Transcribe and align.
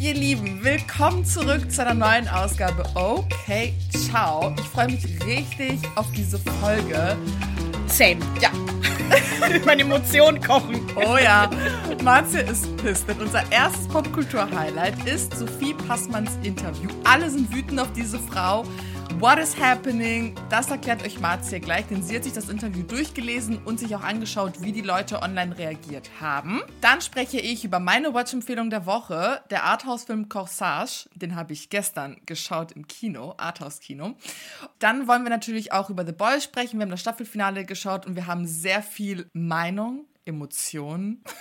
Ihr 0.00 0.14
Lieben, 0.14 0.62
willkommen 0.62 1.24
zurück 1.24 1.72
zu 1.72 1.84
einer 1.84 1.92
neuen 1.92 2.28
Ausgabe 2.28 2.84
Okay, 2.94 3.74
ciao. 3.90 4.54
Ich 4.56 4.66
freue 4.66 4.86
mich 4.86 5.04
richtig 5.26 5.80
auf 5.96 6.06
diese 6.12 6.38
Folge. 6.38 7.16
Same. 7.88 8.18
Ja. 8.40 8.50
Meine 9.66 9.82
Emotionen 9.82 10.40
kochen. 10.40 10.80
Oh 10.94 11.16
ja. 11.16 11.50
Marzia 12.04 12.42
ist 12.42 12.76
pissed, 12.76 13.08
denn 13.08 13.18
unser 13.20 13.42
erstes 13.50 13.88
Popkultur-Highlight 13.88 15.04
ist 15.04 15.36
Sophie 15.36 15.74
Passmanns 15.74 16.38
Interview. 16.44 16.90
Alle 17.02 17.28
sind 17.28 17.52
wütend 17.52 17.80
auf 17.80 17.92
diese 17.92 18.20
Frau. 18.20 18.64
What 19.16 19.38
is 19.38 19.58
happening? 19.58 20.34
Das 20.48 20.70
erklärt 20.70 21.02
euch 21.04 21.18
Marzia 21.18 21.58
gleich, 21.58 21.86
denn 21.86 22.02
sie 22.02 22.14
hat 22.14 22.24
sich 22.24 22.32
das 22.32 22.48
Interview 22.48 22.82
durchgelesen 22.82 23.58
und 23.64 23.80
sich 23.80 23.96
auch 23.96 24.02
angeschaut, 24.02 24.62
wie 24.62 24.70
die 24.70 24.82
Leute 24.82 25.22
online 25.22 25.58
reagiert 25.58 26.08
haben. 26.20 26.62
Dann 26.80 27.00
spreche 27.00 27.40
ich 27.40 27.64
über 27.64 27.80
meine 27.80 28.14
Watch-Empfehlung 28.14 28.70
der 28.70 28.86
Woche, 28.86 29.42
der 29.50 29.64
Arthouse-Film 29.64 30.28
Corsage. 30.28 31.08
Den 31.14 31.34
habe 31.34 31.52
ich 31.52 31.68
gestern 31.68 32.18
geschaut 32.26 32.72
im 32.72 32.86
Kino, 32.86 33.34
Arthouse-Kino. 33.38 34.14
Dann 34.78 35.08
wollen 35.08 35.24
wir 35.24 35.30
natürlich 35.30 35.72
auch 35.72 35.90
über 35.90 36.06
The 36.06 36.12
Boys 36.12 36.44
sprechen. 36.44 36.78
Wir 36.78 36.82
haben 36.82 36.90
das 36.90 37.00
Staffelfinale 37.00 37.64
geschaut 37.64 38.06
und 38.06 38.14
wir 38.14 38.26
haben 38.26 38.46
sehr 38.46 38.82
viel 38.82 39.28
Meinung 39.32 40.04
Emotionen. 40.28 41.24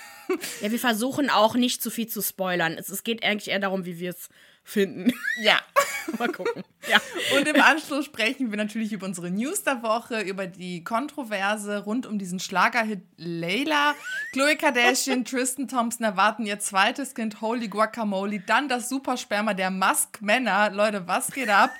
Ja, 0.61 0.69
wir 0.69 0.79
versuchen 0.79 1.29
auch 1.29 1.55
nicht 1.55 1.81
zu 1.81 1.89
viel 1.89 2.07
zu 2.07 2.21
spoilern. 2.21 2.73
Es, 2.73 2.89
es 2.89 3.05
geht 3.05 3.23
eigentlich 3.23 3.47
eher 3.47 3.59
darum, 3.59 3.85
wie 3.85 3.97
wir 3.97 4.09
es 4.09 4.27
finden. 4.67 5.13
Ja. 5.39 5.59
Mal 6.19 6.29
gucken. 6.29 6.63
Ja. 6.89 7.01
Und 7.37 7.47
im 7.47 7.61
Anschluss 7.61 8.05
sprechen 8.05 8.49
wir 8.49 8.57
natürlich 8.57 8.93
über 8.93 9.05
unsere 9.05 9.29
News 9.29 9.63
der 9.63 9.81
Woche, 9.83 10.21
über 10.21 10.47
die 10.47 10.83
Kontroverse 10.83 11.83
rund 11.83 12.05
um 12.05 12.17
diesen 12.17 12.39
Schlagerhit 12.39 13.01
Layla. 13.17 13.93
Chloe 14.31 14.55
Kardashian, 14.55 15.25
Tristan 15.25 15.67
Thompson 15.67 16.05
erwarten 16.05 16.45
ihr 16.45 16.59
zweites 16.59 17.13
Kind, 17.13 17.41
Holy 17.41 17.67
Guacamole. 17.67 18.39
Dann 18.39 18.69
das 18.69 18.89
Supersperma 18.89 19.53
der 19.53 19.71
Musk-Männer. 19.71 20.71
Leute, 20.71 21.07
was 21.07 21.31
geht 21.31 21.49
ab? 21.49 21.71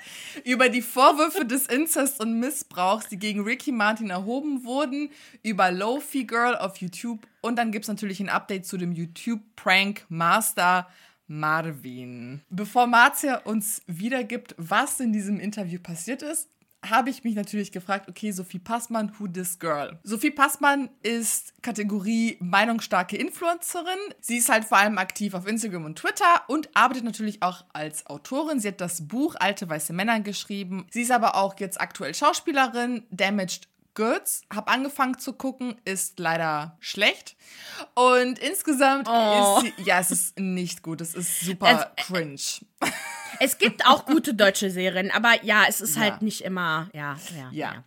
Über 0.44 0.68
die 0.68 0.82
Vorwürfe 0.82 1.44
des 1.44 1.66
Inzest 1.66 2.20
und 2.20 2.38
Missbrauchs, 2.38 3.08
die 3.08 3.18
gegen 3.18 3.42
Ricky 3.42 3.72
Martin 3.72 4.10
erhoben 4.10 4.64
wurden. 4.64 5.10
Über 5.42 5.70
Lofi 5.70 6.24
Girl 6.24 6.56
auf 6.56 6.78
YouTube. 6.78 7.26
Und 7.40 7.56
dann 7.56 7.70
gibt 7.72 7.84
es 7.84 7.88
natürlich 7.88 8.20
ein 8.20 8.28
Update 8.28 8.66
zu 8.66 8.76
dem 8.76 8.92
YouTube-Prank 8.92 10.04
Master. 10.08 10.88
Marvin. 11.28 12.42
Bevor 12.50 12.86
Marzia 12.86 13.38
uns 13.44 13.82
wiedergibt, 13.86 14.54
was 14.58 14.98
in 15.00 15.12
diesem 15.12 15.38
Interview 15.38 15.78
passiert 15.78 16.22
ist, 16.22 16.48
habe 16.84 17.10
ich 17.10 17.24
mich 17.24 17.34
natürlich 17.34 17.72
gefragt, 17.72 18.08
okay, 18.08 18.30
Sophie 18.30 18.58
Passmann, 18.58 19.12
who 19.18 19.26
this 19.26 19.58
girl? 19.58 19.98
Sophie 20.04 20.30
Passmann 20.30 20.90
ist 21.02 21.60
Kategorie 21.62 22.36
meinungsstarke 22.40 23.16
Influencerin. 23.16 23.98
Sie 24.20 24.36
ist 24.36 24.48
halt 24.48 24.64
vor 24.64 24.78
allem 24.78 24.98
aktiv 24.98 25.34
auf 25.34 25.46
Instagram 25.46 25.84
und 25.84 25.98
Twitter 25.98 26.42
und 26.46 26.70
arbeitet 26.74 27.04
natürlich 27.04 27.42
auch 27.42 27.64
als 27.72 28.06
Autorin. 28.06 28.60
Sie 28.60 28.68
hat 28.68 28.80
das 28.80 29.08
Buch 29.08 29.34
Alte 29.38 29.68
weiße 29.68 29.92
Männer 29.92 30.20
geschrieben. 30.20 30.86
Sie 30.90 31.02
ist 31.02 31.10
aber 31.10 31.34
auch 31.34 31.58
jetzt 31.58 31.80
aktuell 31.80 32.14
Schauspielerin, 32.14 33.04
Damaged 33.10 33.68
Goods, 33.98 34.42
habe 34.54 34.68
angefangen 34.68 35.18
zu 35.18 35.32
gucken, 35.32 35.74
ist 35.84 36.20
leider 36.20 36.76
schlecht. 36.78 37.36
Und 37.94 38.38
insgesamt 38.38 39.08
oh. 39.10 39.58
ist 39.58 39.74
sie, 39.76 39.82
ja, 39.82 39.98
es 39.98 40.12
ist 40.12 40.38
nicht 40.38 40.84
gut, 40.84 41.00
es 41.00 41.16
ist 41.16 41.40
super 41.40 41.90
es, 41.96 42.06
cringe. 42.06 42.40
Es 43.40 43.58
gibt 43.58 43.86
auch 43.86 44.04
gute 44.06 44.34
deutsche 44.34 44.70
Serien, 44.70 45.10
aber 45.10 45.44
ja, 45.44 45.64
es 45.68 45.80
ist 45.80 45.96
halt 45.96 46.06
ja. 46.06 46.12
halt 46.12 46.22
nicht 46.22 46.42
immer, 46.42 46.88
ja, 46.92 47.16
ja. 47.36 47.50
ja. 47.52 47.74
ja. 47.74 47.84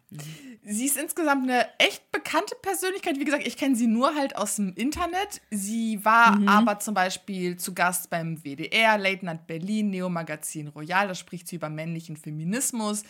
Sie 0.64 0.86
ist 0.86 0.96
insgesamt 0.96 1.50
eine 1.50 1.68
echt 1.80 2.12
bekannte 2.12 2.54
Persönlichkeit. 2.62 3.18
Wie 3.18 3.26
gesagt, 3.26 3.48
ich 3.48 3.58
kenne 3.58 3.76
sie 3.76 3.88
nur 3.88 4.14
halt 4.14 4.36
aus 4.36 4.58
dem 4.58 4.76
Internet. 4.76 5.42
Sie 5.50 6.06
war 6.06 6.36
mhm. 6.36 6.48
aber 6.48 6.80
zum 6.80 6.94
Beispiel 6.94 7.58
zu 7.58 7.74
Gast 7.74 8.12
beim 8.12 8.44
WDR, 8.44 9.00
Late 9.00 9.26
Night 9.26 9.48
Berlin, 9.48 9.90
Neo 9.90 10.08
Magazin 10.08 10.68
Royal. 10.68 11.08
Da 11.08 11.16
spricht 11.16 11.48
sie 11.48 11.56
über 11.56 11.70
männlichen 11.70 12.16
Feminismus. 12.16 13.04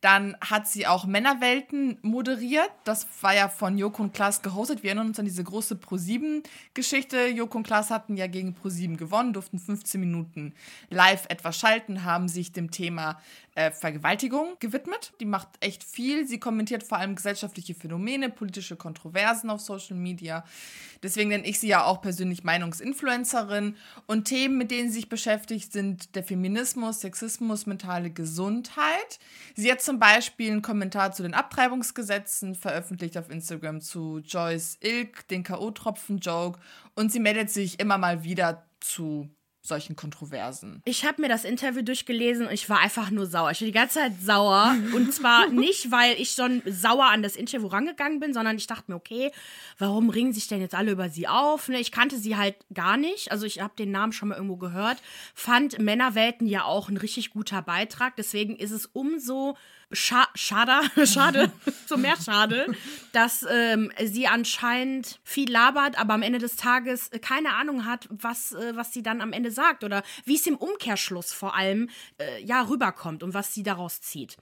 Dann 0.00 0.36
hat 0.40 0.66
sie 0.66 0.88
auch 0.88 1.04
Männerwelten 1.04 1.98
moderiert. 2.02 2.70
Das 2.82 3.06
war 3.20 3.36
ja 3.36 3.48
von 3.48 3.78
Joko 3.78 4.02
und 4.02 4.12
Klaas 4.12 4.42
gehostet. 4.42 4.82
Wir 4.82 4.90
erinnern 4.90 5.08
uns 5.08 5.18
an 5.20 5.26
diese 5.26 5.44
große 5.44 5.76
Pro7-Geschichte. 5.76 7.28
Joko 7.28 7.58
und 7.58 7.66
Klaas 7.66 7.90
hatten 7.90 8.16
ja 8.16 8.26
gegen 8.26 8.56
Pro7 8.56 8.96
gewonnen, 8.96 9.32
durften 9.32 9.60
15 9.60 10.00
Minuten 10.00 10.54
live 10.90 11.26
etwas 11.28 11.56
schalten, 11.56 11.85
haben 12.04 12.28
sich 12.28 12.52
dem 12.52 12.70
Thema 12.70 13.20
äh, 13.54 13.70
Vergewaltigung 13.70 14.56
gewidmet. 14.60 15.12
Die 15.20 15.24
macht 15.24 15.48
echt 15.60 15.82
viel. 15.82 16.26
Sie 16.26 16.38
kommentiert 16.38 16.82
vor 16.82 16.98
allem 16.98 17.16
gesellschaftliche 17.16 17.74
Phänomene, 17.74 18.28
politische 18.28 18.76
Kontroversen 18.76 19.50
auf 19.50 19.60
Social 19.60 19.96
Media. 19.96 20.44
Deswegen 21.02 21.30
nenne 21.30 21.46
ich 21.46 21.58
sie 21.58 21.68
ja 21.68 21.84
auch 21.84 22.02
persönlich 22.02 22.44
Meinungsinfluencerin. 22.44 23.76
Und 24.06 24.24
Themen, 24.26 24.58
mit 24.58 24.70
denen 24.70 24.88
sie 24.88 24.96
sich 24.96 25.08
beschäftigt, 25.08 25.72
sind 25.72 26.14
der 26.14 26.24
Feminismus, 26.24 27.00
Sexismus, 27.00 27.66
mentale 27.66 28.10
Gesundheit. 28.10 29.18
Sie 29.54 29.70
hat 29.72 29.80
zum 29.80 29.98
Beispiel 29.98 30.52
einen 30.52 30.62
Kommentar 30.62 31.12
zu 31.12 31.22
den 31.22 31.34
Abtreibungsgesetzen 31.34 32.54
veröffentlicht 32.54 33.16
auf 33.16 33.30
Instagram 33.30 33.80
zu 33.80 34.18
Joyce 34.18 34.78
Ilk, 34.80 35.28
den 35.28 35.42
K.O.-Tropfen-Joke. 35.42 36.58
Und 36.94 37.10
sie 37.10 37.20
meldet 37.20 37.50
sich 37.50 37.80
immer 37.80 37.98
mal 37.98 38.22
wieder 38.24 38.66
zu 38.80 39.30
solchen 39.66 39.96
Kontroversen. 39.96 40.82
Ich 40.84 41.04
habe 41.04 41.20
mir 41.22 41.28
das 41.28 41.44
Interview 41.44 41.82
durchgelesen 41.82 42.46
und 42.46 42.52
ich 42.52 42.68
war 42.68 42.80
einfach 42.80 43.10
nur 43.10 43.26
sauer. 43.26 43.50
Ich 43.50 43.60
war 43.60 43.66
die 43.66 43.72
ganze 43.72 44.00
Zeit 44.00 44.12
sauer. 44.20 44.76
und 44.94 45.12
zwar 45.12 45.48
nicht, 45.50 45.90
weil 45.90 46.14
ich 46.20 46.30
schon 46.30 46.62
sauer 46.66 47.06
an 47.06 47.22
das 47.22 47.36
Interview 47.36 47.66
rangegangen 47.66 48.20
bin, 48.20 48.32
sondern 48.32 48.56
ich 48.56 48.66
dachte 48.66 48.90
mir, 48.90 48.96
okay, 48.96 49.30
warum 49.78 50.10
ringen 50.10 50.32
sich 50.32 50.48
denn 50.48 50.60
jetzt 50.60 50.74
alle 50.74 50.92
über 50.92 51.08
sie 51.08 51.28
auf? 51.28 51.68
Ne, 51.68 51.80
ich 51.80 51.92
kannte 51.92 52.18
sie 52.18 52.36
halt 52.36 52.56
gar 52.72 52.96
nicht. 52.96 53.32
Also 53.32 53.46
ich 53.46 53.60
habe 53.60 53.74
den 53.78 53.90
Namen 53.90 54.12
schon 54.12 54.28
mal 54.28 54.36
irgendwo 54.36 54.56
gehört. 54.56 54.98
Fand 55.34 55.78
Männerwelten 55.78 56.46
ja 56.46 56.64
auch 56.64 56.88
ein 56.88 56.96
richtig 56.96 57.30
guter 57.30 57.62
Beitrag. 57.62 58.16
Deswegen 58.16 58.56
ist 58.56 58.70
es 58.70 58.86
umso 58.86 59.56
Scha 59.92 60.28
schade, 60.34 60.80
schade, 61.06 61.52
so 61.86 61.96
mehr 61.96 62.16
schade, 62.16 62.66
dass 63.12 63.46
ähm, 63.48 63.92
sie 64.04 64.26
anscheinend 64.26 65.20
viel 65.22 65.50
labert, 65.50 65.96
aber 65.96 66.14
am 66.14 66.22
Ende 66.22 66.40
des 66.40 66.56
Tages 66.56 67.10
keine 67.22 67.54
Ahnung 67.54 67.84
hat, 67.84 68.08
was, 68.10 68.50
äh, 68.52 68.74
was 68.74 68.92
sie 68.92 69.04
dann 69.04 69.20
am 69.20 69.32
Ende 69.32 69.52
sagt 69.52 69.84
oder 69.84 70.02
wie 70.24 70.34
es 70.34 70.46
im 70.46 70.56
Umkehrschluss 70.56 71.32
vor 71.32 71.54
allem 71.54 71.88
äh, 72.18 72.42
ja 72.42 72.62
rüberkommt 72.62 73.22
und 73.22 73.32
was 73.32 73.54
sie 73.54 73.62
daraus 73.62 74.00
zieht. 74.00 74.36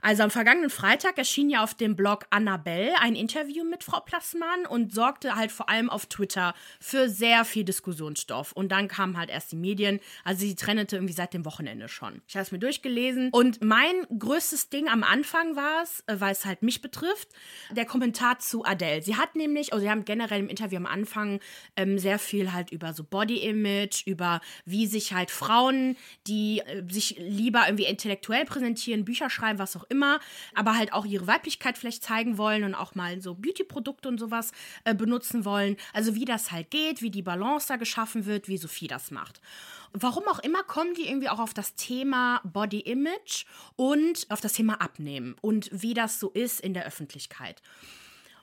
Also 0.00 0.22
am 0.22 0.30
vergangenen 0.30 0.70
Freitag 0.70 1.18
erschien 1.18 1.50
ja 1.50 1.62
auf 1.62 1.74
dem 1.74 1.96
Blog 1.96 2.26
Annabelle 2.30 2.94
ein 3.00 3.14
Interview 3.14 3.64
mit 3.64 3.84
Frau 3.84 4.00
Plassmann 4.00 4.66
und 4.66 4.94
sorgte 4.94 5.36
halt 5.36 5.52
vor 5.52 5.68
allem 5.68 5.90
auf 5.90 6.06
Twitter 6.06 6.54
für 6.80 7.08
sehr 7.08 7.44
viel 7.44 7.64
Diskussionsstoff. 7.64 8.52
Und 8.52 8.72
dann 8.72 8.88
kamen 8.88 9.18
halt 9.18 9.30
erst 9.30 9.52
die 9.52 9.56
Medien. 9.56 10.00
Also 10.24 10.40
sie 10.40 10.54
trennte 10.54 10.96
irgendwie 10.96 11.14
seit 11.14 11.34
dem 11.34 11.44
Wochenende 11.44 11.88
schon. 11.88 12.22
Ich 12.26 12.36
habe 12.36 12.42
es 12.42 12.52
mir 12.52 12.58
durchgelesen. 12.58 13.30
Und 13.30 13.62
mein 13.62 14.06
größtes 14.16 14.70
Ding 14.70 14.88
am 14.88 15.02
Anfang 15.02 15.56
war 15.56 15.82
es, 15.82 16.02
äh, 16.06 16.16
weil 16.18 16.32
es 16.32 16.44
halt 16.44 16.62
mich 16.62 16.80
betrifft, 16.80 17.28
der 17.70 17.84
Kommentar 17.84 18.38
zu 18.38 18.64
Adele. 18.64 19.02
Sie 19.02 19.16
hat 19.16 19.36
nämlich, 19.36 19.72
also 19.72 19.82
sie 19.82 19.90
haben 19.90 20.04
generell 20.04 20.40
im 20.40 20.48
Interview 20.48 20.78
am 20.78 20.86
Anfang 20.86 21.40
ähm, 21.76 21.98
sehr 21.98 22.18
viel 22.18 22.52
halt 22.52 22.70
über 22.70 22.92
so 22.94 23.04
Body 23.04 23.38
Image, 23.38 24.06
über 24.06 24.40
wie 24.64 24.86
sich 24.86 25.12
halt 25.12 25.30
Frauen, 25.30 25.96
die 26.26 26.60
äh, 26.60 26.82
sich 26.88 27.16
lieber 27.18 27.64
irgendwie 27.66 27.84
intellektuell 27.84 28.44
präsentieren, 28.44 29.04
Bücher 29.04 29.30
schreiben, 29.30 29.58
was 29.58 29.76
auch 29.76 29.84
immer, 29.90 30.20
aber 30.54 30.76
halt 30.76 30.92
auch 30.92 31.04
ihre 31.04 31.26
Weiblichkeit 31.26 31.76
vielleicht 31.76 32.02
zeigen 32.02 32.38
wollen 32.38 32.64
und 32.64 32.74
auch 32.74 32.94
mal 32.94 33.20
so 33.20 33.34
Beauty-Produkte 33.34 34.08
und 34.08 34.18
sowas 34.18 34.52
äh, 34.84 34.94
benutzen 34.94 35.44
wollen. 35.44 35.76
Also 35.92 36.14
wie 36.14 36.24
das 36.24 36.52
halt 36.52 36.70
geht, 36.70 37.02
wie 37.02 37.10
die 37.10 37.22
Balance 37.22 37.68
da 37.68 37.76
geschaffen 37.76 38.26
wird, 38.26 38.48
wie 38.48 38.56
Sophie 38.56 38.86
das 38.86 39.10
macht. 39.10 39.40
Warum 39.92 40.24
auch 40.28 40.38
immer 40.38 40.62
kommen 40.62 40.94
die 40.94 41.08
irgendwie 41.08 41.28
auch 41.28 41.40
auf 41.40 41.52
das 41.52 41.74
Thema 41.74 42.40
Body 42.44 42.80
Image 42.80 43.44
und 43.76 44.26
auf 44.30 44.40
das 44.40 44.52
Thema 44.52 44.80
Abnehmen 44.80 45.34
und 45.40 45.68
wie 45.72 45.94
das 45.94 46.20
so 46.20 46.30
ist 46.30 46.60
in 46.60 46.74
der 46.74 46.86
Öffentlichkeit. 46.86 47.60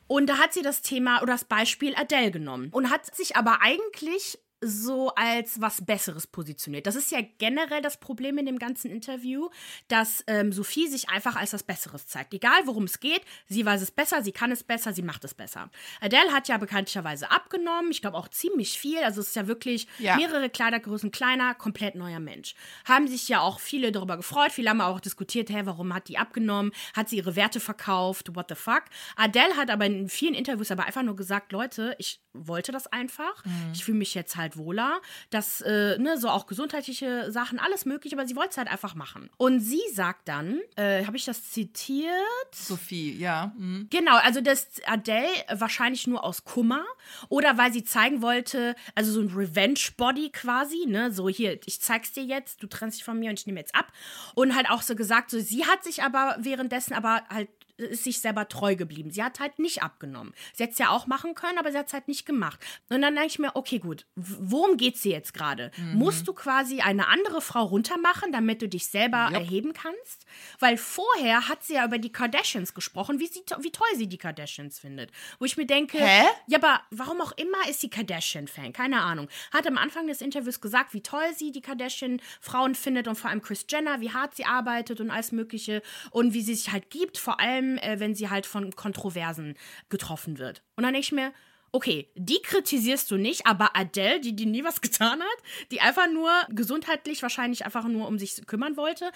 Und 0.07 0.27
da 0.27 0.37
hat 0.37 0.53
sie 0.53 0.61
das 0.61 0.81
Thema 0.81 1.21
oder 1.21 1.33
das 1.33 1.45
Beispiel 1.45 1.93
Adele 1.95 2.31
genommen 2.31 2.69
und 2.71 2.89
hat 2.89 3.13
sich 3.15 3.35
aber 3.35 3.61
eigentlich 3.61 4.39
so 4.61 5.13
als 5.15 5.61
was 5.61 5.85
Besseres 5.85 6.25
positioniert. 6.25 6.87
Das 6.87 6.95
ist 6.95 7.11
ja 7.11 7.19
generell 7.37 7.81
das 7.81 7.99
Problem 7.99 8.37
in 8.37 8.45
dem 8.45 8.57
ganzen 8.57 8.89
Interview, 8.89 9.49
dass 9.87 10.23
ähm, 10.27 10.51
Sophie 10.51 10.87
sich 10.87 11.09
einfach 11.09 11.35
als 11.35 11.51
das 11.51 11.63
Besseres 11.63 12.07
zeigt. 12.07 12.33
Egal 12.33 12.61
worum 12.65 12.85
es 12.85 12.99
geht, 12.99 13.21
sie 13.47 13.65
weiß 13.65 13.81
es 13.81 13.91
besser, 13.91 14.23
sie 14.23 14.31
kann 14.31 14.51
es 14.51 14.63
besser, 14.63 14.93
sie 14.93 15.03
macht 15.03 15.23
es 15.23 15.33
besser. 15.33 15.69
Adele 16.01 16.31
hat 16.31 16.47
ja 16.47 16.57
bekanntlicherweise 16.57 17.29
abgenommen, 17.29 17.91
ich 17.91 18.01
glaube 18.01 18.17
auch 18.17 18.27
ziemlich 18.29 18.79
viel, 18.79 18.99
also 18.99 19.21
es 19.21 19.27
ist 19.27 19.35
ja 19.35 19.47
wirklich 19.47 19.87
ja. 19.99 20.15
mehrere 20.17 20.49
Kleidergrößen 20.49 21.11
kleiner, 21.11 21.53
komplett 21.53 21.95
neuer 21.95 22.19
Mensch. 22.19 22.55
Haben 22.85 23.07
sich 23.07 23.27
ja 23.27 23.41
auch 23.41 23.59
viele 23.59 23.91
darüber 23.91 24.17
gefreut, 24.17 24.51
viele 24.51 24.71
haben 24.71 24.81
auch 24.81 24.99
diskutiert, 24.99 25.49
hey, 25.49 25.65
warum 25.65 25.93
hat 25.93 26.07
die 26.07 26.17
abgenommen, 26.17 26.71
hat 26.95 27.09
sie 27.09 27.17
ihre 27.17 27.35
Werte 27.35 27.59
verkauft, 27.59 28.35
what 28.35 28.47
the 28.49 28.55
fuck. 28.55 28.85
Adele 29.15 29.55
hat 29.55 29.69
aber 29.69 29.85
in 29.85 30.09
vielen 30.09 30.33
Interviews 30.33 30.71
aber 30.71 30.85
einfach 30.85 31.03
nur 31.03 31.15
gesagt, 31.15 31.51
Leute, 31.51 31.95
ich 31.99 32.21
wollte 32.45 32.71
das 32.71 32.87
einfach. 32.87 33.43
Mhm. 33.45 33.71
Ich 33.73 33.85
fühle 33.85 33.97
mich 33.97 34.13
jetzt 34.13 34.35
halt 34.35 34.57
wohler. 34.57 35.01
Das, 35.29 35.61
äh, 35.61 35.97
ne, 35.97 36.17
so 36.17 36.29
auch 36.29 36.47
gesundheitliche 36.47 37.31
Sachen, 37.31 37.59
alles 37.59 37.85
mögliche, 37.85 38.15
aber 38.15 38.27
sie 38.27 38.35
wollte 38.35 38.51
es 38.51 38.57
halt 38.57 38.69
einfach 38.69 38.95
machen. 38.95 39.29
Und 39.37 39.59
sie 39.59 39.81
sagt 39.93 40.27
dann, 40.27 40.59
äh, 40.75 41.05
habe 41.05 41.17
ich 41.17 41.25
das 41.25 41.51
zitiert? 41.51 42.11
Sophie, 42.53 43.17
ja. 43.17 43.53
Mhm. 43.57 43.87
Genau, 43.89 44.17
also 44.17 44.41
das 44.41 44.67
Adele 44.85 45.27
wahrscheinlich 45.51 46.07
nur 46.07 46.23
aus 46.23 46.43
Kummer 46.43 46.85
oder 47.29 47.57
weil 47.57 47.73
sie 47.73 47.83
zeigen 47.83 48.21
wollte, 48.21 48.75
also 48.95 49.11
so 49.11 49.21
ein 49.21 49.29
Revenge-Body 49.29 50.31
quasi, 50.31 50.85
ne, 50.87 51.11
so 51.11 51.29
hier, 51.29 51.59
ich 51.65 51.81
zeig's 51.81 52.11
dir 52.11 52.23
jetzt, 52.23 52.61
du 52.61 52.67
trennst 52.67 52.97
dich 52.97 53.05
von 53.05 53.19
mir 53.19 53.29
und 53.29 53.39
ich 53.39 53.47
nehme 53.47 53.59
jetzt 53.59 53.75
ab. 53.75 53.91
Und 54.35 54.55
halt 54.55 54.69
auch 54.69 54.81
so 54.81 54.95
gesagt, 54.95 55.29
so 55.29 55.39
sie 55.39 55.65
hat 55.65 55.83
sich 55.83 56.03
aber 56.03 56.35
währenddessen 56.39 56.93
aber 56.93 57.23
halt 57.29 57.49
ist 57.77 58.03
sich 58.03 58.19
selber 58.19 58.47
treu 58.47 58.75
geblieben. 58.75 59.11
Sie 59.11 59.23
hat 59.23 59.39
halt 59.39 59.59
nicht 59.59 59.83
abgenommen. 59.83 60.33
Sie 60.53 60.63
hätte 60.63 60.73
es 60.73 60.79
ja 60.79 60.89
auch 60.89 61.07
machen 61.07 61.35
können, 61.35 61.57
aber 61.57 61.71
sie 61.71 61.77
hat 61.77 61.87
es 61.87 61.93
halt 61.93 62.07
nicht 62.07 62.25
gemacht. 62.25 62.59
Und 62.89 63.01
dann 63.01 63.15
denke 63.15 63.29
ich 63.29 63.39
mir, 63.39 63.55
okay, 63.55 63.79
gut, 63.79 64.05
worum 64.15 64.77
geht 64.77 64.95
es 64.95 65.01
dir 65.01 65.11
jetzt 65.11 65.33
gerade? 65.33 65.71
Mhm. 65.77 65.95
Musst 65.95 66.27
du 66.27 66.33
quasi 66.33 66.81
eine 66.81 67.07
andere 67.07 67.41
Frau 67.41 67.63
runtermachen, 67.63 68.31
damit 68.31 68.61
du 68.61 68.67
dich 68.67 68.87
selber 68.87 69.29
yep. 69.31 69.39
erheben 69.39 69.73
kannst? 69.73 70.25
Weil 70.59 70.77
vorher 70.77 71.47
hat 71.47 71.63
sie 71.63 71.75
ja 71.75 71.85
über 71.85 71.99
die 71.99 72.11
Kardashians 72.11 72.73
gesprochen, 72.73 73.19
wie, 73.19 73.27
sie, 73.27 73.43
wie 73.59 73.71
toll 73.71 73.87
sie 73.95 74.07
die 74.07 74.17
Kardashians 74.17 74.79
findet. 74.79 75.11
Wo 75.39 75.45
ich 75.45 75.57
mir 75.57 75.67
denke, 75.67 75.99
Hä? 75.99 76.25
ja, 76.47 76.57
aber 76.57 76.81
warum 76.91 77.21
auch 77.21 77.33
immer 77.33 77.69
ist 77.69 77.81
sie 77.81 77.89
Kardashian-Fan? 77.89 78.73
Keine 78.73 79.01
Ahnung. 79.01 79.27
Hat 79.51 79.67
am 79.67 79.77
Anfang 79.77 80.07
des 80.07 80.21
Interviews 80.21 80.61
gesagt, 80.61 80.93
wie 80.93 81.01
toll 81.01 81.33
sie 81.35 81.51
die 81.51 81.61
Kardashian-Frauen 81.61 82.75
findet 82.75 83.07
und 83.07 83.15
vor 83.15 83.29
allem 83.29 83.41
Chris 83.41 83.65
Jenner, 83.69 84.01
wie 84.01 84.11
hart 84.11 84.35
sie 84.35 84.45
arbeitet 84.45 84.99
und 84.99 85.11
alles 85.11 85.31
Mögliche 85.31 85.81
und 86.11 86.33
wie 86.33 86.41
sie 86.41 86.55
sich 86.55 86.71
halt 86.71 86.89
gibt, 86.89 87.17
vor 87.17 87.39
allem 87.39 87.66
allem, 87.67 87.77
äh, 87.77 87.99
wenn 87.99 88.15
sie 88.15 88.29
halt 88.29 88.45
von 88.45 88.75
Kontroversen 88.75 89.55
getroffen 89.89 90.37
wird. 90.37 90.63
Und 90.75 90.83
dann 90.83 90.93
denke 90.93 91.05
ich 91.05 91.11
mir, 91.11 91.33
okay, 91.73 92.09
die 92.15 92.41
kritisierst 92.41 93.11
du 93.11 93.17
nicht, 93.17 93.45
aber 93.45 93.75
Adele, 93.75 94.21
die, 94.21 94.35
die 94.35 94.45
nie 94.45 94.63
was 94.63 94.81
getan 94.81 95.19
hat, 95.19 95.67
die 95.71 95.81
einfach 95.81 96.07
nur 96.11 96.31
gesundheitlich 96.49 97.21
wahrscheinlich 97.21 97.65
einfach 97.65 97.85
nur 97.85 98.07
um 98.07 98.17
sich 98.17 98.45
kümmern 98.45 98.77
wollte, 98.77 99.11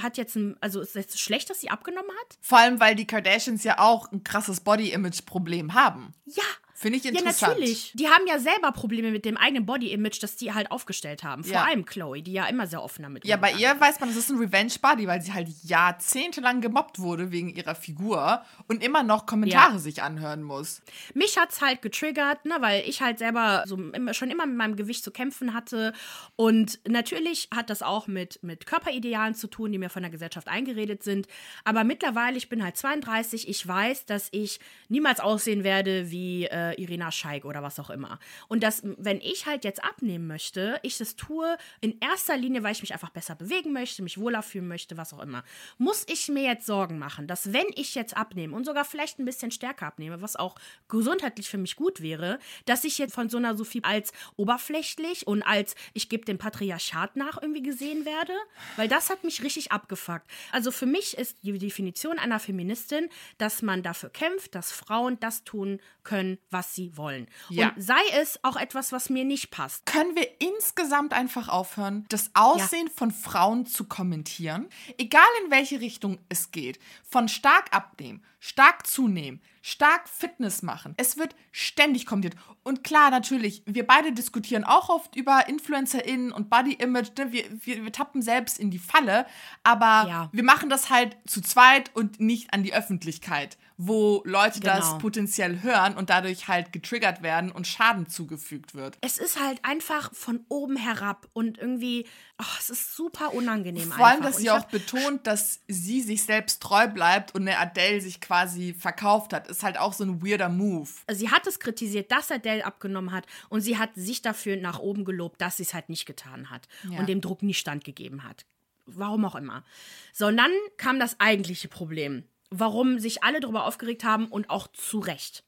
hat 0.00 0.16
jetzt 0.16 0.36
ein, 0.36 0.56
also 0.60 0.80
ist 0.80 0.96
es 0.96 1.18
schlecht, 1.18 1.50
dass 1.50 1.60
sie 1.60 1.70
abgenommen 1.70 2.10
hat? 2.10 2.38
Vor 2.40 2.58
allem, 2.58 2.78
weil 2.80 2.94
die 2.94 3.06
Kardashians 3.06 3.64
ja 3.64 3.78
auch 3.78 4.12
ein 4.12 4.22
krasses 4.22 4.60
Body-Image-Problem 4.60 5.74
haben. 5.74 6.14
Ja, 6.26 6.42
Finde 6.76 6.98
ich 6.98 7.04
interessant. 7.04 7.40
Ja, 7.40 7.48
natürlich. 7.50 7.92
Die 7.94 8.08
haben 8.08 8.26
ja 8.26 8.40
selber 8.40 8.72
Probleme 8.72 9.12
mit 9.12 9.24
dem 9.24 9.36
eigenen 9.36 9.64
Body-Image, 9.64 10.20
das 10.20 10.34
die 10.34 10.52
halt 10.52 10.72
aufgestellt 10.72 11.22
haben. 11.22 11.44
Vor 11.44 11.52
ja. 11.52 11.62
allem 11.62 11.84
Chloe, 11.84 12.20
die 12.20 12.32
ja 12.32 12.46
immer 12.46 12.66
sehr 12.66 12.82
offen 12.82 13.04
damit 13.04 13.24
Ja, 13.24 13.36
bei 13.36 13.52
ihr 13.52 13.80
weiß 13.80 14.00
man, 14.00 14.08
das 14.08 14.18
ist 14.18 14.30
ein 14.30 14.38
Revenge-Body, 14.38 15.06
weil 15.06 15.22
sie 15.22 15.32
halt 15.32 15.48
jahrzehntelang 15.62 16.60
gemobbt 16.60 16.98
wurde 16.98 17.30
wegen 17.30 17.54
ihrer 17.54 17.76
Figur 17.76 18.42
und 18.66 18.82
immer 18.82 19.04
noch 19.04 19.26
Kommentare 19.26 19.74
ja. 19.74 19.78
sich 19.78 20.02
anhören 20.02 20.42
muss. 20.42 20.82
Mich 21.14 21.38
hat 21.38 21.52
es 21.52 21.60
halt 21.60 21.80
getriggert, 21.80 22.44
ne, 22.44 22.56
weil 22.58 22.82
ich 22.88 23.00
halt 23.00 23.18
selber 23.18 23.62
so 23.66 23.76
immer, 23.76 24.12
schon 24.12 24.32
immer 24.32 24.44
mit 24.44 24.56
meinem 24.56 24.74
Gewicht 24.74 25.04
zu 25.04 25.12
kämpfen 25.12 25.54
hatte. 25.54 25.92
Und 26.34 26.80
natürlich 26.88 27.50
hat 27.54 27.70
das 27.70 27.82
auch 27.82 28.08
mit, 28.08 28.42
mit 28.42 28.66
Körperidealen 28.66 29.36
zu 29.36 29.46
tun, 29.46 29.70
die 29.70 29.78
mir 29.78 29.90
von 29.90 30.02
der 30.02 30.10
Gesellschaft 30.10 30.48
eingeredet 30.48 31.04
sind. 31.04 31.28
Aber 31.62 31.84
mittlerweile, 31.84 32.36
ich 32.36 32.48
bin 32.48 32.64
halt 32.64 32.76
32, 32.76 33.48
ich 33.48 33.64
weiß, 33.64 34.06
dass 34.06 34.26
ich 34.32 34.58
niemals 34.88 35.20
aussehen 35.20 35.62
werde 35.62 36.10
wie. 36.10 36.46
Äh, 36.46 36.63
äh, 36.64 36.80
Irina 36.80 37.10
Scheik 37.10 37.44
oder 37.44 37.62
was 37.62 37.78
auch 37.78 37.90
immer. 37.90 38.18
Und 38.48 38.62
dass, 38.62 38.82
wenn 38.84 39.20
ich 39.20 39.46
halt 39.46 39.64
jetzt 39.64 39.82
abnehmen 39.82 40.26
möchte, 40.26 40.78
ich 40.82 40.98
das 40.98 41.16
tue 41.16 41.56
in 41.80 41.98
erster 42.00 42.36
Linie, 42.36 42.62
weil 42.62 42.72
ich 42.72 42.82
mich 42.82 42.92
einfach 42.92 43.10
besser 43.10 43.34
bewegen 43.34 43.72
möchte, 43.72 44.02
mich 44.02 44.18
wohler 44.18 44.42
fühlen 44.42 44.68
möchte, 44.68 44.96
was 44.96 45.12
auch 45.12 45.20
immer, 45.20 45.44
muss 45.78 46.06
ich 46.08 46.28
mir 46.28 46.42
jetzt 46.42 46.66
Sorgen 46.66 46.98
machen, 46.98 47.26
dass 47.26 47.52
wenn 47.52 47.66
ich 47.74 47.94
jetzt 47.94 48.16
abnehme 48.16 48.54
und 48.54 48.64
sogar 48.64 48.84
vielleicht 48.84 49.18
ein 49.18 49.24
bisschen 49.24 49.50
stärker 49.50 49.86
abnehme, 49.86 50.22
was 50.22 50.36
auch 50.36 50.56
gesundheitlich 50.88 51.48
für 51.48 51.58
mich 51.58 51.76
gut 51.76 52.00
wäre, 52.00 52.38
dass 52.64 52.84
ich 52.84 52.98
jetzt 52.98 53.14
von 53.14 53.28
so 53.28 53.38
einer 53.38 53.56
Sophie 53.56 53.82
als 53.82 54.12
oberflächlich 54.36 55.26
und 55.26 55.42
als 55.42 55.74
ich 55.92 56.08
gebe 56.08 56.24
dem 56.24 56.38
Patriarchat 56.38 57.16
nach 57.16 57.40
irgendwie 57.40 57.62
gesehen 57.62 58.04
werde, 58.04 58.32
weil 58.76 58.88
das 58.88 59.10
hat 59.10 59.24
mich 59.24 59.42
richtig 59.42 59.72
abgefuckt. 59.72 60.30
Also 60.52 60.70
für 60.70 60.86
mich 60.86 61.16
ist 61.16 61.38
die 61.42 61.58
Definition 61.58 62.18
einer 62.18 62.38
Feministin, 62.38 63.08
dass 63.38 63.62
man 63.62 63.82
dafür 63.82 64.10
kämpft, 64.10 64.54
dass 64.54 64.72
Frauen 64.72 65.18
das 65.20 65.44
tun 65.44 65.80
können, 66.02 66.38
was 66.54 66.74
sie 66.74 66.96
wollen. 66.96 67.26
Ja. 67.50 67.68
Und 67.68 67.82
sei 67.82 68.00
es 68.14 68.42
auch 68.42 68.56
etwas, 68.56 68.92
was 68.92 69.10
mir 69.10 69.24
nicht 69.24 69.50
passt. 69.50 69.84
Können 69.84 70.16
wir 70.16 70.26
insgesamt 70.40 71.12
einfach 71.12 71.48
aufhören, 71.48 72.06
das 72.08 72.30
Aussehen 72.32 72.86
ja. 72.86 72.92
von 72.96 73.10
Frauen 73.10 73.66
zu 73.66 73.84
kommentieren? 73.84 74.68
Egal 74.96 75.26
in 75.44 75.50
welche 75.50 75.80
Richtung 75.80 76.18
es 76.30 76.52
geht. 76.52 76.78
Von 77.02 77.28
stark 77.28 77.74
abnehmen, 77.74 78.22
stark 78.40 78.86
zunehmen, 78.86 79.42
stark 79.60 80.08
Fitness 80.08 80.62
machen. 80.62 80.94
Es 80.96 81.18
wird 81.18 81.34
ständig 81.50 82.06
kommentiert. 82.06 82.36
Und 82.62 82.84
klar, 82.84 83.10
natürlich, 83.10 83.62
wir 83.66 83.86
beide 83.86 84.12
diskutieren 84.12 84.62
auch 84.62 84.88
oft 84.88 85.16
über 85.16 85.48
InfluencerInnen 85.48 86.32
und 86.32 86.50
Body 86.50 86.74
Image. 86.74 87.10
Ne? 87.18 87.32
Wir, 87.32 87.44
wir, 87.64 87.84
wir 87.84 87.92
tappen 87.92 88.22
selbst 88.22 88.58
in 88.58 88.70
die 88.70 88.78
Falle, 88.78 89.26
aber 89.64 90.08
ja. 90.08 90.28
wir 90.32 90.44
machen 90.44 90.70
das 90.70 90.90
halt 90.90 91.16
zu 91.26 91.40
zweit 91.40 91.90
und 91.94 92.20
nicht 92.20 92.54
an 92.54 92.62
die 92.62 92.74
Öffentlichkeit 92.74 93.58
wo 93.76 94.22
Leute 94.24 94.60
genau. 94.60 94.76
das 94.76 94.98
potenziell 94.98 95.62
hören 95.62 95.96
und 95.96 96.10
dadurch 96.10 96.46
halt 96.46 96.72
getriggert 96.72 97.22
werden 97.22 97.50
und 97.50 97.66
Schaden 97.66 98.08
zugefügt 98.08 98.74
wird. 98.74 98.96
Es 99.00 99.18
ist 99.18 99.40
halt 99.40 99.58
einfach 99.64 100.14
von 100.14 100.44
oben 100.48 100.76
herab 100.76 101.28
und 101.32 101.58
irgendwie, 101.58 102.06
oh, 102.40 102.56
es 102.58 102.70
ist 102.70 102.94
super 102.94 103.34
unangenehm. 103.34 103.90
Vor 103.90 104.06
allem, 104.06 104.22
dass 104.22 104.36
sie 104.36 104.50
auch 104.50 104.66
betont, 104.66 105.26
dass 105.26 105.60
sie 105.66 106.02
sich 106.02 106.22
selbst 106.22 106.62
treu 106.62 106.86
bleibt 106.86 107.34
und 107.34 107.42
eine 107.42 107.58
Adele 107.58 108.00
sich 108.00 108.20
quasi 108.20 108.74
verkauft 108.74 109.32
hat, 109.32 109.48
ist 109.48 109.64
halt 109.64 109.78
auch 109.78 109.92
so 109.92 110.04
ein 110.04 110.24
weirder 110.24 110.48
Move. 110.48 110.88
Sie 111.12 111.30
hat 111.30 111.46
es 111.46 111.58
kritisiert, 111.58 112.12
dass 112.12 112.30
Adele 112.30 112.64
abgenommen 112.64 113.12
hat 113.12 113.26
und 113.48 113.60
sie 113.60 113.76
hat 113.76 113.90
sich 113.96 114.22
dafür 114.22 114.56
nach 114.56 114.78
oben 114.78 115.04
gelobt, 115.04 115.40
dass 115.40 115.56
sie 115.56 115.64
es 115.64 115.74
halt 115.74 115.88
nicht 115.88 116.06
getan 116.06 116.50
hat 116.50 116.68
ja. 116.88 116.98
und 117.00 117.08
dem 117.08 117.20
Druck 117.20 117.42
nie 117.42 117.54
standgegeben 117.54 118.22
hat. 118.22 118.44
Warum 118.86 119.24
auch 119.24 119.34
immer. 119.34 119.64
So, 120.12 120.26
und 120.26 120.36
dann 120.36 120.52
kam 120.76 121.00
das 121.00 121.18
eigentliche 121.18 121.68
Problem 121.68 122.24
warum 122.58 122.98
sich 122.98 123.22
alle 123.22 123.40
darüber 123.40 123.66
aufgeregt 123.66 124.04
haben 124.04 124.26
und 124.26 124.50
auch 124.50 124.68
zu 124.68 124.98
Recht. 124.98 125.44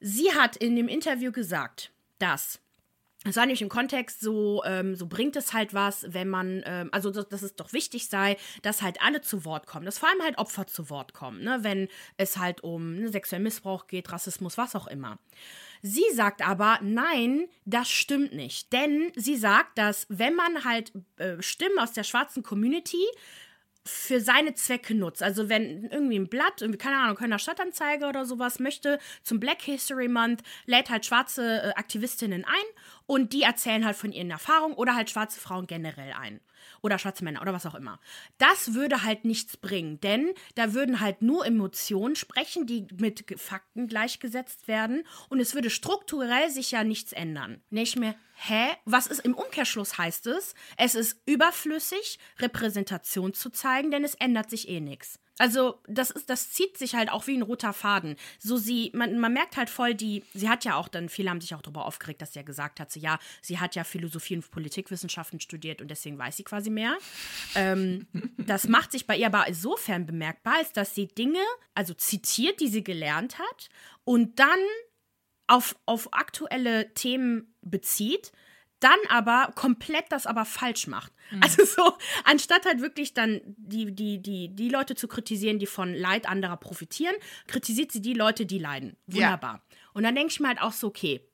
Sie 0.00 0.32
hat 0.32 0.56
in 0.56 0.76
dem 0.76 0.88
Interview 0.88 1.32
gesagt, 1.32 1.90
dass 2.18 2.60
es 3.24 3.36
war 3.36 3.46
nämlich 3.46 3.62
im 3.62 3.68
Kontext 3.68 4.20
so, 4.20 4.62
ähm, 4.64 4.94
so 4.94 5.06
bringt 5.06 5.34
es 5.34 5.52
halt 5.52 5.74
was, 5.74 6.06
wenn 6.12 6.28
man, 6.28 6.62
ähm, 6.64 6.88
also 6.92 7.10
dass 7.10 7.42
es 7.42 7.56
doch 7.56 7.72
wichtig 7.72 8.08
sei, 8.08 8.36
dass 8.62 8.80
halt 8.80 9.02
alle 9.02 9.20
zu 9.20 9.44
Wort 9.44 9.66
kommen, 9.66 9.84
dass 9.84 9.98
vor 9.98 10.08
allem 10.08 10.22
halt 10.22 10.38
Opfer 10.38 10.68
zu 10.68 10.88
Wort 10.88 11.14
kommen, 11.14 11.42
ne? 11.42 11.58
wenn 11.62 11.88
es 12.16 12.38
halt 12.38 12.62
um 12.62 12.94
ne, 12.94 13.08
sexuellen 13.08 13.42
Missbrauch 13.42 13.88
geht, 13.88 14.12
Rassismus, 14.12 14.56
was 14.56 14.76
auch 14.76 14.86
immer. 14.86 15.18
Sie 15.82 16.04
sagt 16.14 16.46
aber, 16.46 16.78
nein, 16.82 17.48
das 17.64 17.88
stimmt 17.88 18.34
nicht. 18.34 18.72
Denn 18.72 19.12
sie 19.16 19.36
sagt, 19.36 19.78
dass 19.78 20.06
wenn 20.08 20.34
man 20.34 20.64
halt 20.64 20.92
äh, 21.16 21.40
Stimmen 21.40 21.78
aus 21.78 21.92
der 21.92 22.04
schwarzen 22.04 22.42
Community 22.42 23.04
für 23.88 24.20
seine 24.20 24.54
Zwecke 24.54 24.94
nutzt. 24.94 25.22
Also 25.22 25.48
wenn 25.48 25.84
irgendwie 25.90 26.18
ein 26.18 26.28
Blatt, 26.28 26.64
keine 26.78 26.98
Ahnung, 26.98 27.16
Kölner 27.16 27.38
Stadtanzeige 27.38 28.06
oder 28.06 28.24
sowas 28.24 28.58
möchte, 28.58 28.98
zum 29.22 29.40
Black 29.40 29.62
History 29.62 30.08
Month, 30.08 30.42
lädt 30.66 30.90
halt 30.90 31.06
schwarze 31.06 31.62
äh, 31.62 31.70
Aktivistinnen 31.74 32.44
ein 32.44 32.66
und 33.08 33.32
die 33.32 33.42
erzählen 33.42 33.86
halt 33.86 33.96
von 33.96 34.12
ihren 34.12 34.30
Erfahrungen 34.30 34.74
oder 34.74 34.94
halt 34.94 35.08
schwarze 35.08 35.40
Frauen 35.40 35.66
generell 35.66 36.12
ein 36.12 36.40
oder 36.82 36.98
schwarze 36.98 37.24
Männer 37.24 37.40
oder 37.40 37.54
was 37.54 37.64
auch 37.64 37.74
immer. 37.74 37.98
Das 38.36 38.74
würde 38.74 39.02
halt 39.02 39.24
nichts 39.24 39.56
bringen, 39.56 39.98
denn 40.00 40.34
da 40.56 40.74
würden 40.74 41.00
halt 41.00 41.22
nur 41.22 41.46
Emotionen 41.46 42.16
sprechen, 42.16 42.66
die 42.66 42.86
mit 43.00 43.24
Fakten 43.40 43.88
gleichgesetzt 43.88 44.68
werden 44.68 45.04
und 45.30 45.40
es 45.40 45.54
würde 45.54 45.70
strukturell 45.70 46.50
sich 46.50 46.70
ja 46.70 46.84
nichts 46.84 47.12
ändern. 47.12 47.62
Nicht 47.70 47.96
mehr, 47.96 48.14
hä? 48.34 48.68
Was 48.84 49.06
ist 49.06 49.20
im 49.20 49.34
Umkehrschluss 49.34 49.96
heißt 49.96 50.26
es? 50.26 50.54
Es 50.76 50.94
ist 50.94 51.18
überflüssig, 51.24 52.18
Repräsentation 52.38 53.32
zu 53.32 53.48
zeigen, 53.48 53.90
denn 53.90 54.04
es 54.04 54.16
ändert 54.16 54.50
sich 54.50 54.68
eh 54.68 54.80
nichts. 54.80 55.18
Also, 55.38 55.80
das 55.86 56.10
ist, 56.10 56.28
das 56.30 56.50
zieht 56.50 56.76
sich 56.76 56.94
halt 56.94 57.10
auch 57.10 57.26
wie 57.26 57.36
ein 57.36 57.42
roter 57.42 57.72
Faden. 57.72 58.16
So 58.38 58.56
sie, 58.56 58.90
man, 58.94 59.18
man 59.18 59.32
merkt 59.32 59.56
halt 59.56 59.70
voll 59.70 59.94
die, 59.94 60.24
sie 60.34 60.48
hat 60.48 60.64
ja 60.64 60.76
auch 60.76 60.88
dann, 60.88 61.08
viele 61.08 61.30
haben 61.30 61.40
sich 61.40 61.54
auch 61.54 61.62
darüber 61.62 61.86
aufgeregt, 61.86 62.22
dass 62.22 62.32
sie 62.32 62.40
ja 62.40 62.44
gesagt 62.44 62.80
hat, 62.80 62.90
so, 62.90 63.00
ja, 63.00 63.18
sie 63.42 63.58
hat 63.58 63.74
ja 63.74 63.84
Philosophie 63.84 64.36
und 64.36 64.50
Politikwissenschaften 64.50 65.40
studiert 65.40 65.80
und 65.80 65.88
deswegen 65.88 66.18
weiß 66.18 66.36
sie 66.36 66.44
quasi 66.44 66.70
mehr. 66.70 66.96
ähm, 67.54 68.06
das 68.36 68.68
macht 68.68 68.92
sich 68.92 69.06
bei 69.06 69.16
ihr 69.16 69.26
aber 69.26 69.46
insofern 69.46 70.06
bemerkbar, 70.06 70.56
als 70.58 70.72
dass 70.72 70.94
sie 70.94 71.08
Dinge, 71.08 71.42
also 71.74 71.94
zitiert, 71.94 72.60
die 72.60 72.68
sie 72.68 72.84
gelernt 72.84 73.38
hat 73.38 73.68
und 74.04 74.38
dann 74.38 74.58
auf, 75.46 75.76
auf 75.86 76.12
aktuelle 76.12 76.92
Themen 76.94 77.54
bezieht 77.62 78.32
dann 78.80 78.98
aber 79.08 79.52
komplett 79.54 80.06
das 80.10 80.26
aber 80.26 80.44
falsch 80.44 80.86
macht. 80.86 81.12
Mhm. 81.30 81.42
Also 81.42 81.64
so, 81.64 81.96
anstatt 82.24 82.64
halt 82.64 82.80
wirklich 82.80 83.14
dann 83.14 83.40
die, 83.44 83.94
die, 83.94 84.22
die, 84.22 84.48
die 84.54 84.68
Leute 84.68 84.94
zu 84.94 85.08
kritisieren, 85.08 85.58
die 85.58 85.66
von 85.66 85.94
Leid 85.94 86.28
anderer 86.28 86.56
profitieren, 86.56 87.14
kritisiert 87.46 87.92
sie 87.92 88.00
die 88.00 88.14
Leute, 88.14 88.46
die 88.46 88.58
leiden. 88.58 88.96
Wunderbar. 89.06 89.54
Ja. 89.54 89.76
Und 89.94 90.04
dann 90.04 90.14
denke 90.14 90.30
ich 90.30 90.40
mir 90.40 90.48
halt 90.48 90.60
auch 90.60 90.72
so, 90.72 90.88
okay, 90.88 91.27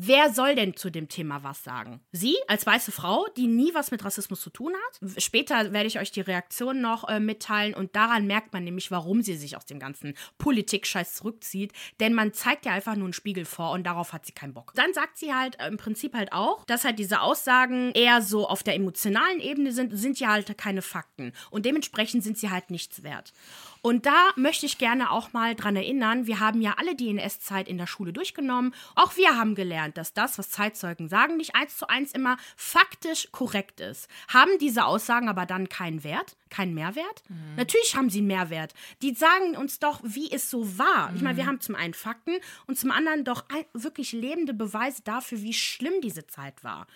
Wer 0.00 0.32
soll 0.32 0.54
denn 0.54 0.76
zu 0.76 0.90
dem 0.90 1.08
Thema 1.08 1.42
was 1.42 1.64
sagen? 1.64 2.00
Sie 2.12 2.36
als 2.46 2.64
weiße 2.64 2.92
Frau, 2.92 3.26
die 3.36 3.48
nie 3.48 3.74
was 3.74 3.90
mit 3.90 4.04
Rassismus 4.04 4.40
zu 4.40 4.48
tun 4.48 4.72
hat? 4.72 5.20
Später 5.20 5.72
werde 5.72 5.88
ich 5.88 5.98
euch 5.98 6.12
die 6.12 6.20
Reaktion 6.20 6.80
noch 6.80 7.08
äh, 7.08 7.18
mitteilen 7.18 7.74
und 7.74 7.96
daran 7.96 8.28
merkt 8.28 8.52
man 8.52 8.62
nämlich, 8.62 8.92
warum 8.92 9.22
sie 9.22 9.34
sich 9.34 9.56
aus 9.56 9.66
dem 9.66 9.80
ganzen 9.80 10.14
Politik-Scheiß 10.38 11.16
zurückzieht. 11.16 11.72
Denn 11.98 12.14
man 12.14 12.32
zeigt 12.32 12.64
ja 12.64 12.74
einfach 12.74 12.94
nur 12.94 13.06
einen 13.06 13.12
Spiegel 13.12 13.44
vor 13.44 13.72
und 13.72 13.82
darauf 13.82 14.12
hat 14.12 14.24
sie 14.24 14.30
keinen 14.30 14.54
Bock. 14.54 14.70
Dann 14.76 14.94
sagt 14.94 15.18
sie 15.18 15.34
halt 15.34 15.58
äh, 15.58 15.66
im 15.66 15.78
Prinzip 15.78 16.14
halt 16.14 16.32
auch, 16.32 16.64
dass 16.66 16.84
halt 16.84 17.00
diese 17.00 17.20
Aussagen 17.20 17.90
eher 17.90 18.22
so 18.22 18.46
auf 18.46 18.62
der 18.62 18.76
emotionalen 18.76 19.40
Ebene 19.40 19.72
sind, 19.72 19.98
sind 19.98 20.20
ja 20.20 20.28
halt 20.28 20.56
keine 20.56 20.82
Fakten. 20.82 21.32
Und 21.50 21.66
dementsprechend 21.66 22.22
sind 22.22 22.38
sie 22.38 22.50
halt 22.50 22.70
nichts 22.70 23.02
wert. 23.02 23.32
Und 23.82 24.06
da 24.06 24.30
möchte 24.36 24.66
ich 24.66 24.78
gerne 24.78 25.10
auch 25.10 25.32
mal 25.32 25.54
dran 25.54 25.76
erinnern, 25.76 26.26
wir 26.26 26.40
haben 26.40 26.60
ja 26.60 26.74
alle 26.78 26.94
die 26.94 27.10
NS-Zeit 27.10 27.68
in 27.68 27.78
der 27.78 27.86
Schule 27.86 28.12
durchgenommen. 28.12 28.74
Auch 28.94 29.16
wir 29.16 29.36
haben 29.36 29.54
gelernt, 29.54 29.96
dass 29.96 30.12
das, 30.12 30.38
was 30.38 30.50
Zeitzeugen 30.50 31.08
sagen, 31.08 31.36
nicht 31.36 31.54
eins 31.54 31.76
zu 31.76 31.88
eins 31.88 32.12
immer 32.12 32.36
faktisch 32.56 33.28
korrekt 33.32 33.80
ist. 33.80 34.08
Haben 34.28 34.58
diese 34.60 34.84
Aussagen 34.84 35.28
aber 35.28 35.46
dann 35.46 35.68
keinen 35.68 36.04
Wert, 36.04 36.36
keinen 36.50 36.74
Mehrwert? 36.74 37.22
Mhm. 37.28 37.56
Natürlich 37.56 37.96
haben 37.96 38.10
sie 38.10 38.18
einen 38.18 38.28
Mehrwert. 38.28 38.74
Die 39.02 39.14
sagen 39.14 39.56
uns 39.56 39.78
doch, 39.78 40.00
wie 40.02 40.30
es 40.30 40.50
so 40.50 40.78
war. 40.78 41.10
Mhm. 41.10 41.16
Ich 41.16 41.22
meine, 41.22 41.36
wir 41.36 41.46
haben 41.46 41.60
zum 41.60 41.74
einen 41.74 41.94
Fakten 41.94 42.36
und 42.66 42.78
zum 42.78 42.90
anderen 42.90 43.24
doch 43.24 43.44
wirklich 43.72 44.12
lebende 44.12 44.54
Beweise 44.54 45.02
dafür, 45.02 45.42
wie 45.42 45.52
schlimm 45.52 46.00
diese 46.02 46.26
Zeit 46.26 46.64
war. 46.64 46.86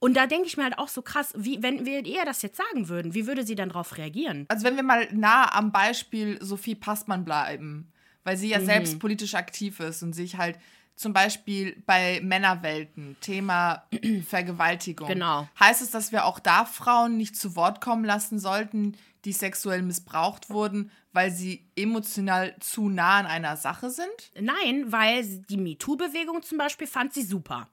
Und 0.00 0.14
da 0.14 0.26
denke 0.26 0.46
ich 0.46 0.56
mir 0.56 0.64
halt 0.64 0.78
auch 0.78 0.88
so 0.88 1.02
krass, 1.02 1.32
wie, 1.36 1.62
wenn 1.62 1.84
wir 1.84 2.04
ihr 2.06 2.24
das 2.24 2.42
jetzt 2.42 2.56
sagen 2.56 2.88
würden, 2.88 3.14
wie 3.14 3.26
würde 3.26 3.44
sie 3.44 3.56
dann 3.56 3.70
darauf 3.70 3.96
reagieren? 3.96 4.46
Also 4.48 4.64
wenn 4.64 4.76
wir 4.76 4.84
mal 4.84 5.08
nah 5.12 5.52
am 5.52 5.72
Beispiel 5.72 6.38
Sophie 6.40 6.76
Passmann 6.76 7.24
bleiben, 7.24 7.92
weil 8.22 8.36
sie 8.36 8.48
ja 8.48 8.60
mhm. 8.60 8.66
selbst 8.66 8.98
politisch 9.00 9.34
aktiv 9.34 9.80
ist 9.80 10.02
und 10.02 10.12
sich 10.12 10.36
halt 10.36 10.58
zum 10.94 11.12
Beispiel 11.12 11.82
bei 11.86 12.20
Männerwelten, 12.22 13.16
Thema 13.20 13.84
Vergewaltigung. 14.26 15.08
Genau. 15.08 15.48
Heißt 15.58 15.80
es, 15.80 15.90
dass 15.90 16.12
wir 16.12 16.24
auch 16.24 16.40
da 16.40 16.64
Frauen 16.64 17.16
nicht 17.16 17.36
zu 17.36 17.56
Wort 17.56 17.80
kommen 17.80 18.04
lassen 18.04 18.38
sollten, 18.38 18.96
die 19.24 19.32
sexuell 19.32 19.82
missbraucht 19.82 20.50
wurden, 20.50 20.90
weil 21.12 21.30
sie 21.30 21.68
emotional 21.76 22.54
zu 22.60 22.88
nah 22.88 23.18
an 23.18 23.26
einer 23.26 23.56
Sache 23.56 23.90
sind? 23.90 24.06
Nein, 24.38 24.90
weil 24.92 25.24
die 25.48 25.56
MeToo-Bewegung 25.56 26.42
zum 26.42 26.58
Beispiel 26.58 26.86
fand 26.86 27.14
sie 27.14 27.22
super. 27.22 27.68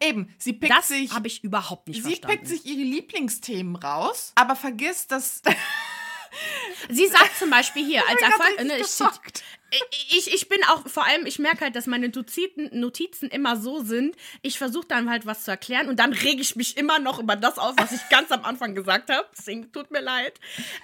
Eben, 0.00 0.34
sie 0.38 0.52
pickt 0.52 0.72
das 0.72 0.88
sich. 0.88 1.08
Das 1.08 1.16
habe 1.16 1.28
ich 1.28 1.44
überhaupt 1.44 1.88
nicht 1.88 2.02
sie 2.02 2.10
verstanden. 2.10 2.46
Sie 2.46 2.54
pickt 2.54 2.64
sich 2.64 2.72
ihre 2.72 2.84
Lieblingsthemen 2.88 3.76
raus, 3.76 4.32
aber 4.34 4.56
vergisst, 4.56 5.12
dass. 5.12 5.42
sie 6.90 7.06
sagt 7.06 7.36
zum 7.38 7.50
Beispiel 7.50 7.84
hier, 7.84 8.02
als 8.08 8.20
Erfolg. 8.20 8.64
Ne, 8.64 8.78
ich, 8.78 8.86
ich, 10.10 10.32
ich 10.32 10.48
bin 10.48 10.58
auch, 10.64 10.86
vor 10.88 11.04
allem, 11.04 11.26
ich 11.26 11.38
merke 11.38 11.62
halt, 11.62 11.76
dass 11.76 11.86
meine 11.86 12.08
Notizen, 12.08 12.70
Notizen 12.72 13.28
immer 13.28 13.56
so 13.56 13.82
sind. 13.82 14.16
Ich 14.42 14.58
versuche 14.58 14.86
dann 14.86 15.10
halt 15.10 15.26
was 15.26 15.44
zu 15.44 15.50
erklären 15.50 15.88
und 15.88 15.98
dann 15.98 16.12
rege 16.12 16.40
ich 16.40 16.56
mich 16.56 16.76
immer 16.76 16.98
noch 16.98 17.18
über 17.18 17.36
das 17.36 17.58
auf, 17.58 17.74
was 17.76 17.92
ich 17.92 18.00
ganz 18.10 18.32
am 18.32 18.44
Anfang 18.44 18.74
gesagt 18.74 19.10
habe. 19.10 19.28
Deswegen 19.36 19.70
tut 19.72 19.90
mir 19.90 20.00
leid. 20.00 20.40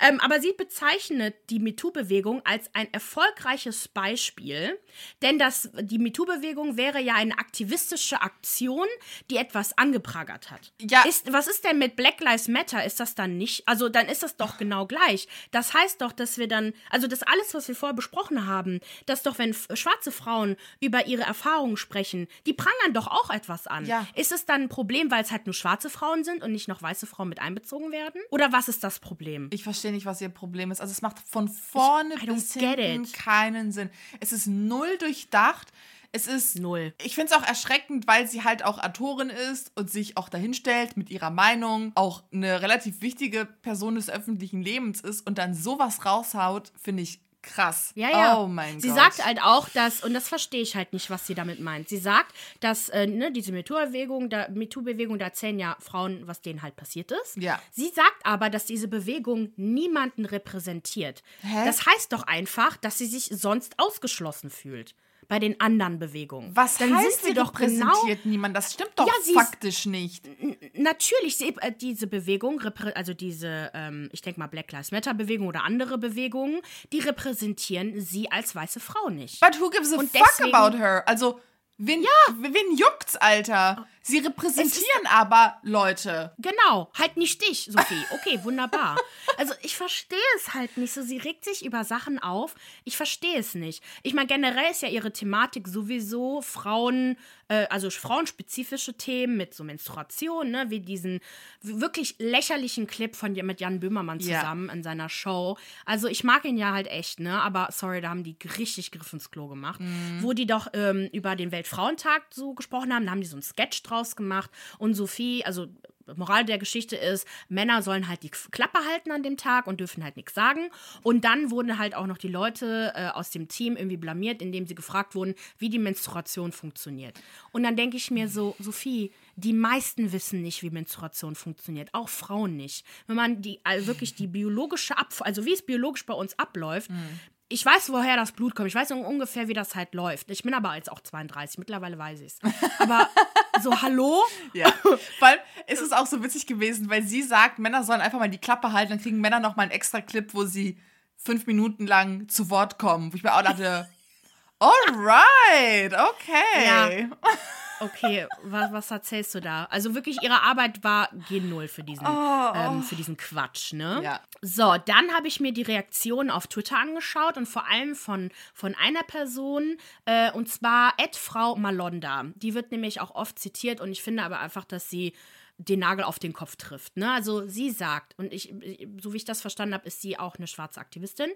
Ähm, 0.06 0.20
aber 0.20 0.40
sie 0.40 0.52
bezeichnet 0.52 1.34
die 1.50 1.60
MeToo-Bewegung 1.60 2.42
als 2.44 2.68
ein 2.74 2.92
erfolgreiches 2.92 3.88
Beispiel, 3.88 4.78
denn 5.22 5.38
das, 5.38 5.70
die 5.80 5.98
MeToo-Bewegung 5.98 6.76
wäre 6.76 7.00
ja 7.00 7.14
eine 7.14 7.38
aktivistische 7.38 8.20
Aktion, 8.20 8.86
die 9.30 9.36
etwas 9.36 9.76
angeprangert 9.78 10.50
hat. 10.50 10.72
Ja. 10.80 11.04
Ist, 11.04 11.32
was 11.32 11.46
ist 11.46 11.64
denn 11.64 11.78
mit 11.78 11.96
Black 11.96 12.20
Lives 12.20 12.48
Matter? 12.48 12.84
Ist 12.84 13.00
das 13.00 13.14
dann 13.14 13.38
nicht? 13.38 13.66
Also, 13.66 13.88
dann 13.88 14.06
ist 14.06 14.22
das 14.22 14.36
doch 14.36 14.58
genau 14.58 14.86
gleich. 14.86 15.26
Das 15.50 15.72
heißt 15.72 16.02
doch, 16.02 16.12
dass 16.12 16.38
wir 16.38 16.48
dann, 16.48 16.74
also 16.90 17.06
das 17.06 17.22
alles, 17.22 17.54
was 17.54 17.68
wir 17.68 17.74
vorher 17.74 17.94
besprochen 17.94 18.46
haben, 18.46 18.74
haben, 18.75 18.81
dass 19.07 19.23
doch, 19.23 19.38
wenn 19.38 19.54
schwarze 19.54 20.12
Frauen 20.12 20.57
über 20.81 21.07
ihre 21.07 21.23
Erfahrungen 21.23 21.76
sprechen, 21.76 22.26
die 22.47 22.52
prangern 22.52 22.93
doch 22.93 23.07
auch 23.07 23.31
etwas 23.31 23.66
an. 23.66 23.87
Ja. 23.87 24.07
Ist 24.14 24.33
es 24.33 24.47
dann 24.47 24.62
ein 24.62 24.69
Problem, 24.69 25.11
weil 25.11 25.23
es 25.23 25.31
halt 25.31 25.47
nur 25.47 25.54
schwarze 25.54 25.90
Frauen 25.90 26.25
sind 26.25 26.43
und 26.43 26.52
nicht 26.52 26.69
noch 26.69 26.83
weiße 26.83 27.07
Frauen 27.07 27.28
mit 27.28 27.40
einbezogen 27.40 27.93
werden? 27.93 28.21
Oder 28.31 28.52
was 28.52 28.69
ist 28.69 28.85
das 28.85 28.99
Problem? 28.99 29.50
Ich 29.52 29.64
verstehe 29.64 29.93
nicht, 29.93 30.07
was 30.07 30.21
ihr 30.21 30.28
Problem 30.28 30.71
ist. 30.71 30.81
Also 30.81 30.93
es 30.93 31.02
macht 31.02 31.19
von 31.26 31.49
vorne 31.49 32.14
ich, 32.16 32.26
bis 32.26 32.54
hinten 32.54 33.11
keinen 33.12 33.73
Sinn. 33.73 33.90
Es 34.21 34.33
ist 34.33 34.47
null 34.47 34.99
durchdacht. 34.99 35.69
Es 36.16 36.28
ist 36.28 36.61
null. 36.61 36.95
Ich 37.02 37.16
finde 37.16 37.35
es 37.35 37.37
auch 37.37 37.45
erschreckend, 37.45 38.07
weil 38.07 38.28
sie 38.28 38.45
halt 38.45 38.64
auch 38.64 38.78
Autorin 38.78 39.31
ist 39.31 39.73
und 39.75 39.90
sich 39.90 40.16
auch 40.16 40.28
dahinstellt 40.28 40.97
mit 40.97 41.11
ihrer 41.11 41.31
Meinung, 41.31 41.90
auch 41.97 42.23
eine 42.33 42.62
relativ 42.62 43.02
wichtige 43.02 43.47
Person 43.47 43.97
des 43.97 44.09
öffentlichen 44.09 44.62
Lebens 44.62 45.00
ist 45.00 45.26
und 45.26 45.38
dann 45.38 45.54
sowas 45.54 46.07
raushaut, 46.07 46.71
finde 46.81 47.02
ich 47.02 47.19
Krass. 47.52 47.92
Ja, 47.94 48.10
ja. 48.10 48.38
Oh 48.38 48.46
mein 48.46 48.80
sie 48.80 48.88
Gott. 48.88 48.96
Sie 48.96 49.02
sagt 49.02 49.24
halt 49.24 49.42
auch, 49.42 49.68
dass, 49.68 50.02
und 50.02 50.14
das 50.14 50.28
verstehe 50.28 50.62
ich 50.62 50.76
halt 50.76 50.92
nicht, 50.92 51.10
was 51.10 51.26
sie 51.26 51.34
damit 51.34 51.60
meint. 51.60 51.88
Sie 51.88 51.98
sagt, 51.98 52.34
dass 52.60 52.88
äh, 52.88 53.06
ne, 53.06 53.32
diese 53.32 53.52
MeToo-Bewegung, 53.52 54.30
da, 54.30 54.48
MeToo 54.48 54.82
da 54.82 55.24
erzählen 55.24 55.58
ja 55.58 55.76
Frauen, 55.80 56.26
was 56.26 56.40
denen 56.40 56.62
halt 56.62 56.76
passiert 56.76 57.12
ist. 57.12 57.36
Ja. 57.36 57.60
Sie 57.70 57.88
sagt 57.88 58.24
aber, 58.24 58.50
dass 58.50 58.64
diese 58.64 58.88
Bewegung 58.88 59.52
niemanden 59.56 60.24
repräsentiert. 60.24 61.22
Hä? 61.42 61.64
Das 61.64 61.86
heißt 61.86 62.12
doch 62.12 62.24
einfach, 62.24 62.76
dass 62.76 62.98
sie 62.98 63.06
sich 63.06 63.26
sonst 63.26 63.74
ausgeschlossen 63.78 64.50
fühlt 64.50 64.94
bei 65.28 65.38
den 65.38 65.61
anderen 65.61 65.99
Bewegungen. 65.99 66.50
Was 66.54 66.78
Dann 66.78 66.95
heißt, 66.97 67.23
sind 67.23 67.28
sie 67.28 67.35
doch 67.35 67.52
genau 67.52 67.93
niemand? 68.25 68.57
Das 68.57 68.73
stimmt 68.73 68.93
doch 68.97 69.07
ja, 69.07 69.35
faktisch 69.35 69.87
nicht. 69.87 70.28
Natürlich, 70.75 71.37
sie, 71.37 71.54
äh, 71.61 71.73
diese 71.73 72.07
Bewegung, 72.07 72.61
also 72.95 73.14
diese, 73.14 73.71
ähm, 73.75 74.09
ich 74.12 74.23
denke 74.23 74.40
mal 74.40 74.47
Black 74.47 74.71
Lives 74.73 74.93
Matter 74.93 75.14
Bewegung 75.14 75.49
oder 75.49 75.64
andere 75.64 75.99
Bewegungen, 75.99 76.61
die 76.93 77.00
repräsentieren 77.00 78.00
sie 78.00 78.31
als 78.31 78.54
weiße 78.54 78.81
Frau 78.81 79.09
nicht. 79.09 79.40
But 79.40 79.61
who 79.61 79.71
gives 79.71 79.93
a 79.93 79.97
Und 79.97 80.11
fuck 80.11 80.25
deswegen, 80.38 80.54
about 80.54 80.76
her? 80.76 81.02
Also 81.07 81.40
Wen, 81.76 82.02
ja. 82.02 82.35
wen 82.38 82.76
juckt's, 82.76 83.16
Alter? 83.16 83.87
Sie 84.06 84.18
repräsentieren 84.18 85.06
aber 85.08 85.58
Leute. 85.62 86.34
Genau, 86.37 86.90
halt 86.92 87.16
nicht 87.16 87.40
dich, 87.40 87.70
Sophie. 87.73 88.04
Okay, 88.11 88.38
wunderbar. 88.44 88.96
Also 89.37 89.52
ich 89.62 89.75
verstehe 89.75 90.18
es 90.37 90.54
halt 90.54 90.76
nicht 90.76 90.92
so. 90.92 91.02
Sie 91.02 91.16
regt 91.16 91.44
sich 91.44 91.64
über 91.64 91.82
Sachen 91.82 92.20
auf. 92.20 92.54
Ich 92.84 92.96
verstehe 92.96 93.37
es 93.37 93.56
nicht. 93.56 93.82
Ich 94.04 94.14
meine, 94.14 94.28
generell 94.28 94.70
ist 94.70 94.82
ja 94.82 94.88
ihre 94.88 95.12
Thematik 95.12 95.66
sowieso 95.66 96.40
Frauen, 96.40 97.16
äh, 97.49 97.66
also 97.66 97.90
frauenspezifische 97.90 98.94
Themen 98.94 99.37
mit 99.37 99.52
so 99.52 99.64
Menstruation, 99.64 100.52
ne, 100.52 100.66
wie 100.68 100.78
diesen 100.78 101.18
wirklich 101.62 102.14
lächerlichen 102.18 102.87
Clip 102.87 103.16
von 103.16 103.32
mit 103.32 103.61
Jan 103.61 103.80
Böhmermann 103.80 104.20
zusammen 104.20 104.68
ja. 104.68 104.75
in 104.75 104.82
seiner 104.84 105.08
Show. 105.08 105.58
Also 105.84 106.06
ich 106.06 106.23
mag 106.23 106.44
ihn 106.44 106.56
ja 106.56 106.73
halt 106.73 106.87
echt, 106.87 107.18
ne, 107.18 107.42
aber 107.42 107.68
sorry, 107.73 108.00
da 108.00 108.11
haben 108.11 108.23
die 108.23 108.37
richtig 108.58 108.92
Griff 108.92 109.12
ins 109.12 109.32
Klo 109.32 109.49
gemacht, 109.49 109.80
mhm. 109.80 110.18
wo 110.20 110.32
die 110.32 110.46
doch 110.46 110.68
ähm, 110.75 111.08
über 111.12 111.34
den 111.34 111.50
Weltfrauentag 111.50 112.23
so 112.30 112.54
gesprochen 112.54 112.94
haben, 112.94 113.04
da 113.04 113.11
haben 113.11 113.20
die 113.20 113.26
so 113.26 113.37
einen 113.37 113.42
Sketch 113.42 113.82
draus 113.94 114.16
gemacht 114.16 114.50
und 114.78 114.94
Sophie, 114.94 115.44
also 115.44 115.68
Moral 116.16 116.44
der 116.44 116.58
Geschichte 116.58 116.96
ist, 116.96 117.26
Männer 117.48 117.82
sollen 117.82 118.08
halt 118.08 118.22
die 118.22 118.30
Klappe 118.30 118.78
halten 118.90 119.10
an 119.10 119.22
dem 119.22 119.36
Tag 119.36 119.66
und 119.66 119.80
dürfen 119.80 120.04
halt 120.04 120.16
nichts 120.16 120.34
sagen. 120.34 120.68
Und 121.02 121.24
dann 121.24 121.50
wurden 121.50 121.78
halt 121.78 121.94
auch 121.94 122.06
noch 122.06 122.18
die 122.18 122.28
Leute 122.28 122.92
äh, 122.94 123.08
aus 123.08 123.30
dem 123.30 123.48
Team 123.48 123.76
irgendwie 123.76 123.96
blamiert, 123.96 124.42
indem 124.42 124.66
sie 124.66 124.74
gefragt 124.74 125.14
wurden, 125.14 125.34
wie 125.56 125.70
die 125.70 125.78
Menstruation 125.78 126.52
funktioniert. 126.52 127.18
Und 127.52 127.62
dann 127.62 127.76
denke 127.76 127.96
ich 127.96 128.10
mir 128.10 128.28
so, 128.28 128.54
Sophie, 128.58 129.12
die 129.36 129.54
meisten 129.54 130.12
wissen 130.12 130.42
nicht, 130.42 130.62
wie 130.62 130.68
Menstruation 130.68 131.34
funktioniert, 131.34 131.88
auch 131.92 132.08
Frauen 132.08 132.56
nicht. 132.56 132.84
Wenn 133.06 133.16
man 133.16 133.40
die 133.40 133.60
also 133.64 133.86
wirklich 133.86 134.14
die 134.14 134.26
biologische 134.26 134.98
Abfuhr, 134.98 135.26
also 135.26 135.46
wie 135.46 135.54
es 135.54 135.62
biologisch 135.62 136.04
bei 136.04 136.14
uns 136.14 136.38
abläuft, 136.38 136.90
mhm 136.90 137.20
ich 137.50 137.64
weiß, 137.64 137.90
woher 137.90 138.16
das 138.16 138.32
Blut 138.32 138.54
kommt. 138.54 138.68
Ich 138.68 138.74
weiß 138.74 138.90
ungefähr, 138.92 139.48
wie 139.48 139.52
das 139.52 139.74
halt 139.74 139.94
läuft. 139.94 140.30
Ich 140.30 140.42
bin 140.42 140.54
aber 140.54 140.74
jetzt 140.74 140.90
auch 140.90 141.00
32. 141.00 141.58
Mittlerweile 141.58 141.98
weiß 141.98 142.20
ich 142.20 142.32
es. 142.32 142.38
Aber 142.80 143.08
so, 143.62 143.82
hallo? 143.82 144.23
Ja. 144.52 144.70
Vor 145.18 145.28
allem 145.28 145.40
ist 145.66 145.80
es 145.80 145.92
auch 145.92 146.06
so 146.06 146.23
witzig 146.23 146.46
gewesen, 146.46 146.90
weil 146.90 147.02
sie 147.02 147.23
sagt, 147.23 147.58
Männer 147.58 147.84
sollen 147.84 148.00
einfach 148.00 148.18
mal 148.18 148.28
die 148.28 148.38
Klappe 148.38 148.73
halten. 148.73 148.90
Dann 148.90 149.00
kriegen 149.02 149.20
Männer 149.20 149.40
noch 149.40 149.56
mal 149.56 149.62
einen 149.62 149.73
extra 149.73 150.00
Clip, 150.00 150.32
wo 150.34 150.44
sie 150.44 150.78
fünf 151.16 151.46
Minuten 151.46 151.87
lang 151.87 152.28
zu 152.28 152.50
Wort 152.50 152.78
kommen. 152.78 153.12
Wo 153.12 153.16
ich 153.16 153.23
mir 153.23 153.34
auch 153.34 153.42
dachte, 153.42 153.88
alright, 154.58 155.92
okay. 155.92 156.66
Ja. 156.66 156.90
Okay, 157.84 158.26
was, 158.42 158.72
was 158.72 158.90
erzählst 158.90 159.34
du 159.34 159.40
da? 159.40 159.64
Also 159.70 159.94
wirklich, 159.94 160.22
ihre 160.22 160.42
Arbeit 160.42 160.82
war 160.82 161.10
G0 161.28 161.68
für 161.68 161.82
diesen, 161.82 162.06
oh, 162.06 162.52
ähm, 162.54 162.82
für 162.82 162.94
diesen 162.94 163.16
Quatsch, 163.16 163.72
ne? 163.72 164.00
Ja. 164.02 164.20
So, 164.42 164.76
dann 164.84 165.12
habe 165.14 165.28
ich 165.28 165.40
mir 165.40 165.52
die 165.52 165.62
Reaktionen 165.62 166.30
auf 166.30 166.46
Twitter 166.46 166.78
angeschaut 166.78 167.36
und 167.36 167.46
vor 167.46 167.66
allem 167.68 167.94
von, 167.94 168.30
von 168.52 168.74
einer 168.74 169.02
Person, 169.02 169.76
äh, 170.06 170.30
und 170.32 170.48
zwar 170.48 170.94
Ed 170.98 171.16
Frau 171.16 171.56
Malonda. 171.56 172.24
Die 172.36 172.54
wird 172.54 172.72
nämlich 172.72 173.00
auch 173.00 173.14
oft 173.14 173.38
zitiert 173.38 173.80
und 173.80 173.90
ich 173.90 174.02
finde 174.02 174.22
aber 174.22 174.40
einfach, 174.40 174.64
dass 174.64 174.88
sie 174.88 175.12
den 175.58 175.80
Nagel 175.80 176.04
auf 176.04 176.18
den 176.18 176.32
Kopf 176.32 176.56
trifft. 176.56 176.96
Ne? 176.96 177.11
Also 177.12 177.46
sie 177.46 177.70
sagt, 177.70 178.18
und 178.18 178.32
ich, 178.32 178.54
so 179.00 179.12
wie 179.12 179.18
ich 179.18 179.25
das 179.25 179.40
verstanden 179.40 179.75
habe, 179.75 179.87
ist 179.87 180.00
sie 180.00 180.18
auch 180.18 180.37
eine 180.37 180.46
schwarze 180.46 180.80
Aktivistin, 180.80 181.30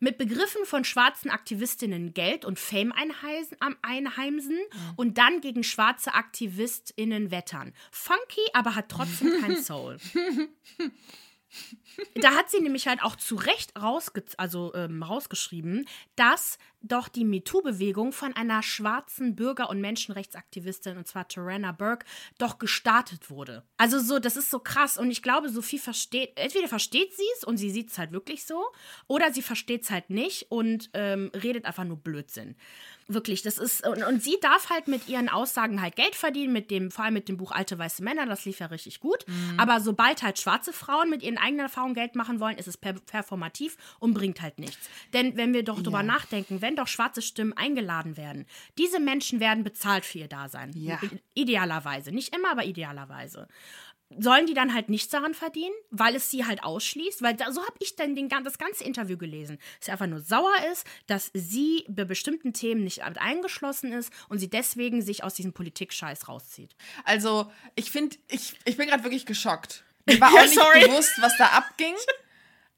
mit 0.00 0.18
Begriffen 0.18 0.64
von 0.64 0.84
schwarzen 0.84 1.30
Aktivistinnen 1.30 2.14
Geld 2.14 2.44
und 2.44 2.58
Fame 2.58 2.92
einheimsen, 2.92 3.56
einheimsen 3.82 4.56
mhm. 4.56 4.92
und 4.96 5.18
dann 5.18 5.40
gegen 5.40 5.62
schwarze 5.62 6.14
AktivistInnen 6.14 7.30
wettern. 7.30 7.72
Funky, 7.90 8.42
aber 8.52 8.74
hat 8.74 8.88
trotzdem 8.88 9.40
kein 9.40 9.56
Soul. 9.62 9.98
da 12.16 12.34
hat 12.34 12.50
sie 12.50 12.60
nämlich 12.60 12.88
halt 12.88 13.02
auch 13.02 13.16
zu 13.16 13.36
Recht 13.36 13.80
rausge 13.80 14.24
also, 14.36 14.74
ähm, 14.74 15.02
rausgeschrieben, 15.02 15.86
dass 16.16 16.58
doch 16.84 17.08
die 17.08 17.24
MeToo-Bewegung 17.24 18.12
von 18.12 18.34
einer 18.36 18.62
schwarzen 18.62 19.34
Bürger- 19.34 19.70
und 19.70 19.80
Menschenrechtsaktivistin, 19.80 20.96
und 20.96 21.08
zwar 21.08 21.26
Tarana 21.28 21.72
Burke, 21.72 22.06
doch 22.38 22.58
gestartet 22.58 23.30
wurde. 23.30 23.64
Also 23.76 23.98
so, 23.98 24.18
das 24.18 24.36
ist 24.36 24.50
so 24.50 24.58
krass. 24.58 24.98
Und 24.98 25.10
ich 25.10 25.22
glaube, 25.22 25.48
Sophie 25.48 25.78
versteht, 25.78 26.32
entweder 26.36 26.68
versteht 26.68 27.14
sie 27.14 27.26
es 27.36 27.44
und 27.44 27.56
sie 27.56 27.70
sieht 27.70 27.90
es 27.90 27.98
halt 27.98 28.12
wirklich 28.12 28.44
so, 28.44 28.62
oder 29.06 29.32
sie 29.32 29.42
versteht 29.42 29.82
es 29.82 29.90
halt 29.90 30.10
nicht 30.10 30.50
und 30.50 30.90
ähm, 30.92 31.30
redet 31.34 31.64
einfach 31.64 31.84
nur 31.84 31.96
Blödsinn. 31.96 32.56
Wirklich, 33.06 33.42
das 33.42 33.58
ist, 33.58 33.86
und, 33.86 34.02
und, 34.02 34.22
sie 34.22 34.38
darf 34.40 34.70
halt 34.70 34.88
mit 34.88 35.08
ihren 35.08 35.28
Aussagen 35.28 35.82
halt 35.82 35.94
Geld 35.94 36.14
verdienen, 36.14 36.54
mit 36.54 36.70
dem, 36.70 36.90
vor 36.90 37.04
allem 37.04 37.12
mit 37.12 37.28
dem 37.28 37.36
Buch 37.36 37.52
Alte 37.52 37.78
Weiße 37.78 38.02
Männer, 38.02 38.24
das 38.24 38.46
lief 38.46 38.60
ja 38.60 38.66
richtig 38.66 39.00
gut. 39.00 39.26
Mhm. 39.26 39.60
Aber 39.60 39.80
sobald 39.80 40.22
halt 40.22 40.38
schwarze 40.38 40.72
Frauen 40.72 41.10
mit 41.10 41.22
ihren 41.22 41.36
eigenen 41.36 41.66
Erfahrungen 41.66 41.94
Geld 41.94 42.14
machen 42.14 42.40
wollen, 42.40 42.56
ist 42.56 42.66
es 42.66 42.78
per 42.78 42.94
performativ 42.94 43.76
und 43.98 44.14
bringt 44.14 44.40
halt 44.40 44.58
nichts. 44.58 44.88
Denn 45.12 45.36
wenn 45.36 45.52
wir 45.52 45.64
doch 45.64 45.78
ja. 45.78 45.82
drüber 45.82 46.02
nachdenken, 46.02 46.62
wenn 46.62 46.73
doch 46.76 46.88
schwarze 46.88 47.22
Stimmen 47.22 47.52
eingeladen 47.52 48.16
werden, 48.16 48.46
diese 48.78 49.00
Menschen 49.00 49.40
werden 49.40 49.64
bezahlt 49.64 50.04
für 50.04 50.18
ihr 50.18 50.28
Dasein. 50.28 50.72
Ja. 50.74 51.00
Idealerweise. 51.34 52.12
Nicht 52.12 52.34
immer, 52.34 52.50
aber 52.50 52.64
idealerweise 52.64 53.48
sollen 54.18 54.46
die 54.46 54.54
dann 54.54 54.74
halt 54.74 54.88
nichts 54.88 55.10
daran 55.10 55.34
verdienen, 55.34 55.74
weil 55.90 56.14
es 56.14 56.30
sie 56.30 56.44
halt 56.44 56.62
ausschließt? 56.62 57.22
Weil 57.22 57.34
da, 57.34 57.50
so 57.52 57.62
habe 57.62 57.76
ich 57.80 57.96
dann 57.96 58.14
den, 58.14 58.28
das 58.28 58.58
ganze 58.58 58.84
Interview 58.84 59.16
gelesen. 59.16 59.58
Dass 59.78 59.86
sie 59.86 59.92
einfach 59.92 60.06
nur 60.06 60.20
sauer 60.20 60.54
ist, 60.72 60.86
dass 61.06 61.30
sie 61.34 61.84
bei 61.88 62.04
bestimmten 62.04 62.52
Themen 62.52 62.84
nicht 62.84 63.02
eingeschlossen 63.02 63.92
ist 63.92 64.12
und 64.28 64.38
sie 64.38 64.48
deswegen 64.48 65.02
sich 65.02 65.24
aus 65.24 65.34
diesem 65.34 65.52
Politik-Scheiß 65.52 66.28
rauszieht. 66.28 66.74
Also, 67.04 67.50
ich 67.74 67.90
finde, 67.90 68.16
ich, 68.28 68.56
ich 68.64 68.76
bin 68.76 68.88
gerade 68.88 69.04
wirklich 69.04 69.26
geschockt. 69.26 69.84
Mir 70.06 70.20
war 70.20 70.32
auch 70.32 70.42
nicht 70.42 70.86
bewusst, 70.86 71.12
was 71.20 71.36
da 71.38 71.46
abging. 71.46 71.94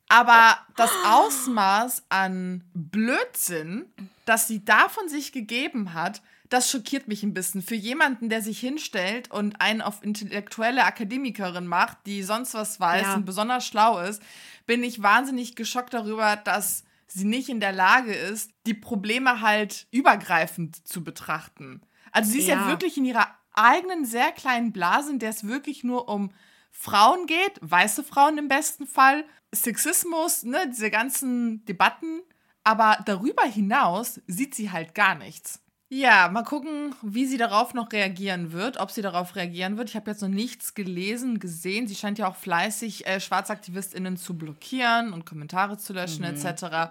Aber 0.09 0.59
das 0.77 0.91
Ausmaß 1.05 2.05
an 2.09 2.65
Blödsinn, 2.75 3.87
das 4.25 4.47
sie 4.47 4.65
da 4.65 4.89
von 4.89 5.09
sich 5.09 5.33
gegeben 5.33 5.95
hat, 5.95 6.23
das 6.49 6.71
schockiert 6.71 7.09
mich 7.09 7.23
ein 7.23 7.35
bisschen. 7.35 7.63
Für 7.63 7.75
jemanden, 7.75 8.29
der 8.29 8.41
sich 8.41 8.61
hinstellt 8.61 9.31
und 9.31 9.61
einen 9.61 9.83
auf 9.83 10.05
intellektuelle 10.05 10.85
Akademikerin 10.85 11.67
macht, 11.67 11.99
die 12.07 12.23
sonst 12.23 12.55
was 12.55 12.79
weiß 12.79 13.03
ja. 13.03 13.15
und 13.15 13.25
besonders 13.25 13.67
schlau 13.67 13.99
ist, 13.99 14.23
bin 14.65 14.85
ich 14.85 15.03
wahnsinnig 15.03 15.57
geschockt 15.57 15.95
darüber, 15.95 16.37
dass 16.37 16.85
sie 17.09 17.25
nicht 17.25 17.49
in 17.49 17.61
der 17.61 17.73
Lage 17.73 18.15
ist, 18.15 18.51
die 18.67 18.75
Probleme 18.75 19.41
halt 19.41 19.87
übergreifend 19.91 20.87
zu 20.87 21.03
betrachten. 21.03 21.83
Also 22.13 22.31
sie 22.31 22.39
ist 22.39 22.49
ja, 22.49 22.63
ja 22.63 22.69
wirklich 22.69 22.97
in 22.97 23.05
ihrer 23.05 23.29
eigenen 23.53 24.05
sehr 24.05 24.33
kleinen 24.33 24.73
Blase, 24.73 25.11
in 25.11 25.19
der 25.19 25.31
es 25.31 25.47
wirklich 25.47 25.83
nur 25.83 26.09
um 26.09 26.31
Frauen 26.71 27.27
geht, 27.27 27.59
weiße 27.61 28.05
Frauen 28.05 28.39
im 28.39 28.49
besten 28.49 28.87
Fall, 28.87 29.25
Sexismus, 29.63 30.43
ne, 30.45 30.69
diese 30.69 30.91
ganzen 30.91 31.65
Debatten, 31.65 32.23
aber 32.65 32.99
darüber 33.05 33.45
hinaus 33.45 34.21
sieht 34.27 34.55
sie 34.55 34.71
halt 34.71 34.95
gar 34.95 35.15
nichts. 35.15 35.61
Ja, 35.89 36.29
mal 36.29 36.43
gucken, 36.43 36.97
wie 37.01 37.27
sie 37.27 37.37
darauf 37.37 37.73
noch 37.73 37.93
reagieren 37.93 38.51
wird, 38.51 38.79
ob 38.79 38.91
sie 38.91 39.03
darauf 39.03 39.37
reagieren 39.37 39.79
wird. 39.79 39.89
Ich 39.91 39.95
habe 39.95 40.11
jetzt 40.11 40.21
noch 40.21 40.29
nichts 40.29 40.75
gelesen, 40.75 41.39
gesehen. 41.39 41.87
Sie 41.87 41.95
scheint 41.95 42.19
ja 42.19 42.29
auch 42.29 42.35
fleißig 42.35 43.07
äh, 43.07 43.21
SchwarzaktivistInnen 43.21 44.17
zu 44.17 44.37
blockieren 44.37 45.13
und 45.13 45.27
Kommentare 45.27 45.79
zu 45.79 45.93
löschen, 45.93 46.25
mhm. 46.27 46.35
etc. 46.35 46.91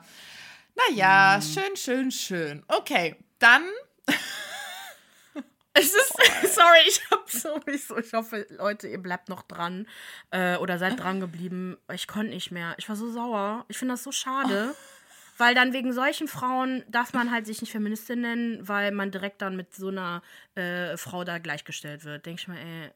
Naja, 0.90 1.38
mhm. 1.38 1.42
schön, 1.42 1.76
schön, 1.76 2.12
schön. 2.12 2.64
Okay, 2.70 3.16
dann. 3.40 3.64
Es 5.78 5.94
ist, 5.94 6.14
sorry, 6.56 6.80
ich 6.88 7.02
hab 7.12 7.30
so, 7.30 7.60
ich, 7.68 7.86
so, 7.86 7.98
ich 7.98 8.14
hoffe, 8.14 8.48
Leute, 8.58 8.88
ihr 8.88 8.98
bleibt 8.98 9.28
noch 9.28 9.44
dran 9.44 9.88
äh, 10.32 10.56
oder 10.56 10.80
seid 10.80 11.00
dran 11.00 11.20
geblieben. 11.20 11.78
Ich 11.94 12.08
konnte 12.08 12.34
nicht 12.34 12.50
mehr. 12.50 12.76
Ich 12.78 12.88
war 12.88 12.96
so 12.96 13.12
sauer. 13.12 13.66
Ich 13.68 13.78
finde 13.78 13.94
das 13.94 14.04
so 14.04 14.14
schade. 14.14 14.72
Oh. 14.72 14.76
Weil 15.38 15.54
dann 15.54 15.74
wegen 15.74 15.92
solchen 15.92 16.30
Frauen 16.30 16.84
darf 16.88 17.12
man 17.12 17.30
halt 17.30 17.46
sich 17.46 17.60
nicht 17.60 17.72
Feministin 17.72 18.22
nennen, 18.22 18.66
weil 18.66 18.92
man 18.92 19.12
direkt 19.12 19.42
dann 19.42 19.58
mit 19.58 19.76
so 19.76 19.90
einer 19.90 20.22
äh, 20.56 20.96
Frau 20.96 21.26
da 21.26 21.40
gleichgestellt 21.40 22.06
wird. 22.06 22.26
Denke 22.26 22.42
ich 22.42 22.48
mal, 22.48 22.58
ey. 22.58 22.92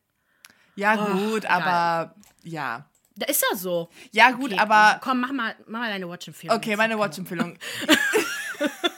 Ja, 0.75 0.93
oh, 0.93 1.17
gut, 1.17 1.41
geil. 1.41 1.51
aber 1.51 2.15
ja. 2.43 2.85
Da 3.17 3.25
ist 3.25 3.43
ja 3.51 3.57
so. 3.57 3.89
Ja, 4.11 4.31
gut, 4.31 4.53
okay, 4.53 4.61
aber. 4.61 5.01
Komm, 5.03 5.19
mach 5.19 5.33
mal, 5.33 5.53
mach 5.67 5.79
mal 5.79 5.89
deine 5.89 6.07
Watch-Empfehlung. 6.07 6.55
Okay, 6.55 6.77
meine 6.77 6.97
Watch-Empfehlung. 6.97 7.57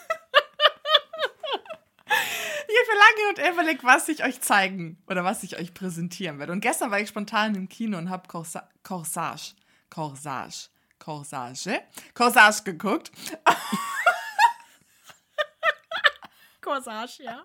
Habe 2.91 2.99
lange 2.99 3.29
und 3.29 3.53
überlegt, 3.53 3.83
was 3.83 4.09
ich 4.09 4.23
euch 4.23 4.41
zeigen 4.41 5.01
oder 5.07 5.23
was 5.23 5.43
ich 5.43 5.57
euch 5.57 5.73
präsentieren 5.73 6.39
werde. 6.39 6.51
Und 6.51 6.61
gestern 6.61 6.91
war 6.91 6.99
ich 6.99 7.09
spontan 7.09 7.55
im 7.55 7.69
Kino 7.69 7.97
und 7.97 8.09
habe 8.09 8.27
Corsa 8.27 8.67
Corsage, 8.83 9.53
Corsage 9.89 10.69
Corsage, 11.01 11.81
Corsage 12.13 12.63
geguckt. 12.63 13.11
Corsage, 16.61 17.23
ja. 17.23 17.43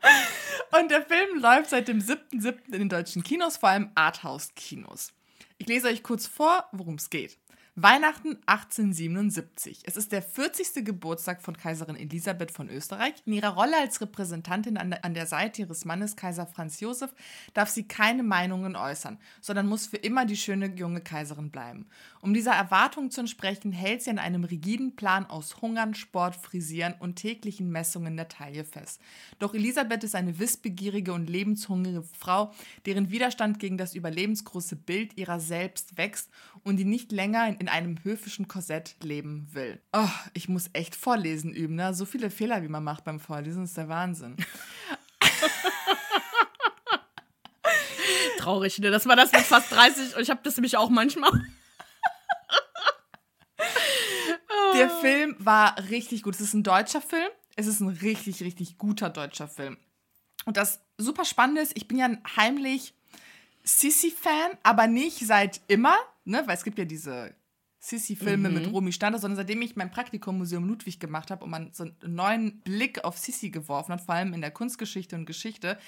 Und 0.78 0.90
der 0.90 1.02
Film 1.02 1.40
läuft 1.40 1.70
seit 1.70 1.88
dem 1.88 2.00
7.7. 2.00 2.66
in 2.66 2.72
den 2.72 2.88
deutschen 2.90 3.22
Kinos, 3.22 3.56
vor 3.56 3.70
allem 3.70 3.90
Arthouse-Kinos. 3.94 5.14
Ich 5.56 5.66
lese 5.66 5.88
euch 5.88 6.02
kurz 6.02 6.26
vor, 6.26 6.68
worum 6.72 6.96
es 6.96 7.08
geht. 7.08 7.38
Weihnachten 7.78 8.38
1877. 8.46 9.82
Es 9.84 9.98
ist 9.98 10.10
der 10.10 10.22
40. 10.22 10.82
Geburtstag 10.82 11.42
von 11.42 11.58
Kaiserin 11.58 11.96
Elisabeth 11.96 12.50
von 12.50 12.70
Österreich. 12.70 13.12
In 13.26 13.34
ihrer 13.34 13.50
Rolle 13.50 13.76
als 13.78 14.00
Repräsentantin 14.00 14.78
an 14.78 15.12
der, 15.12 15.26
Seite 15.26 15.60
ihres 15.60 15.84
Mannes 15.84 16.16
Kaiser 16.16 16.46
Franz 16.46 16.80
Josef 16.80 17.14
darf 17.52 17.68
sie 17.68 17.86
keine 17.86 18.22
Meinungen 18.22 18.76
äußern, 18.76 19.18
sondern 19.42 19.66
muss 19.66 19.88
für 19.88 19.98
immer 19.98 20.24
die 20.24 20.38
schöne 20.38 20.74
junge 20.74 21.02
Kaiserin 21.02 21.50
bleiben. 21.50 21.86
Um 22.22 22.32
dieser 22.32 22.54
Erwartung 22.54 23.10
zu 23.10 23.20
entsprechen, 23.20 23.72
hält 23.72 24.02
sie 24.02 24.08
an 24.08 24.18
einem 24.18 24.44
rigiden 24.44 24.96
Plan 24.96 25.26
aus 25.26 25.60
Hungern, 25.60 25.94
Sport, 25.94 26.34
Frisieren 26.34 26.94
und 26.98 27.16
täglichen 27.16 27.70
Messungen 27.70 28.16
der 28.16 28.28
Taille 28.28 28.64
fest. 28.64 29.02
Doch 29.38 29.52
Elisabeth 29.52 30.02
ist 30.02 30.14
eine 30.14 30.38
wissbegierige 30.38 31.12
und 31.12 31.28
lebenshungrige 31.28 32.04
Frau, 32.18 32.54
deren 32.86 33.10
Widerstand 33.10 33.58
gegen 33.58 33.76
das 33.76 33.94
überlebensgroße 33.94 34.76
Bild 34.76 35.18
ihrer 35.18 35.40
selbst 35.40 35.98
wächst 35.98 36.30
und 36.64 36.78
die 36.78 36.86
nicht 36.86 37.12
länger 37.12 37.48
in 37.60 37.65
in 37.66 37.72
einem 37.72 37.98
höfischen 38.04 38.46
Korsett 38.46 38.94
leben 39.02 39.48
will. 39.50 39.82
Oh, 39.92 40.08
ich 40.34 40.48
muss 40.48 40.70
echt 40.72 40.94
vorlesen 40.94 41.52
üben, 41.52 41.74
ne? 41.74 41.92
So 41.94 42.04
viele 42.04 42.30
Fehler, 42.30 42.62
wie 42.62 42.68
man 42.68 42.84
macht 42.84 43.02
beim 43.02 43.18
Vorlesen, 43.18 43.64
ist 43.64 43.76
der 43.76 43.88
Wahnsinn. 43.88 44.36
Traurig, 48.38 48.78
ne? 48.78 48.92
Das 48.92 49.04
war 49.06 49.16
das 49.16 49.32
mit 49.32 49.40
fast 49.40 49.72
30 49.72 50.14
und 50.14 50.22
ich 50.22 50.30
habe 50.30 50.42
das 50.44 50.56
nämlich 50.56 50.76
auch 50.76 50.90
manchmal. 50.90 51.32
Der 54.74 54.88
Film 54.88 55.34
war 55.40 55.76
richtig 55.90 56.22
gut. 56.22 56.36
Es 56.36 56.40
ist 56.40 56.54
ein 56.54 56.62
deutscher 56.62 57.00
Film. 57.00 57.28
Es 57.56 57.66
ist 57.66 57.80
ein 57.80 57.88
richtig, 57.88 58.42
richtig 58.42 58.78
guter 58.78 59.10
deutscher 59.10 59.48
Film. 59.48 59.76
Und 60.44 60.56
das 60.56 60.78
super 60.98 61.24
Spannende 61.24 61.62
ist, 61.62 61.72
ich 61.74 61.88
bin 61.88 61.98
ja 61.98 62.08
heimlich 62.36 62.94
Sissy-Fan, 63.64 64.56
aber 64.62 64.86
nicht 64.86 65.26
seit 65.26 65.62
immer, 65.66 65.96
ne? 66.24 66.44
Weil 66.46 66.54
es 66.54 66.62
gibt 66.62 66.78
ja 66.78 66.84
diese 66.84 67.34
Sissy-Filme 67.78 68.48
mhm. 68.48 68.54
mit 68.54 68.72
Romy 68.72 68.92
Stander, 68.92 69.18
sondern 69.18 69.36
seitdem 69.36 69.62
ich 69.62 69.76
mein 69.76 69.90
Praktikum 69.90 70.38
Museum 70.38 70.66
Ludwig 70.66 70.98
gemacht 70.98 71.30
habe 71.30 71.44
und 71.44 71.50
man 71.50 71.72
so 71.72 71.84
einen 71.84 71.96
neuen 72.14 72.60
Blick 72.60 73.04
auf 73.04 73.18
Sissy 73.18 73.50
geworfen 73.50 73.92
hat, 73.92 74.00
vor 74.00 74.14
allem 74.14 74.32
in 74.32 74.40
der 74.40 74.50
Kunstgeschichte 74.50 75.14
und 75.14 75.26
Geschichte, 75.26 75.78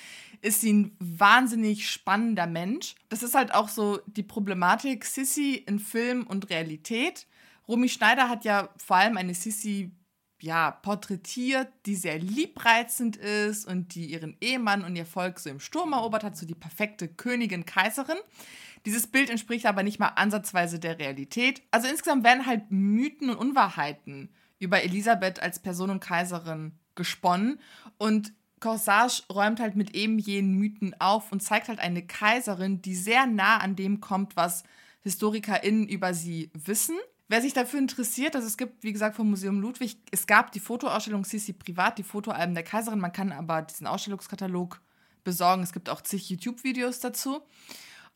ist 0.40 0.60
sie 0.60 0.72
ein 0.72 0.96
wahnsinnig 1.00 1.90
spannender 1.90 2.46
Mensch. 2.46 2.94
Das 3.08 3.22
ist 3.22 3.34
halt 3.34 3.54
auch 3.54 3.68
so 3.68 4.00
die 4.06 4.22
Problematik 4.22 5.04
Sissy 5.04 5.54
in 5.66 5.78
Film 5.78 6.26
und 6.26 6.50
Realität. 6.50 7.26
Romy 7.66 7.88
Schneider 7.88 8.28
hat 8.28 8.44
ja 8.44 8.68
vor 8.76 8.96
allem 8.96 9.16
eine 9.16 9.34
Sissy 9.34 9.92
ja, 10.40 10.70
porträtiert, 10.70 11.68
die 11.86 11.96
sehr 11.96 12.18
liebreizend 12.18 13.16
ist 13.16 13.66
und 13.66 13.94
die 13.94 14.06
ihren 14.06 14.36
Ehemann 14.40 14.84
und 14.84 14.94
ihr 14.94 15.06
Volk 15.06 15.40
so 15.40 15.50
im 15.50 15.60
Sturm 15.60 15.92
erobert 15.92 16.22
hat, 16.22 16.36
so 16.36 16.46
die 16.46 16.54
perfekte 16.54 17.08
Königin, 17.08 17.66
Kaiserin. 17.66 18.18
Dieses 18.88 19.06
Bild 19.06 19.28
entspricht 19.28 19.66
aber 19.66 19.82
nicht 19.82 19.98
mal 19.98 20.14
ansatzweise 20.16 20.78
der 20.78 20.98
Realität. 20.98 21.60
Also 21.70 21.88
insgesamt 21.88 22.24
werden 22.24 22.46
halt 22.46 22.70
Mythen 22.70 23.28
und 23.28 23.36
Unwahrheiten 23.36 24.30
über 24.58 24.82
Elisabeth 24.82 25.42
als 25.42 25.58
Person 25.58 25.90
und 25.90 26.00
Kaiserin 26.00 26.72
gesponnen 26.94 27.60
und 27.98 28.32
Corsage 28.60 29.24
räumt 29.30 29.60
halt 29.60 29.76
mit 29.76 29.94
eben 29.94 30.18
jenen 30.18 30.54
Mythen 30.54 30.98
auf 31.02 31.30
und 31.32 31.42
zeigt 31.42 31.68
halt 31.68 31.80
eine 31.80 32.06
Kaiserin, 32.06 32.80
die 32.80 32.94
sehr 32.94 33.26
nah 33.26 33.58
an 33.58 33.76
dem 33.76 34.00
kommt, 34.00 34.36
was 34.36 34.64
HistorikerInnen 35.02 35.86
über 35.86 36.14
sie 36.14 36.50
wissen. 36.54 36.96
Wer 37.28 37.42
sich 37.42 37.52
dafür 37.52 37.80
interessiert, 37.80 38.36
also 38.36 38.48
es 38.48 38.56
gibt, 38.56 38.82
wie 38.84 38.94
gesagt, 38.94 39.16
vom 39.16 39.28
Museum 39.28 39.60
Ludwig, 39.60 39.98
es 40.12 40.26
gab 40.26 40.50
die 40.52 40.60
Fotoausstellung 40.60 41.26
Sissi 41.26 41.52
Privat, 41.52 41.98
die 41.98 42.04
Fotoalben 42.04 42.54
der 42.54 42.64
Kaiserin. 42.64 43.00
Man 43.00 43.12
kann 43.12 43.32
aber 43.32 43.60
diesen 43.60 43.86
Ausstellungskatalog 43.86 44.80
besorgen. 45.24 45.62
Es 45.62 45.74
gibt 45.74 45.90
auch 45.90 46.00
zig 46.00 46.30
YouTube-Videos 46.30 47.00
dazu. 47.00 47.42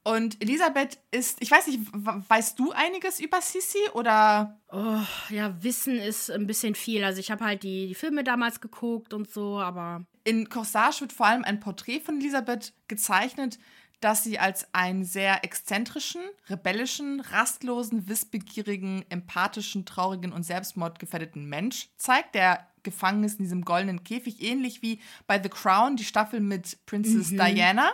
Und 0.05 0.43
Elisabeth 0.43 0.99
ist, 1.12 1.41
ich 1.41 1.51
weiß 1.51 1.69
nicht, 1.69 1.81
weißt 1.93 2.59
du 2.59 2.73
einiges 2.73 3.21
über 3.21 3.41
Sissi 3.41 3.79
oder? 3.95 4.61
Oh, 4.71 5.01
ja, 5.29 5.62
Wissen 5.62 5.97
ist 5.97 6.31
ein 6.31 6.47
bisschen 6.47 6.75
viel. 6.75 7.05
Also 7.05 7.21
ich 7.21 7.31
habe 7.31 7.45
halt 7.45 7.62
die, 7.62 7.87
die 7.87 7.95
Filme 7.95 8.25
damals 8.25 8.61
geguckt 8.61 9.15
und 9.15 9.31
so, 9.31 9.61
aber. 9.61 10.05
In 10.25 10.49
Corsage 10.49 11.03
wird 11.03 11.12
vor 11.12 11.27
allem 11.27 11.45
ein 11.45 11.61
Porträt 11.61 12.01
von 12.01 12.21
Elisabeth 12.21 12.73
gezeichnet, 12.88 13.59
das 14.01 14.25
sie 14.25 14.41
als 14.41 14.67
einen 14.75 15.05
sehr 15.05 15.45
exzentrischen, 15.45 16.23
rebellischen, 16.49 17.21
rastlosen, 17.21 18.09
wissbegierigen, 18.09 19.05
empathischen, 19.09 19.87
traurigen 19.87 20.33
und 20.33 20.43
selbstmordgefährdeten 20.43 21.47
Mensch 21.49 21.91
zeigt, 21.97 22.35
der 22.35 22.67
gefangen 22.83 23.23
ist 23.23 23.38
in 23.38 23.45
diesem 23.45 23.65
goldenen 23.65 24.03
Käfig, 24.03 24.43
ähnlich 24.43 24.83
wie 24.83 25.01
bei 25.29 25.41
The 25.41 25.49
Crown, 25.49 25.95
die 25.95 26.05
Staffel 26.05 26.41
mit 26.41 26.85
Princess 26.87 27.29
Diana. 27.29 27.93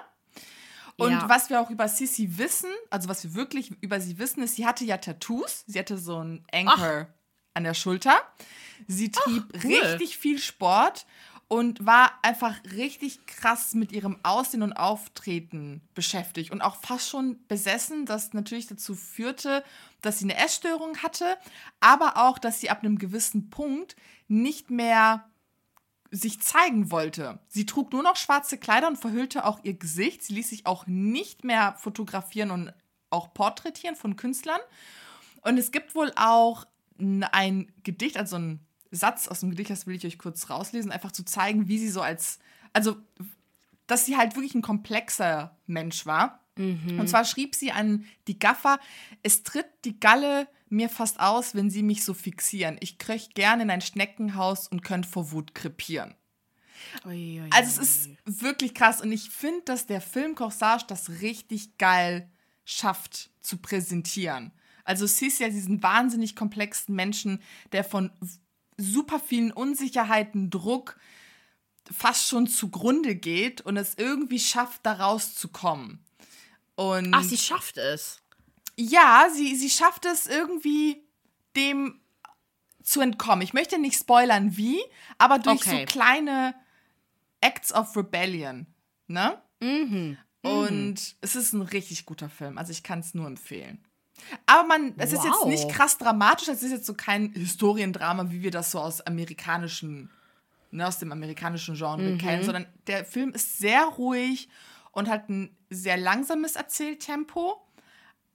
Und 0.98 1.12
Ja. 1.12 1.28
was 1.28 1.48
wir 1.48 1.60
auch 1.60 1.70
über 1.70 1.86
Sissy 1.88 2.38
wissen, 2.38 2.70
also 2.90 3.08
was 3.08 3.22
wir 3.22 3.34
wirklich 3.34 3.70
über 3.80 4.00
sie 4.00 4.18
wissen, 4.18 4.42
ist, 4.42 4.56
sie 4.56 4.66
hatte 4.66 4.84
ja 4.84 4.98
Tattoos. 4.98 5.64
Sie 5.66 5.78
hatte 5.78 5.96
so 5.96 6.18
ein 6.22 6.44
Anchor 6.52 7.06
an 7.54 7.64
der 7.64 7.74
Schulter. 7.74 8.20
Sie 8.88 9.10
trieb 9.10 9.44
cool. 9.64 9.74
richtig 9.74 10.18
viel 10.18 10.38
Sport 10.40 11.06
und 11.46 11.86
war 11.86 12.12
einfach 12.22 12.54
richtig 12.76 13.26
krass 13.26 13.74
mit 13.74 13.92
ihrem 13.92 14.18
Aussehen 14.24 14.62
und 14.62 14.72
Auftreten 14.72 15.80
beschäftigt 15.94 16.50
und 16.50 16.60
auch 16.62 16.76
fast 16.76 17.08
schon 17.08 17.38
besessen, 17.46 18.04
das 18.04 18.32
natürlich 18.34 18.66
dazu 18.66 18.94
führte, 18.94 19.64
dass 20.02 20.18
sie 20.18 20.26
eine 20.26 20.36
Essstörung 20.36 20.98
hatte, 20.98 21.38
aber 21.80 22.16
auch, 22.18 22.38
dass 22.38 22.60
sie 22.60 22.70
ab 22.70 22.80
einem 22.80 22.98
gewissen 22.98 23.50
Punkt 23.50 23.96
nicht 24.26 24.68
mehr 24.68 25.24
sich 26.10 26.40
zeigen 26.40 26.90
wollte. 26.90 27.38
Sie 27.48 27.66
trug 27.66 27.92
nur 27.92 28.02
noch 28.02 28.16
schwarze 28.16 28.58
Kleider 28.58 28.88
und 28.88 28.96
verhüllte 28.96 29.44
auch 29.44 29.60
ihr 29.62 29.74
Gesicht. 29.74 30.22
Sie 30.22 30.34
ließ 30.34 30.50
sich 30.50 30.66
auch 30.66 30.86
nicht 30.86 31.44
mehr 31.44 31.74
fotografieren 31.78 32.50
und 32.50 32.72
auch 33.10 33.34
porträtieren 33.34 33.96
von 33.96 34.16
Künstlern. 34.16 34.60
Und 35.42 35.58
es 35.58 35.70
gibt 35.70 35.94
wohl 35.94 36.12
auch 36.16 36.66
ein 36.98 37.72
Gedicht, 37.84 38.16
also 38.16 38.36
ein 38.36 38.60
Satz 38.90 39.28
aus 39.28 39.40
dem 39.40 39.50
Gedicht, 39.50 39.70
das 39.70 39.86
will 39.86 39.96
ich 39.96 40.06
euch 40.06 40.18
kurz 40.18 40.50
rauslesen, 40.50 40.90
einfach 40.90 41.12
zu 41.12 41.24
zeigen, 41.24 41.68
wie 41.68 41.78
sie 41.78 41.90
so 41.90 42.00
als, 42.00 42.38
also, 42.72 42.96
dass 43.86 44.06
sie 44.06 44.16
halt 44.16 44.34
wirklich 44.34 44.54
ein 44.54 44.62
komplexer 44.62 45.56
Mensch 45.66 46.06
war. 46.06 46.40
Und 46.98 47.08
zwar 47.08 47.24
schrieb 47.24 47.54
sie 47.54 47.70
an 47.70 48.04
die 48.26 48.38
Gaffer, 48.38 48.80
es 49.22 49.44
tritt 49.44 49.66
die 49.84 50.00
Galle 50.00 50.48
mir 50.70 50.88
fast 50.88 51.20
aus, 51.20 51.54
wenn 51.54 51.70
sie 51.70 51.82
mich 51.82 52.04
so 52.04 52.14
fixieren. 52.14 52.76
Ich 52.80 52.98
kröch 52.98 53.30
gern 53.34 53.60
in 53.60 53.70
ein 53.70 53.80
Schneckenhaus 53.80 54.68
und 54.68 54.82
könnt 54.82 55.06
vor 55.06 55.32
Wut 55.32 55.54
krepieren. 55.54 56.14
Ui, 57.04 57.40
ui, 57.40 57.50
Also 57.50 57.70
es 57.70 57.78
ist 57.78 58.10
wirklich 58.24 58.74
krass 58.74 59.00
und 59.00 59.12
ich 59.12 59.30
finde, 59.30 59.62
dass 59.64 59.86
der 59.86 60.00
Film 60.00 60.34
Corsage 60.34 60.84
das 60.86 61.20
richtig 61.20 61.78
geil 61.78 62.30
schafft 62.64 63.30
zu 63.40 63.58
präsentieren. 63.58 64.52
Also 64.84 65.04
es 65.04 65.20
ist 65.20 65.40
ja 65.40 65.48
diesen 65.48 65.82
wahnsinnig 65.82 66.36
komplexen 66.36 66.94
Menschen, 66.94 67.42
der 67.72 67.84
von 67.84 68.10
super 68.76 69.20
vielen 69.20 69.52
Unsicherheiten, 69.52 70.50
Druck 70.50 70.98
fast 71.90 72.28
schon 72.28 72.46
zugrunde 72.46 73.14
geht 73.14 73.60
und 73.60 73.76
es 73.76 73.94
irgendwie 73.96 74.38
schafft, 74.38 74.84
da 74.84 74.94
rauszukommen. 74.94 76.04
Und 76.74 77.12
Ach, 77.12 77.22
sie 77.22 77.38
schafft 77.38 77.76
es. 77.76 78.20
Ja, 78.78 79.28
sie, 79.34 79.56
sie 79.56 79.70
schafft 79.70 80.04
es 80.06 80.26
irgendwie 80.26 81.02
dem 81.56 82.00
zu 82.82 83.00
entkommen. 83.00 83.42
Ich 83.42 83.52
möchte 83.52 83.78
nicht 83.78 83.98
spoilern, 83.98 84.56
wie, 84.56 84.80
aber 85.18 85.38
durch 85.38 85.60
Okay. 85.66 85.80
so 85.80 85.92
kleine 85.92 86.54
Acts 87.40 87.72
of 87.72 87.94
Rebellion. 87.96 88.66
Ne? 89.08 89.40
Mhm. 89.60 90.16
Und 90.42 91.16
es 91.20 91.34
ist 91.36 91.52
ein 91.52 91.62
richtig 91.62 92.06
guter 92.06 92.28
Film. 92.30 92.56
Also 92.56 92.72
ich 92.72 92.82
kann 92.82 93.00
es 93.00 93.14
nur 93.14 93.26
empfehlen. 93.26 93.84
Aber 94.46 94.66
man, 94.66 94.94
es 94.98 95.12
ist 95.12 95.24
jetzt 95.24 95.42
Wow. 95.42 95.46
nicht 95.48 95.68
krass 95.68 95.98
dramatisch, 95.98 96.48
es 96.48 96.62
ist 96.62 96.70
jetzt 96.72 96.86
so 96.86 96.94
kein 96.94 97.32
Historiendrama, 97.34 98.30
wie 98.30 98.42
wir 98.42 98.50
das 98.50 98.70
so 98.70 98.80
aus 98.80 99.00
amerikanischen, 99.02 100.10
ne, 100.70 100.86
aus 100.86 100.98
dem 100.98 101.12
amerikanischen 101.12 101.74
Genre 101.76 102.02
Mhm. 102.12 102.18
kennen, 102.18 102.44
sondern 102.44 102.66
der 102.86 103.04
Film 103.04 103.30
ist 103.32 103.58
sehr 103.58 103.84
ruhig 103.84 104.48
und 104.92 105.08
hat 105.08 105.28
ein 105.28 105.56
sehr 105.70 105.96
langsames 105.96 106.56
Erzähltempo, 106.56 107.60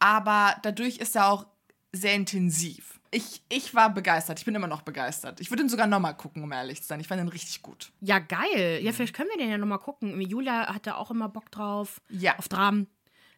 aber 0.04 0.58
dadurch 0.64 0.98
ist 0.98 1.16
er 1.16 1.30
auch 1.30 1.46
sehr 1.94 2.14
intensiv. 2.14 3.00
Ich, 3.12 3.42
ich 3.48 3.74
war 3.74 3.94
begeistert, 3.94 4.38
ich 4.40 4.44
bin 4.46 4.54
immer 4.54 4.68
noch 4.68 4.82
begeistert. 4.82 5.40
Ich 5.40 5.50
würde 5.50 5.64
ihn 5.64 5.70
sogar 5.70 5.88
nochmal 5.88 6.18
gucken, 6.18 6.44
um 6.44 6.52
ehrlich 6.52 6.82
zu 6.82 6.88
sein. 6.88 7.00
Ich 7.00 7.08
fand 7.08 7.22
ihn 7.22 7.30
richtig 7.30 7.62
gut. 7.62 7.94
Ja, 8.02 8.20
geil. 8.20 8.80
Ja, 8.82 8.92
vielleicht 8.92 9.16
können 9.16 9.30
wir 9.30 9.38
den 9.38 9.50
ja 9.50 9.58
nochmal 9.58 9.80
gucken. 9.80 10.20
Julia 10.20 10.74
hat 10.74 10.88
da 10.88 10.96
auch 10.96 11.10
immer 11.10 11.30
Bock 11.30 11.52
drauf. 11.52 12.02
Ja. 12.10 12.38
Auf 12.38 12.50
Dramen. 12.50 12.88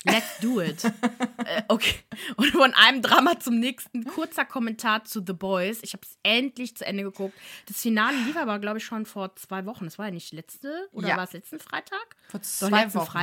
Let's 0.06 0.40
do 0.40 0.60
it. 0.60 0.84
äh, 1.46 1.62
okay. 1.68 2.00
Und 2.36 2.48
von 2.48 2.74
einem 2.74 3.04
Drama 3.04 3.40
zum 3.40 3.60
nächsten. 3.60 4.04
Kurzer 4.06 4.46
Kommentar 4.46 5.04
zu 5.04 5.24
The 5.26 5.34
Boys. 5.34 5.80
Ich 5.84 5.94
habe 5.94 6.04
es 6.04 6.18
endlich 6.24 6.76
zu 6.76 6.86
Ende 6.86 7.04
geguckt. 7.04 7.38
Das 7.68 7.82
Finale 7.82 8.18
lief 8.26 8.38
aber, 8.38 8.58
glaube 8.58 8.80
ich, 8.80 8.86
schon 8.86 9.06
vor 9.06 9.36
zwei 9.36 9.66
Wochen. 9.68 9.86
Das 9.86 10.00
war 10.00 10.06
ja 10.06 10.12
nicht 10.12 10.34
letzte, 10.34 10.88
oder 10.94 11.10
Ja. 11.10 11.18
war 11.18 11.26
es 11.26 11.34
letzten 11.34 11.60
Freitag? 11.60 12.16
Vor 12.30 12.40
Doch, 12.40 12.48
zwei 12.48 12.84
letzten 12.84 13.00
Wochen. 13.00 13.20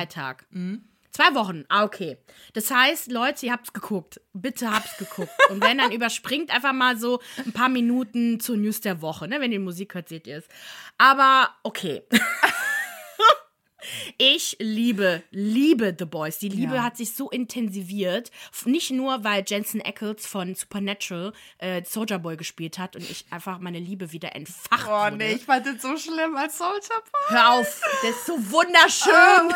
Mhm. 0.51 0.89
Zwei 1.13 1.35
Wochen, 1.35 1.65
ah, 1.69 1.85
okay. 1.85 2.17
Das 2.55 2.71
heißt, 2.71 3.11
Leute, 3.13 3.45
ihr 3.47 3.53
habt's 3.53 3.75
geguckt. 3.75 4.21
Bitte 4.33 4.71
habt's 4.71 4.97
geguckt. 4.97 5.31
Und 5.51 5.63
wenn, 5.63 5.77
dann 5.79 5.93
überspringt 5.93 6.51
einfach 6.51 6.73
mal 6.73 6.97
so 6.97 7.21
ein 7.45 7.53
paar 7.53 7.69
Minuten 7.69 8.41
zur 8.41 8.57
News 8.57 8.81
der 8.81 9.03
Woche. 9.03 9.29
Ne? 9.29 9.39
Wenn 9.41 9.53
ihr 9.53 9.61
Musik 9.61 9.95
hört, 9.95 10.09
seht 10.09 10.27
ihr 10.27 10.39
es. 10.39 10.45
Aber 10.99 11.51
okay. 11.65 12.03
Ich 14.17 14.57
liebe, 14.61 15.25
liebe 15.33 15.95
The 15.99 16.05
Boys. 16.05 16.39
Die 16.39 16.49
Liebe 16.49 16.77
Ja. 16.77 16.85
hat 16.85 16.97
sich 16.97 17.17
so 17.17 17.29
intensiviert. 17.31 18.31
Nicht 18.65 18.93
nur, 18.93 19.25
weil 19.25 19.43
Jensen 19.45 19.83
Ackles 19.85 20.25
von 20.25 20.55
Supernatural 20.55 21.33
äh, 21.59 21.83
Soldier 21.85 22.21
Boy 22.21 22.37
gespielt 22.37 22.79
hat 22.79 22.95
und 22.95 23.03
ich 23.11 23.27
einfach 23.31 23.59
meine 23.59 23.81
Liebe 23.81 24.13
wieder 24.13 24.37
entfacht 24.37 24.87
Oh 24.87 24.91
wurde. 24.93 25.17
nee, 25.17 25.33
ich 25.33 25.45
fand 25.45 25.67
den 25.67 25.81
so 25.81 25.97
schlimm 25.97 26.37
als 26.37 26.59
Soldier 26.59 27.01
Boy. 27.11 27.37
Hör 27.37 27.51
auf, 27.55 27.81
der 28.05 28.11
ist 28.11 28.25
so 28.25 28.35
wunderschön. 28.53 29.53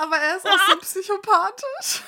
Aber, 0.00 0.16
er 0.16 0.36
ist 0.36 0.46
auch 0.46 0.58
so 0.70 0.76
psychopathisch. 0.80 2.02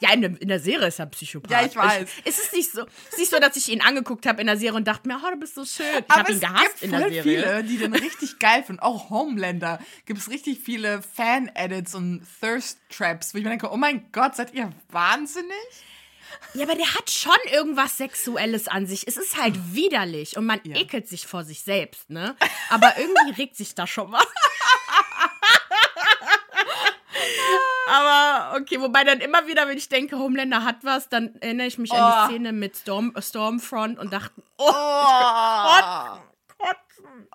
Ja, 0.00 0.12
in 0.14 0.22
der, 0.22 0.40
in 0.40 0.48
der 0.48 0.58
Serie 0.60 0.88
ist 0.88 0.98
er 0.98 1.06
Psychopath. 1.06 1.50
Ja, 1.50 1.64
ich 1.66 1.76
weiß. 1.76 2.08
Ich, 2.24 2.26
es 2.26 2.38
ist 2.38 2.52
nicht 2.54 2.72
so, 2.72 2.82
es 2.82 3.12
ist 3.12 3.18
nicht 3.18 3.30
so, 3.30 3.38
dass 3.38 3.56
ich 3.56 3.68
ihn 3.68 3.82
angeguckt 3.82 4.24
habe 4.26 4.40
in 4.40 4.46
der 4.46 4.56
Serie 4.56 4.76
und 4.76 4.88
dachte 4.88 5.06
mir, 5.06 5.20
oh, 5.22 5.30
du 5.30 5.36
bist 5.36 5.54
so 5.54 5.64
schön. 5.64 5.86
Ich 6.08 6.14
habe 6.16 6.30
ihn 6.30 6.36
es 6.36 6.40
gehasst 6.40 6.80
gibt 6.80 6.82
in 6.84 6.90
der 6.92 7.00
Serie. 7.10 7.22
viele, 7.22 7.64
die 7.64 7.76
den 7.78 7.92
richtig 7.94 8.38
geil 8.38 8.62
finden. 8.64 8.80
Auch 8.80 9.10
Homelander 9.10 9.78
gibt 10.06 10.18
es 10.18 10.30
richtig 10.30 10.60
viele 10.60 11.02
Fan-Edits 11.02 11.94
und 11.94 12.26
Thirst-Traps, 12.40 13.34
wo 13.34 13.38
ich 13.38 13.44
mir 13.44 13.50
denke, 13.50 13.70
oh 13.70 13.76
mein 13.76 14.10
Gott, 14.12 14.34
seid 14.34 14.54
ihr 14.54 14.72
wahnsinnig? 14.88 15.52
Ja, 16.54 16.64
aber 16.64 16.74
der 16.74 16.94
hat 16.94 17.10
schon 17.10 17.36
irgendwas 17.52 17.98
Sexuelles 17.98 18.68
an 18.68 18.86
sich. 18.86 19.06
Es 19.06 19.18
ist 19.18 19.36
halt 19.40 19.54
widerlich 19.74 20.36
und 20.38 20.46
man 20.46 20.60
Ja. 20.64 20.76
ekelt 20.76 21.06
sich 21.06 21.26
vor 21.26 21.44
sich 21.44 21.62
selbst, 21.62 22.08
ne? 22.08 22.34
Aber 22.70 22.94
irgendwie 22.98 23.32
regt 23.42 23.56
sich 23.56 23.74
da 23.74 23.86
schon 23.86 24.10
was. 24.10 24.24
Aber 27.88 28.56
okay, 28.60 28.80
wobei 28.80 29.04
dann 29.04 29.20
immer 29.20 29.46
wieder, 29.46 29.66
wenn 29.68 29.76
ich 29.78 29.88
denke, 29.88 30.18
Homelander 30.18 30.64
hat 30.64 30.84
was, 30.84 31.08
dann 31.08 31.34
erinnere 31.40 31.66
ich 31.66 31.78
mich 31.78 31.92
an 31.92 31.98
Oh. 32.00 32.28
die 32.28 32.34
Szene 32.34 32.52
mit 32.52 32.76
Storm, 32.76 33.12
Stormfront 33.18 33.98
und 33.98 34.12
dachte, 34.12 34.32
oh, 34.58 34.70
Oh. 34.70 36.18
kotzen. 36.58 37.28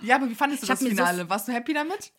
Ja, 0.00 0.16
aber 0.16 0.28
wie 0.28 0.34
fandest 0.34 0.62
du 0.62 0.66
Ich 0.66 0.68
das 0.70 0.80
mir 0.80 0.90
so- 0.90 0.96
Finale? 0.96 1.28
Warst 1.28 1.48
du 1.48 1.52
happy 1.52 1.74
damit? 1.74 2.12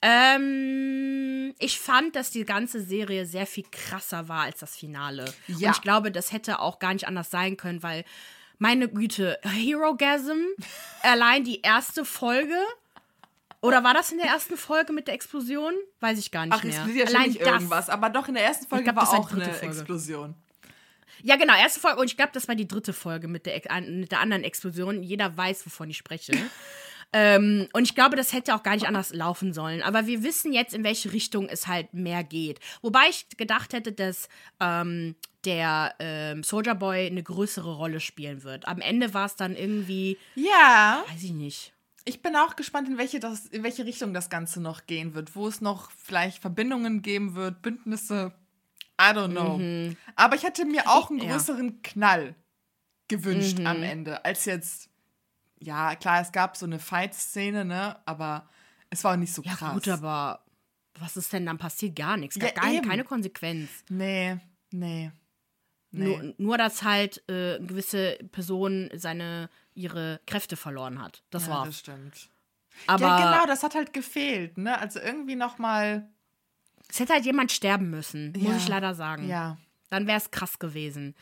Ähm, 0.00 1.54
ich 1.58 1.80
fand, 1.80 2.14
dass 2.16 2.30
die 2.30 2.44
ganze 2.44 2.80
Serie 2.80 3.26
sehr 3.26 3.46
viel 3.46 3.64
krasser 3.70 4.28
war 4.28 4.42
als 4.42 4.60
das 4.60 4.76
Finale. 4.76 5.24
Ja. 5.48 5.70
Und 5.70 5.76
ich 5.76 5.82
glaube, 5.82 6.12
das 6.12 6.32
hätte 6.32 6.60
auch 6.60 6.78
gar 6.78 6.92
nicht 6.92 7.06
anders 7.08 7.30
sein 7.30 7.56
können, 7.56 7.82
weil 7.82 8.04
meine 8.58 8.88
Güte, 8.88 9.38
Herogasm, 9.42 10.38
allein 11.02 11.44
die 11.44 11.62
erste 11.62 12.04
Folge. 12.04 12.56
Oder 13.60 13.82
war 13.82 13.92
das 13.92 14.12
in 14.12 14.18
der 14.18 14.28
ersten 14.28 14.56
Folge 14.56 14.92
mit 14.92 15.08
der 15.08 15.14
Explosion? 15.14 15.74
Weiß 16.00 16.18
ich 16.18 16.30
gar 16.30 16.46
nicht 16.46 16.54
Ach, 16.54 16.58
es 16.58 16.64
mehr. 16.64 16.74
explodiert 16.74 17.10
ja 17.10 17.16
Allein 17.16 17.30
ständig 17.32 17.52
irgendwas. 17.52 17.90
Aber 17.90 18.10
doch 18.10 18.28
in 18.28 18.34
der 18.34 18.44
ersten 18.44 18.66
Folge 18.66 18.84
glaub, 18.84 18.96
war 18.96 19.04
das 19.04 19.14
auch 19.14 19.32
eine 19.32 19.44
Folge. 19.44 19.66
Explosion. 19.66 20.34
Ja, 21.22 21.36
genau, 21.36 21.54
erste 21.56 21.80
Folge. 21.80 22.00
Und 22.00 22.06
ich 22.06 22.16
glaube, 22.16 22.30
das 22.32 22.46
war 22.46 22.54
die 22.54 22.68
dritte 22.68 22.92
Folge 22.92 23.26
mit 23.26 23.46
der, 23.46 23.60
mit 23.82 24.12
der 24.12 24.20
anderen 24.20 24.44
Explosion. 24.44 25.02
Jeder 25.02 25.36
weiß, 25.36 25.66
wovon 25.66 25.90
ich 25.90 25.96
spreche. 25.96 26.32
ähm, 27.12 27.68
und 27.72 27.82
ich 27.82 27.96
glaube, 27.96 28.14
das 28.14 28.32
hätte 28.32 28.54
auch 28.54 28.62
gar 28.62 28.74
nicht 28.74 28.86
anders 28.86 29.12
laufen 29.12 29.52
sollen. 29.52 29.82
Aber 29.82 30.06
wir 30.06 30.22
wissen 30.22 30.52
jetzt, 30.52 30.74
in 30.74 30.84
welche 30.84 31.12
Richtung 31.12 31.48
es 31.48 31.66
halt 31.66 31.92
mehr 31.92 32.22
geht. 32.22 32.60
Wobei 32.82 33.08
ich 33.10 33.26
gedacht 33.36 33.72
hätte, 33.72 33.90
dass 33.90 34.28
ähm, 34.60 35.16
der 35.44 35.94
ähm, 35.98 36.44
Soldier 36.44 36.76
Boy 36.76 37.06
eine 37.06 37.22
größere 37.24 37.74
Rolle 37.74 37.98
spielen 37.98 38.44
wird. 38.44 38.68
Am 38.68 38.80
Ende 38.80 39.14
war 39.14 39.26
es 39.26 39.34
dann 39.34 39.56
irgendwie, 39.56 40.16
Ja, 40.36 41.02
weiß 41.08 41.24
ich 41.24 41.32
nicht. 41.32 41.72
Ich 42.08 42.22
bin 42.22 42.34
auch 42.36 42.56
gespannt, 42.56 42.88
in 42.88 42.98
welche, 42.98 43.20
das, 43.20 43.46
in 43.46 43.62
welche 43.62 43.84
Richtung 43.84 44.14
das 44.14 44.30
Ganze 44.30 44.60
noch 44.60 44.86
gehen 44.86 45.14
wird. 45.14 45.36
Wo 45.36 45.46
es 45.48 45.60
noch 45.60 45.90
vielleicht 45.92 46.38
Verbindungen 46.40 47.02
geben 47.02 47.34
wird, 47.34 47.62
Bündnisse. 47.62 48.32
I 49.00 49.04
don't 49.14 49.30
know. 49.30 49.94
Aber 50.16 50.34
ich 50.34 50.42
hätte 50.42 50.64
mir 50.64 50.88
auch 50.88 51.10
einen 51.10 51.20
Mhm. 51.20 51.24
Ja. 51.26 51.32
größeren 51.36 51.82
Knall 51.82 52.30
Mhm. 52.30 52.34
gewünscht 53.08 53.60
am 53.64 53.82
Ende, 53.82 54.24
als 54.24 54.44
jetzt. 54.44 54.88
Ja, 55.60 55.94
klar, 55.96 56.20
es 56.20 56.32
gab 56.32 56.56
so 56.56 56.66
eine 56.66 56.78
Fight-Szene, 56.78 57.64
ne? 57.64 57.96
Aber 58.06 58.48
es 58.90 59.02
war 59.04 59.16
nicht 59.16 59.32
so 59.34 59.42
Ja, 59.42 59.54
krass. 59.54 59.74
gut, 59.74 59.88
aber 59.88 60.44
was 60.98 61.16
ist 61.16 61.32
denn 61.32 61.46
dann 61.46 61.58
passiert? 61.58 61.94
Gar 61.96 62.16
nichts. 62.16 62.36
Ja, 62.36 62.50
gar, 62.50 62.72
eben. 62.72 62.88
keine 62.88 63.04
Konsequenz. 63.04 63.68
Nee, 63.88 64.36
nee. 64.70 65.10
Nee. 65.90 66.04
Nur, 66.18 66.34
nur, 66.38 66.58
dass 66.58 66.82
halt 66.82 67.22
äh, 67.28 67.56
eine 67.56 67.66
gewisse 67.66 68.18
Person 68.30 68.90
seine, 68.94 69.48
ihre 69.74 70.20
Kräfte 70.26 70.56
verloren 70.56 71.00
hat. 71.00 71.22
Das 71.30 71.46
ja, 71.46 71.52
war's. 71.54 71.68
das 71.68 71.78
stimmt. 71.78 72.28
Aber 72.86 73.06
ja, 73.06 73.16
genau, 73.40 73.46
das 73.46 73.62
hat 73.62 73.74
halt 73.74 73.92
gefehlt, 73.92 74.58
ne? 74.58 74.78
Also 74.78 75.00
irgendwie 75.00 75.34
nochmal. 75.34 76.08
es 76.88 77.00
hätte 77.00 77.14
halt 77.14 77.24
jemand 77.24 77.50
sterben 77.52 77.90
müssen, 77.90 78.32
muss 78.36 78.42
Ja. 78.50 78.56
ich 78.56 78.68
leider 78.68 78.94
sagen. 78.94 79.28
Ja. 79.28 79.56
Dann 79.90 80.06
wäre 80.06 80.18
es 80.18 80.30
krass 80.30 80.58
gewesen. 80.58 81.14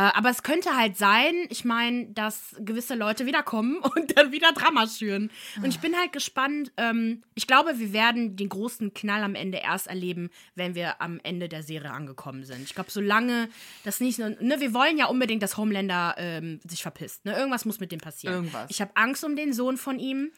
Aber 0.00 0.28
es 0.28 0.42
könnte 0.42 0.76
halt 0.76 0.98
sein, 0.98 1.34
ich 1.48 1.64
meine, 1.64 2.06
dass 2.08 2.54
gewisse 2.58 2.94
Leute 2.94 3.24
wiederkommen 3.24 3.78
und 3.96 4.16
dann 4.16 4.30
wieder 4.30 4.52
Drama 4.52 4.86
schüren. 4.86 5.30
Und 5.56 5.68
ich 5.68 5.80
bin 5.80 5.96
halt 5.96 6.12
gespannt. 6.12 6.70
Ähm, 6.76 7.22
ich 7.34 7.46
glaube, 7.46 7.78
wir 7.78 7.94
werden 7.94 8.36
den 8.36 8.50
großen 8.50 8.92
Knall 8.92 9.22
am 9.22 9.34
Ende 9.34 9.58
erst 9.58 9.86
erleben, 9.86 10.28
wenn 10.54 10.74
wir 10.74 11.00
am 11.00 11.18
Ende 11.22 11.48
der 11.48 11.62
Serie 11.62 11.92
angekommen 11.92 12.44
sind. 12.44 12.62
Ich 12.62 12.74
glaube, 12.74 12.90
solange 12.90 13.48
das 13.84 14.00
nicht, 14.00 14.18
ne, 14.18 14.56
wir 14.58 14.74
wollen 14.74 14.98
ja 14.98 15.06
unbedingt, 15.06 15.42
dass 15.42 15.56
Homelander 15.56 16.14
ähm, 16.18 16.60
sich 16.68 16.82
verpisst. 16.82 17.24
Ne? 17.24 17.34
Irgendwas 17.34 17.64
muss 17.64 17.80
mit 17.80 17.90
dem 17.90 18.00
passieren. 18.00 18.34
Irgendwas. 18.34 18.70
Ich 18.70 18.82
habe 18.82 18.90
Angst 18.96 19.24
um 19.24 19.34
den 19.34 19.54
Sohn 19.54 19.78
von 19.78 19.98
ihm. 19.98 20.30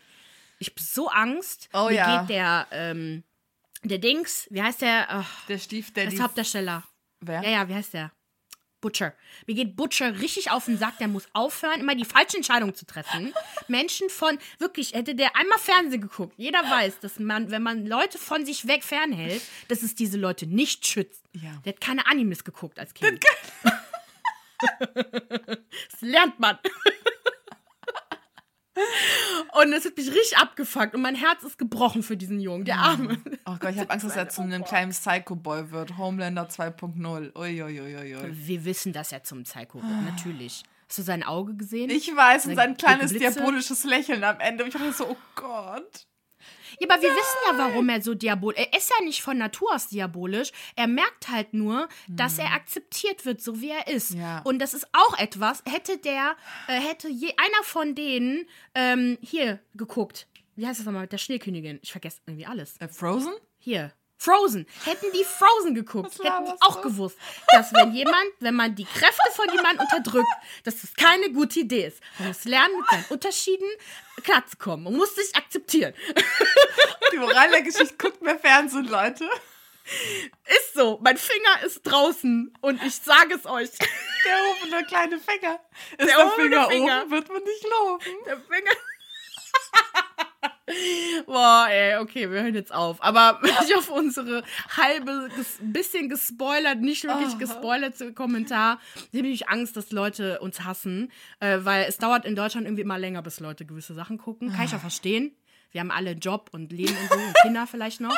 Ich 0.60 0.68
habe 0.70 0.80
so 0.80 1.08
Angst. 1.08 1.68
Oh 1.72 1.86
Mir 1.88 1.94
ja. 1.96 2.20
geht 2.20 2.30
der, 2.30 2.66
ähm, 2.70 3.24
der 3.82 3.98
Dings, 3.98 4.46
wie 4.50 4.62
heißt 4.62 4.82
der? 4.82 5.06
Ach, 5.08 5.46
Der 5.46 5.58
Stiefdaddy. 5.58 6.12
das 6.16 6.20
Hauptdarsteller. 6.20 6.84
Wer? 7.20 7.42
Ja, 7.42 7.50
ja, 7.50 7.68
wie 7.68 7.74
heißt 7.74 7.94
der? 7.94 8.12
Butcher. 8.80 9.14
Mir 9.46 9.54
geht 9.54 9.76
Butcher 9.76 10.20
richtig 10.20 10.50
auf 10.50 10.66
den 10.66 10.78
Sack. 10.78 10.98
Der 10.98 11.08
muss 11.08 11.26
aufhören, 11.32 11.80
immer 11.80 11.94
die 11.94 12.04
falsche 12.04 12.36
Entscheidung 12.36 12.74
zu 12.74 12.86
treffen. 12.86 13.32
Menschen 13.68 14.08
von, 14.08 14.38
wirklich, 14.58 14.94
hätte 14.94 15.14
der 15.14 15.36
einmal 15.36 15.58
Fernsehen 15.58 16.00
geguckt. 16.00 16.34
Jeder 16.36 16.62
weiß, 16.62 17.00
dass 17.00 17.18
man, 17.18 17.50
wenn 17.50 17.62
man 17.62 17.86
Leute 17.86 18.18
von 18.18 18.44
sich 18.46 18.66
weg 18.66 18.84
fernhält, 18.84 19.42
dass 19.68 19.82
es 19.82 19.94
diese 19.94 20.18
Leute 20.18 20.46
nicht 20.46 20.86
schützt. 20.86 21.24
Ja. 21.32 21.60
Der 21.64 21.74
hat 21.74 21.80
keine 21.80 22.06
Animes 22.06 22.44
geguckt 22.44 22.78
als 22.78 22.94
Kind. 22.94 23.24
das 24.80 26.00
lernt 26.00 26.38
man. 26.38 26.58
Und 29.60 29.72
es 29.72 29.84
hat 29.84 29.96
mich 29.96 30.08
richtig 30.08 30.36
abgefuckt 30.36 30.94
und 30.94 31.02
mein 31.02 31.14
Herz 31.14 31.42
ist 31.42 31.58
gebrochen 31.58 32.02
für 32.02 32.16
diesen 32.16 32.40
Jungen, 32.40 32.64
der 32.64 32.76
Arme. 32.76 33.18
Oh 33.46 33.56
Gott, 33.58 33.72
ich 33.72 33.78
habe 33.78 33.90
Angst, 33.90 34.06
dass 34.06 34.16
er 34.16 34.28
zu 34.28 34.42
einem 34.42 34.64
kleinen 34.64 34.92
Psycho-Boy 34.92 35.70
wird. 35.70 35.96
Homelander 35.96 36.48
2.0. 36.48 37.34
Uiuiuiui. 37.36 38.30
Wir 38.32 38.64
wissen, 38.64 38.92
dass 38.92 39.12
er 39.12 39.22
zum 39.24 39.42
Psycho 39.44 39.82
wird, 39.82 40.02
natürlich. 40.04 40.62
Hast 40.88 40.98
du 40.98 41.02
sein 41.02 41.22
Auge 41.22 41.54
gesehen? 41.54 41.90
Ich 41.90 42.14
weiß, 42.14 42.46
und 42.46 42.56
sein 42.56 42.76
kleines 42.76 43.10
Blitze. 43.12 43.32
diabolisches 43.34 43.84
Lächeln 43.84 44.24
am 44.24 44.40
Ende. 44.40 44.64
Ich 44.64 44.72
dachte 44.72 44.92
so, 44.92 45.08
oh 45.10 45.16
Gott. 45.34 46.06
Ja, 46.78 46.88
aber 46.88 47.02
wir 47.02 47.10
wissen 47.10 47.38
ja, 47.50 47.58
warum 47.58 47.88
er 47.88 48.02
so 48.02 48.14
diabolisch 48.14 48.58
Er 48.58 48.76
ist 48.76 48.90
ja 48.90 49.04
nicht 49.04 49.22
von 49.22 49.38
Natur 49.38 49.74
aus 49.74 49.88
diabolisch. 49.88 50.52
Er 50.76 50.86
merkt 50.86 51.28
halt 51.28 51.54
nur, 51.54 51.88
dass 52.08 52.38
er 52.38 52.52
akzeptiert 52.52 53.24
wird, 53.24 53.40
so 53.40 53.60
wie 53.60 53.70
er 53.70 53.88
ist. 53.88 54.14
Ja. 54.14 54.40
Und 54.42 54.58
das 54.60 54.74
ist 54.74 54.86
auch 54.92 55.18
etwas, 55.18 55.62
hätte 55.66 55.98
der, 55.98 56.36
äh, 56.68 56.80
hätte 56.80 57.08
je 57.08 57.30
einer 57.36 57.64
von 57.64 57.94
denen 57.94 58.46
ähm, 58.74 59.18
hier 59.20 59.60
geguckt. 59.74 60.26
Wie 60.56 60.66
heißt 60.66 60.80
das 60.80 60.86
nochmal 60.86 61.02
mit 61.02 61.12
der 61.12 61.18
Schneekönigin? 61.18 61.78
Ich 61.82 61.92
vergesse 61.92 62.20
irgendwie 62.26 62.46
alles. 62.46 62.76
Äh, 62.78 62.88
Frozen? 62.88 63.32
Hier. 63.58 63.92
Frozen. 64.20 64.66
Hätten 64.84 65.06
die 65.12 65.24
Frozen 65.24 65.74
geguckt, 65.76 66.12
hätten 66.22 66.44
die 66.46 66.52
auch 66.62 66.82
du? 66.82 66.88
gewusst, 66.88 67.16
dass 67.52 67.72
wenn 67.72 67.92
jemand, 67.92 68.26
wenn 68.40 68.54
man 68.56 68.74
die 68.74 68.84
Kräfte 68.84 69.30
von 69.32 69.46
jemandem 69.54 69.80
unterdrückt, 69.86 70.26
dass 70.64 70.80
das 70.80 70.92
keine 70.94 71.30
gute 71.30 71.60
Idee 71.60 71.86
ist. 71.86 72.00
Man 72.18 72.28
muss 72.28 72.44
lernen, 72.44 72.74
mit 72.80 72.90
seinen 72.90 73.04
Unterschieden 73.10 73.68
klarzukommen 74.24 74.86
und 74.88 74.96
muss 74.96 75.14
sich 75.14 75.34
akzeptieren. 75.36 75.94
Die 77.12 77.16
Moral 77.16 77.50
der 77.50 77.62
Geschichte, 77.62 77.94
guckt 77.96 78.20
mehr 78.20 78.38
Fernsehen, 78.38 78.86
Leute. 78.88 79.28
Ist 80.48 80.74
so. 80.74 80.98
Mein 81.02 81.16
Finger 81.16 81.62
ist 81.64 81.80
draußen 81.82 82.52
und 82.60 82.82
ich 82.82 82.96
sage 82.96 83.34
es 83.34 83.46
euch. 83.46 83.70
Der 84.26 84.36
hobene 84.44 84.84
kleine 84.84 85.18
Finger. 85.18 85.60
Ist 85.96 86.08
Der 86.08 86.16
der, 86.16 86.30
Finger, 86.32 86.68
Finger. 86.68 87.02
oben, 87.02 87.10
wird 87.12 87.28
man 87.28 87.42
nicht 87.42 87.64
loben. 87.64 88.04
Der 88.26 88.36
Finger. 88.40 88.72
Boah, 91.26 91.66
ey, 91.70 91.96
okay, 91.96 92.30
wir 92.30 92.42
hören 92.42 92.54
jetzt 92.54 92.72
auf. 92.72 93.02
Aber 93.02 93.40
ich 93.66 93.74
auf 93.74 93.90
unsere 93.90 94.42
halbe, 94.76 95.28
ges 95.36 95.58
bisschen 95.60 96.08
gespoilert, 96.08 96.80
nicht 96.80 97.04
wirklich 97.04 97.30
Aha. 97.30 97.38
gespoilerte 97.38 98.12
Kommentar. 98.12 98.80
Ich 98.94 99.02
habe 99.02 99.22
nämlich 99.22 99.48
Angst, 99.48 99.76
dass 99.76 99.90
Leute 99.92 100.40
uns 100.40 100.64
hassen, 100.64 101.10
äh, 101.40 101.58
weil 101.62 101.84
es 101.88 101.98
dauert 101.98 102.24
in 102.24 102.36
Deutschland 102.36 102.66
irgendwie 102.66 102.82
immer 102.82 102.98
länger, 102.98 103.22
bis 103.22 103.40
Leute 103.40 103.64
gewisse 103.64 103.94
Sachen 103.94 104.18
gucken. 104.18 104.52
Kann 104.52 104.64
ich 104.64 104.72
ja 104.72 104.78
verstehen. 104.78 105.36
Wir 105.70 105.80
haben 105.80 105.90
alle 105.90 106.10
einen 106.10 106.20
Job 106.20 106.50
und 106.52 106.72
Leben 106.72 106.96
und 106.96 107.08
so 107.10 107.18
und 107.18 107.34
Kinder 107.42 107.66
vielleicht 107.66 108.00
noch. 108.00 108.16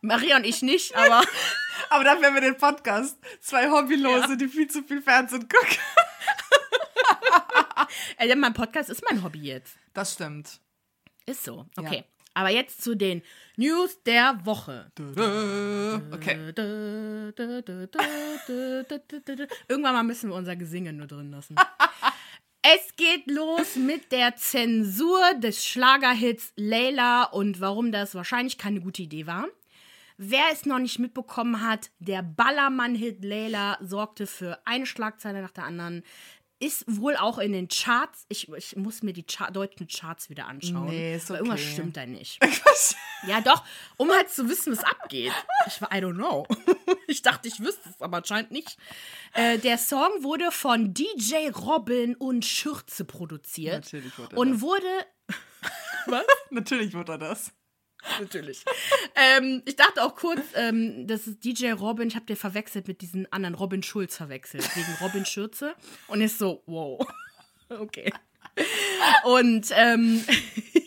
Maria 0.00 0.36
und 0.36 0.44
ich 0.44 0.62
nicht, 0.62 0.96
aber 0.96 1.22
Aber 1.92 2.04
dann 2.04 2.22
wären 2.22 2.32
wir 2.32 2.40
den 2.40 2.56
Podcast. 2.56 3.18
Zwei 3.40 3.68
Hobbylose, 3.68 4.38
die 4.38 4.48
viel 4.48 4.66
zu 4.66 4.82
viel 4.82 5.02
Fernsehen 5.02 5.46
gucken. 5.46 5.76
äh, 8.16 8.34
mein 8.34 8.54
Podcast 8.54 8.88
ist 8.88 9.04
mein 9.06 9.22
Hobby 9.22 9.40
jetzt. 9.40 9.76
Das 9.92 10.14
stimmt. 10.14 10.61
Ist 11.26 11.44
so. 11.44 11.66
Okay. 11.76 12.04
Aber 12.34 12.48
jetzt 12.50 12.82
zu 12.82 12.94
den 12.94 13.22
News 13.56 14.02
der 14.04 14.40
Woche. 14.44 14.90
Okay. 16.12 16.52
Irgendwann 19.68 19.94
mal 19.94 20.02
müssen 20.02 20.30
wir 20.30 20.36
unser 20.36 20.56
Gesingen 20.56 20.96
nur 20.96 21.06
drin 21.06 21.30
lassen. 21.30 21.56
Es 22.62 22.96
geht 22.96 23.26
los 23.26 23.76
mit 23.76 24.12
der 24.12 24.36
Zensur 24.36 25.34
des 25.34 25.66
Schlagerhits 25.66 26.52
Layla 26.56 27.24
und 27.24 27.60
warum 27.60 27.92
das 27.92 28.14
wahrscheinlich 28.14 28.56
keine 28.56 28.80
gute 28.80 29.02
Idee 29.02 29.26
war. 29.26 29.48
Wer 30.16 30.44
es 30.52 30.64
noch 30.64 30.78
nicht 30.78 31.00
mitbekommen 31.00 31.66
hat, 31.66 31.90
der 31.98 32.22
Ballermann-Hit 32.22 33.24
Layla 33.24 33.78
sorgte 33.80 34.28
für 34.28 34.64
eine 34.64 34.86
Schlagzeile 34.86 35.42
nach 35.42 35.50
der 35.50 35.64
anderen. 35.64 36.04
Ist 36.62 36.84
wohl 36.86 37.16
auch 37.16 37.38
in 37.38 37.52
den 37.52 37.66
Charts. 37.66 38.24
Ich, 38.28 38.48
ich 38.52 38.76
muss 38.76 39.02
mir 39.02 39.12
die 39.12 39.24
Char 39.28 39.50
deutschen 39.50 39.88
Charts 39.88 40.30
wieder 40.30 40.46
anschauen. 40.46 40.86
Nee, 40.86 41.16
ist 41.16 41.28
weil 41.28 41.38
Irgendwas 41.38 41.60
okay. 41.60 41.72
stimmt 41.72 41.96
da 41.96 42.06
nicht. 42.06 42.38
Ja, 43.24 43.40
doch, 43.40 43.62
um 43.98 44.10
halt 44.10 44.30
zu 44.30 44.48
wissen, 44.48 44.72
was 44.72 44.82
abgeht. 44.82 45.32
Ich 45.68 45.80
war, 45.80 45.92
I 45.92 45.98
don't 45.98 46.14
know. 46.14 46.46
Ich 47.06 47.22
dachte, 47.22 47.46
ich 47.46 47.60
wüsste 47.60 47.88
es, 47.88 48.00
aber 48.00 48.16
anscheinend 48.18 48.50
nicht. 48.52 48.76
Äh, 49.34 49.58
der 49.58 49.76
Song 49.78 50.08
wurde 50.22 50.50
von 50.50 50.92
DJ 50.94 51.50
Robin 51.54 52.14
und 52.16 52.44
Schürze 52.44 53.04
produziert. 53.04 53.84
Natürlich 53.84 54.16
wurde 54.18 54.34
Und 54.36 54.52
das. 54.54 54.60
wurde. 54.60 55.06
Was? 56.06 56.24
Natürlich 56.50 56.94
wird 56.94 57.08
er 57.10 57.18
das. 57.18 57.52
Natürlich. 58.20 58.64
ähm, 59.14 59.62
ich 59.64 59.76
dachte 59.76 60.02
auch 60.02 60.14
kurz, 60.14 60.40
ähm, 60.54 61.06
das 61.06 61.26
ist 61.26 61.44
DJ 61.44 61.72
Robin, 61.72 62.08
ich 62.08 62.16
habe 62.16 62.26
den 62.26 62.36
verwechselt 62.36 62.88
mit 62.88 63.00
diesem 63.00 63.26
anderen 63.30 63.54
Robin 63.54 63.82
Schulz 63.82 64.16
verwechselt, 64.16 64.64
wegen 64.76 64.96
Robin 65.00 65.24
Schürze. 65.24 65.74
Und 66.08 66.20
ist 66.20 66.38
so, 66.38 66.62
wow. 66.66 67.06
Okay. 67.68 68.12
Und, 69.24 69.68
ähm, 69.74 70.22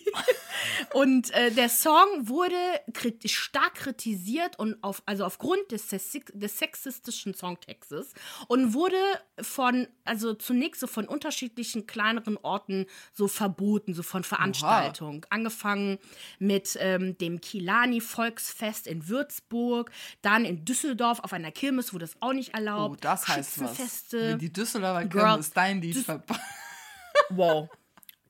und 0.95 1.29
äh, 1.31 1.51
der 1.51 1.67
Song 1.67 2.05
wurde 2.29 2.55
krit 2.93 3.29
stark 3.29 3.75
kritisiert 3.75 4.57
und 4.57 4.81
auf, 4.81 5.03
also 5.05 5.25
aufgrund 5.25 5.69
des, 5.69 5.89
des 5.89 6.57
sexistischen 6.57 7.33
Songtextes 7.33 8.13
und 8.47 8.73
wurde 8.73 8.95
von, 9.41 9.89
also 10.05 10.35
zunächst 10.35 10.79
so 10.79 10.87
von 10.87 11.05
unterschiedlichen 11.05 11.85
kleineren 11.85 12.37
Orten 12.37 12.85
so 13.11 13.27
verboten, 13.27 13.93
so 13.93 14.03
von 14.03 14.23
Veranstaltungen. 14.23 15.25
Angefangen 15.29 15.97
mit 16.39 16.77
ähm, 16.79 17.17
dem 17.17 17.41
Kilani 17.41 17.99
Volksfest 17.99 18.87
in 18.87 19.09
Würzburg, 19.09 19.91
dann 20.21 20.45
in 20.45 20.63
Düsseldorf 20.63 21.19
auf 21.19 21.33
einer 21.33 21.51
Kirmes 21.51 21.91
wurde 21.91 22.05
das 22.05 22.15
auch 22.21 22.31
nicht 22.31 22.53
erlaubt. 22.53 22.99
Oh, 22.99 23.01
das 23.01 23.27
heißt 23.27 23.59
was. 23.59 24.13
Wenn 24.13 24.39
die 24.39 24.53
Düsseldorfer 24.53 25.39
ist 25.39 25.57
dein 25.57 25.81
Lied 25.81 25.97
Düs- 25.97 26.05
vorbei. 26.05 26.39
Wow. 27.31 27.69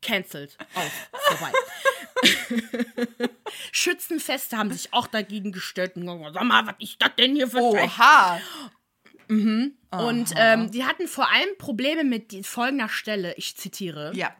Cancelled. 0.05 0.55
Aus. 0.75 0.91
Vorbei. 1.11 1.51
Schützenfeste 3.71 4.57
haben 4.57 4.71
sich 4.71 4.93
auch 4.93 5.07
dagegen 5.07 5.51
gestellt. 5.51 5.93
Sag 5.95 6.43
mal, 6.43 6.67
was 6.67 6.75
ist 6.79 7.01
das 7.01 7.09
denn 7.17 7.35
hier 7.35 7.47
für 7.47 7.57
ein 7.57 7.63
Oha. 7.63 8.39
Und 9.27 10.33
ähm, 10.35 10.71
die 10.71 10.85
hatten 10.85 11.07
vor 11.07 11.31
allem 11.31 11.57
Probleme 11.57 12.03
mit 12.03 12.45
folgender 12.45 12.89
Stelle. 12.89 13.33
Ich 13.35 13.57
zitiere. 13.57 14.11
Ja. 14.15 14.35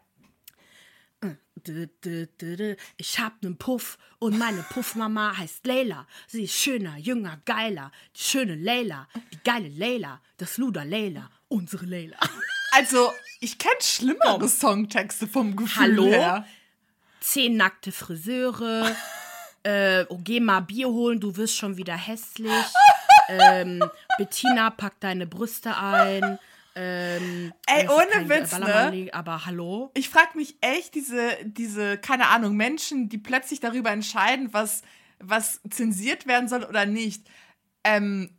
Ich 2.98 3.20
hab 3.20 3.42
nen 3.42 3.58
Puff 3.58 3.98
und 4.20 4.38
meine 4.38 4.62
Puffmama 4.62 5.36
heißt 5.36 5.66
Leila. 5.66 6.06
Sie 6.28 6.44
ist 6.44 6.54
schöner, 6.54 6.98
jünger, 6.98 7.42
geiler. 7.46 7.92
Die 8.16 8.22
schöne 8.22 8.56
Leila, 8.56 9.08
die 9.34 9.40
geile 9.44 9.70
Leila, 9.70 10.22
das 10.38 10.58
Luder 10.58 10.86
Leila, 10.86 11.32
unsere 11.48 11.88
Leila. 11.88 12.20
Also, 12.76 13.14
ich 13.40 13.58
kenne 13.58 13.76
schlimmere 13.82 14.50
Songtexte 14.50 15.28
vom 15.28 15.56
Gefühl 15.56 15.84
Hallo? 15.84 16.08
her. 16.08 16.46
Zehn 17.22 17.56
nackte 17.56 17.94
Friseure. 17.94 18.94
äh, 19.64 20.06
oh, 20.10 20.20
geh 20.22 20.42
mal 20.42 20.60
Bier 20.60 20.90
holen, 20.90 21.22
du 21.22 21.38
wirst 21.38 21.56
schon 21.56 21.78
wieder 21.78 21.96
hässlich. 21.96 22.52
ähm, 23.30 23.82
Bettina, 24.18 24.72
pack 24.72 25.00
deine 25.00 25.26
Brüste 25.26 25.78
ein. 25.78 26.38
Ähm, 26.76 27.54
Ey, 27.66 27.88
ohne 27.88 28.28
Witz, 28.28 28.52
Ballermann-Lied, 28.52 29.14
Aber 29.14 29.46
hallo? 29.46 29.92
Ich 29.94 30.10
frage 30.10 30.38
mich 30.38 30.58
echt, 30.60 30.96
diese, 30.96 31.38
diese, 31.46 31.98
keine 31.98 32.28
Ahnung, 32.28 32.58
Menschen, 32.58 33.08
die 33.08 33.18
plötzlich 33.18 33.62
darüber 33.62 33.92
entscheiden, 33.92 34.50
was, 34.52 34.82
was 35.20 35.62
zensiert 35.70 36.28
werden 36.28 36.50
soll 36.50 36.66
oder 36.66 36.86
nicht. 36.86 37.26
Ähm, 37.86 38.36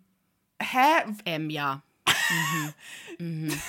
hä? 0.60 1.06
Ähm, 1.24 1.48
ja. 1.48 1.82
Mhm. 2.06 2.74
Mhm. 3.18 3.62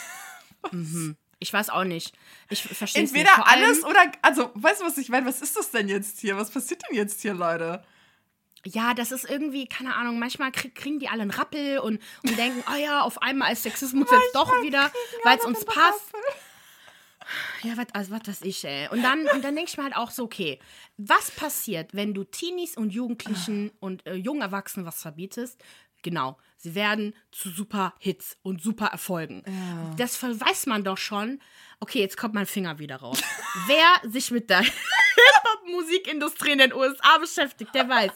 Mhm. 0.71 1.17
Ich 1.39 1.53
weiß 1.53 1.69
auch 1.69 1.83
nicht. 1.83 2.15
Ich 2.49 2.63
verstehe 2.63 3.03
nicht. 3.03 3.13
Entweder 3.13 3.45
allem- 3.47 3.63
alles 3.65 3.83
oder, 3.83 4.11
also, 4.23 4.49
weißt 4.55 4.81
du, 4.81 4.85
was 4.85 4.97
ich 4.97 5.09
meine? 5.09 5.27
Was 5.27 5.39
ist 5.43 5.55
das 5.55 5.69
denn 5.69 5.87
jetzt 5.87 6.19
hier? 6.19 6.35
Was 6.35 6.49
passiert 6.49 6.81
denn 6.89 6.97
jetzt 6.97 7.21
hier, 7.21 7.35
Leute? 7.35 7.83
ja, 8.65 8.93
das 8.93 9.11
ist 9.11 9.29
irgendwie, 9.29 9.67
keine 9.67 9.95
Ahnung, 9.95 10.19
manchmal 10.19 10.51
krieg, 10.51 10.75
kriegen 10.75 10.99
die 10.99 11.07
alle 11.09 11.21
einen 11.21 11.31
Rappel 11.31 11.79
und, 11.79 12.01
und 12.23 12.37
denken, 12.37 12.63
oh 12.71 12.75
ja, 12.75 13.01
auf 13.01 13.21
einmal 13.21 13.53
ist 13.53 13.63
Sexismus 13.63 14.09
jetzt 14.11 14.33
doch 14.35 14.51
wieder, 14.61 14.91
weil 15.23 15.37
es 15.37 15.45
uns 15.45 15.63
passt. 15.63 16.11
Ja, 17.61 17.75
was 17.75 17.87
also, 17.93 18.11
was 18.11 18.27
weiß 18.27 18.41
ich, 18.43 18.63
ey. 18.63 18.87
Und 18.89 19.03
dann, 19.03 19.27
und 19.27 19.43
dann 19.43 19.55
denke 19.55 19.69
ich 19.69 19.77
mir 19.77 19.83
halt 19.83 19.95
auch 19.95 20.11
so, 20.11 20.23
okay, 20.23 20.59
was 20.97 21.31
passiert, 21.31 21.93
wenn 21.93 22.13
du 22.13 22.23
Teenies 22.23 22.77
und 22.77 22.91
Jugendlichen 22.91 23.71
und 23.79 24.05
äh, 24.05 24.15
jungen 24.15 24.41
Erwachsenen 24.41 24.85
was 24.85 25.01
verbietest? 25.01 25.61
Genau, 26.03 26.37
sie 26.57 26.75
werden 26.75 27.13
zu 27.31 27.49
super 27.49 27.93
Hits 27.99 28.37
und 28.41 28.61
super 28.61 28.87
Erfolgen. 28.87 29.43
Ja. 29.47 29.95
Das 29.97 30.21
weiß 30.21 30.65
man 30.65 30.83
doch 30.83 30.97
schon. 30.97 31.39
Okay, 31.79 31.99
jetzt 31.99 32.17
kommt 32.17 32.33
mein 32.33 32.45
Finger 32.45 32.79
wieder 32.79 32.97
raus. 32.97 33.21
Wer 33.67 34.09
sich 34.09 34.31
mit 34.31 34.49
der 34.49 34.61
Hip-Hop-Musikindustrie 34.61 36.51
in 36.51 36.57
den 36.59 36.73
USA 36.73 37.17
beschäftigt, 37.19 37.73
der 37.75 37.87
weiß, 37.87 38.11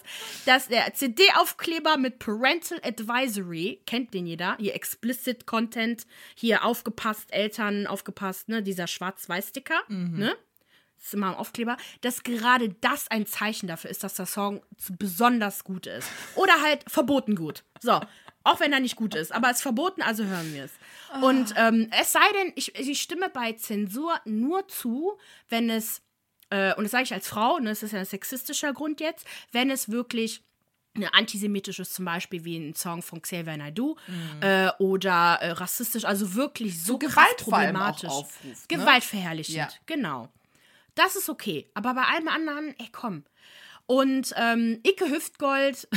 dass 0.45 0.67
der 0.67 0.93
CD-Aufkleber 0.93 1.97
mit 1.97 2.19
Parental 2.19 2.80
Advisory, 2.84 3.82
kennt 3.86 4.13
den 4.13 4.25
jeder, 4.25 4.58
hier 4.60 4.75
Explicit 4.75 5.45
Content, 5.45 6.06
hier 6.36 6.65
aufgepasst, 6.65 7.32
Eltern 7.32 7.88
aufgepasst, 7.88 8.49
ne, 8.49 8.63
dieser 8.63 8.88
Schwarz-Weiß-Sticker, 8.88 9.82
ne? 9.89 10.36
Das 10.97 11.08
ist 11.08 11.13
immer 11.15 11.30
ein 11.30 11.36
Aufkleber, 11.36 11.77
dass 12.01 12.21
gerade 12.21 12.69
das 12.82 13.10
ein 13.10 13.25
Zeichen 13.25 13.65
dafür 13.65 13.89
ist, 13.89 14.04
dass 14.04 14.13
der 14.13 14.27
Song 14.27 14.62
besonders 14.99 15.63
gut 15.63 15.88
ist. 15.88 16.08
Oder 16.36 16.62
halt 16.62 16.84
verboten 16.88 17.36
gut. 17.36 17.63
So. 17.80 17.99
Auch 18.43 18.60
wenn 18.60 18.73
er 18.73 18.80
nicht 18.80 18.95
gut 18.95 19.13
ist, 19.15 19.32
aber 19.32 19.49
es 19.49 19.58
ist 19.58 19.62
verboten, 19.63 20.01
also 20.01 20.23
hören 20.25 20.54
wir 20.54 20.63
es. 20.65 20.71
Und 21.21 21.54
ähm, 21.58 21.89
es 21.99 22.12
sei 22.12 22.19
denn, 22.39 22.54
ich, 22.56 22.73
ich 22.75 23.01
stimme 23.01 23.30
bei 23.30 23.54
Zensur 23.54 24.19
nur 24.25 24.67
zu, 24.67 25.17
wenn 25.49 25.69
es, 25.69 26.01
äh, 26.49 26.73
und 26.75 26.84
das 26.84 26.91
sage 26.91 27.04
ich 27.04 27.13
als 27.13 27.27
Frau, 27.27 27.56
und 27.56 27.65
das 27.65 27.84
ist 27.84 27.91
ja 27.91 27.99
ein 27.99 28.06
sexistischer 28.06 28.73
Grund 28.73 28.99
jetzt, 28.99 29.25
wenn 29.51 29.69
es 29.69 29.89
wirklich 29.91 30.43
eine 30.93 31.13
antisemitisches 31.13 31.93
zum 31.93 32.04
Beispiel 32.04 32.43
wie 32.43 32.58
ein 32.58 32.75
Song 32.75 33.01
von 33.01 33.21
Xavier 33.21 33.56
Naidoo 33.56 33.95
äh, 34.41 34.69
oder 34.80 35.38
äh, 35.41 35.51
rassistisch, 35.51 36.04
also 36.04 36.34
wirklich 36.34 36.82
so, 36.84 36.93
So 36.93 36.97
krass 36.99 37.13
Gewalt 37.13 37.41
vor 37.41 37.54
allem 37.58 37.75
auch 37.77 37.95
problematisch. 37.95 38.10
aufruft, 38.10 38.69
ne? 38.71 38.77
Gewaltverherrlichend, 38.77 39.56
Ja. 39.56 39.69
genau. 39.86 40.27
Das 40.95 41.15
ist 41.15 41.30
okay. 41.30 41.69
Aber 41.75 41.93
bei 41.93 42.04
allem 42.04 42.27
anderen, 42.27 42.75
ey, 42.80 42.89
komm. 42.91 43.23
Und 43.86 44.34
ähm, 44.36 44.82
Icke 44.86 45.10
Hüftgold, 45.10 45.88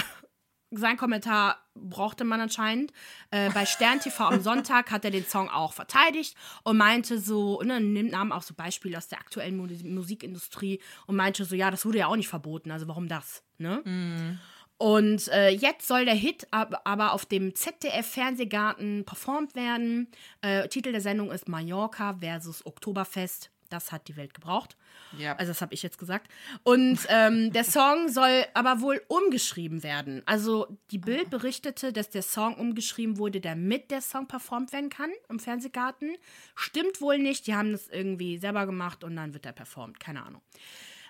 sein 0.76 0.96
Kommentar 0.96 1.58
brauchte 1.74 2.24
man 2.24 2.40
anscheinend. 2.40 2.92
Äh, 3.30 3.50
bei 3.50 3.66
Stern 3.66 4.00
TV 4.00 4.24
am 4.24 4.40
Sonntag 4.40 4.90
hat 4.90 5.04
er 5.04 5.10
den 5.10 5.24
Song 5.24 5.48
auch 5.48 5.72
verteidigt 5.72 6.36
und 6.62 6.76
meinte 6.76 7.18
so, 7.18 7.60
ne, 7.62 7.80
nimmt 7.80 8.12
nahm 8.12 8.32
auch 8.32 8.42
so 8.42 8.54
Beispiele 8.54 8.96
aus 8.96 9.08
der 9.08 9.18
aktuellen 9.18 9.56
Mu 9.56 9.66
Musikindustrie 9.84 10.80
und 11.06 11.16
meinte 11.16 11.44
so, 11.44 11.54
ja, 11.54 11.70
das 11.70 11.84
wurde 11.84 11.98
ja 11.98 12.06
auch 12.06 12.16
nicht 12.16 12.28
verboten, 12.28 12.70
also 12.70 12.88
warum 12.88 13.08
das? 13.08 13.42
Ne? 13.58 13.82
Und 14.76 15.28
äh, 15.28 15.50
jetzt 15.50 15.86
soll 15.86 16.04
der 16.04 16.14
Hit 16.14 16.48
ab, 16.50 16.82
aber 16.84 17.12
auf 17.12 17.24
dem 17.26 17.54
ZDF-Fernsehgarten 17.54 19.04
performt 19.04 19.54
werden. 19.54 20.08
Äh, 20.42 20.68
Titel 20.68 20.92
der 20.92 21.00
Sendung 21.00 21.30
ist 21.30 21.48
Mallorca 21.48 22.16
versus 22.20 22.66
Oktoberfest. 22.66 23.50
Das 23.70 23.92
hat 23.92 24.08
die 24.08 24.16
Welt 24.16 24.34
gebraucht. 24.34 24.76
Ja. 25.18 25.36
Also 25.36 25.50
das 25.50 25.60
habe 25.60 25.74
ich 25.74 25.82
jetzt 25.82 25.98
gesagt. 25.98 26.30
Und 26.62 26.98
ähm, 27.08 27.52
der 27.52 27.64
Song 27.64 28.08
soll 28.08 28.44
aber 28.54 28.80
wohl 28.80 29.02
umgeschrieben 29.08 29.82
werden. 29.82 30.22
Also 30.26 30.66
die 30.90 30.98
Bild 30.98 31.30
berichtete, 31.30 31.92
dass 31.92 32.10
der 32.10 32.22
Song 32.22 32.54
umgeschrieben 32.54 33.18
wurde, 33.18 33.40
damit 33.40 33.90
der 33.90 34.00
Song 34.00 34.26
performt 34.26 34.72
werden 34.72 34.90
kann 34.90 35.10
im 35.28 35.38
Fernsehgarten. 35.38 36.16
Stimmt 36.54 37.00
wohl 37.00 37.18
nicht. 37.18 37.46
Die 37.46 37.54
haben 37.54 37.72
das 37.72 37.88
irgendwie 37.88 38.38
selber 38.38 38.66
gemacht 38.66 39.04
und 39.04 39.16
dann 39.16 39.34
wird 39.34 39.46
er 39.46 39.52
performt. 39.52 40.00
Keine 40.00 40.24
Ahnung. 40.24 40.42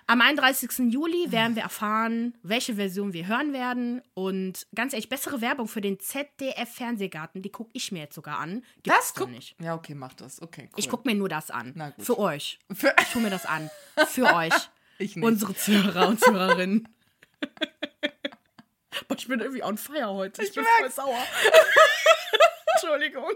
Am 0.07 0.21
31. 0.21 0.91
Juli 0.93 1.31
werden 1.31 1.55
wir 1.55 1.63
erfahren, 1.63 2.37
welche 2.43 2.75
Version 2.75 3.13
wir 3.13 3.25
hören 3.25 3.53
werden. 3.53 4.03
Und 4.13 4.67
ganz 4.75 4.93
ehrlich, 4.93 5.09
bessere 5.09 5.41
Werbung 5.41 5.67
für 5.67 5.81
den 5.81 5.99
ZDF-Fernsehgarten, 5.99 7.41
die 7.41 7.51
gucke 7.51 7.71
ich 7.73 7.91
mir 7.91 8.03
jetzt 8.03 8.13
sogar 8.13 8.37
an. 8.37 8.63
Gibt's 8.83 8.99
das 8.99 9.13
guck 9.15 9.31
nicht. 9.31 9.55
Ja, 9.59 9.73
okay, 9.73 9.95
mach 9.95 10.13
das. 10.13 10.41
Okay, 10.41 10.65
cool. 10.71 10.73
Ich 10.77 10.89
gucke 10.89 11.09
mir 11.09 11.15
nur 11.15 11.27
das 11.29 11.49
an. 11.49 11.71
Na 11.75 11.89
gut. 11.89 12.05
Für 12.05 12.19
euch. 12.19 12.59
Für 12.71 12.93
Ich 13.01 13.07
tue 13.11 13.21
mir 13.23 13.31
das 13.31 13.47
an. 13.47 13.71
Für 14.07 14.25
euch. 14.35 14.53
ich 14.99 15.15
nicht. 15.15 15.25
Unsere 15.25 15.55
Zuhörer 15.55 16.07
und 16.09 16.19
Zuhörerinnen. 16.19 16.87
Boah, 19.07 19.17
ich 19.17 19.27
bin 19.27 19.39
irgendwie 19.39 19.63
on 19.63 19.77
fire 19.77 20.09
heute. 20.09 20.43
Ich, 20.43 20.49
Ich 20.49 20.55
bin 20.55 20.65
voll 20.79 20.91
sauer. 20.91 21.17
Entschuldigung. 22.75 23.31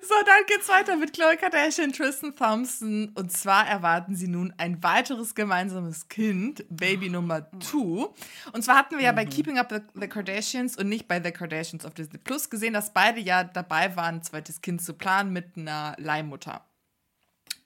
So, 0.00 0.14
dann 0.26 0.46
geht's 0.46 0.68
weiter 0.68 0.96
mit 0.96 1.12
Khloe 1.12 1.36
Kardashian, 1.36 1.92
Tristan 1.92 2.34
Thompson. 2.34 3.12
Und 3.14 3.32
zwar 3.32 3.66
erwarten 3.66 4.16
sie 4.16 4.28
nun 4.28 4.52
ein 4.56 4.82
weiteres 4.82 5.34
gemeinsames 5.34 6.08
Kind, 6.08 6.64
Baby 6.68 7.10
Nummer 7.10 7.48
2. 7.60 8.08
Und 8.52 8.64
zwar 8.64 8.76
hatten 8.76 8.96
wir 8.96 9.04
ja 9.04 9.12
bei 9.12 9.24
Keeping 9.24 9.58
Up 9.58 9.70
the, 9.70 9.80
the 9.94 10.08
Kardashians 10.08 10.76
und 10.76 10.88
nicht 10.88 11.06
bei 11.06 11.22
The 11.22 11.30
Kardashians 11.30 11.84
auf 11.84 11.94
Disney 11.94 12.18
Plus 12.18 12.50
gesehen, 12.50 12.74
dass 12.74 12.92
beide 12.92 13.20
ja 13.20 13.44
dabei 13.44 13.94
waren, 13.96 14.16
ein 14.16 14.22
zweites 14.22 14.60
Kind 14.60 14.82
zu 14.82 14.94
planen 14.94 15.32
mit 15.32 15.56
einer 15.56 15.94
Leihmutter. 15.98 16.64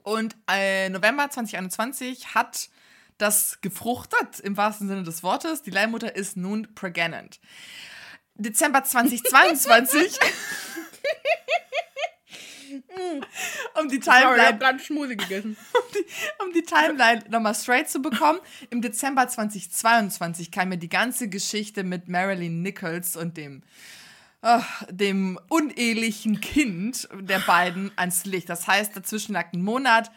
Und 0.03 0.37
äh, 0.51 0.89
November 0.91 1.31
2021 1.31 2.35
hat 2.35 2.69
das 3.17 3.61
gefruchtet, 3.61 4.41
im 4.41 4.57
wahrsten 4.57 4.89
Sinne 4.89 5.03
des 5.03 5.23
Wortes. 5.23 5.63
Die 5.63 5.71
Leihmutter 5.71 6.15
ist 6.15 6.37
nun 6.37 6.75
pregnant. 6.75 7.41
Dezember 8.35 8.85
2022. 8.85 10.19
um 13.81 13.89
die 13.89 14.01
Sorry, 14.01 14.19
ich 14.19 14.25
Timeline 14.25 14.49
hab 14.49 14.61
gerade 14.61 14.79
Schmuse 14.79 15.17
gegessen. 15.17 15.57
um 16.45 16.53
die 16.53 16.63
Timeline 16.63 17.25
nochmal 17.31 17.55
straight 17.55 17.89
zu 17.89 18.01
bekommen. 18.01 18.41
Im 18.71 18.83
Dezember 18.83 19.29
2022 19.29 20.51
kam 20.51 20.71
mir 20.71 20.79
die 20.79 20.89
ganze 20.89 21.29
Geschichte 21.29 21.85
mit 21.85 22.09
Marilyn 22.09 22.63
Nichols 22.63 23.17
und 23.17 23.37
dem, 23.37 23.63
ah, 24.43 24.65
dem 24.91 25.39
unehelichen 25.49 26.41
Kind 26.41 27.09
der 27.21 27.41
beiden 27.41 27.91
ans 27.97 28.25
Licht. 28.25 28.49
Das 28.49 28.67
heißt, 28.67 28.97
dazwischen 28.97 29.33
lag 29.33 29.53
ein 29.53 29.63
Monat 29.63 30.11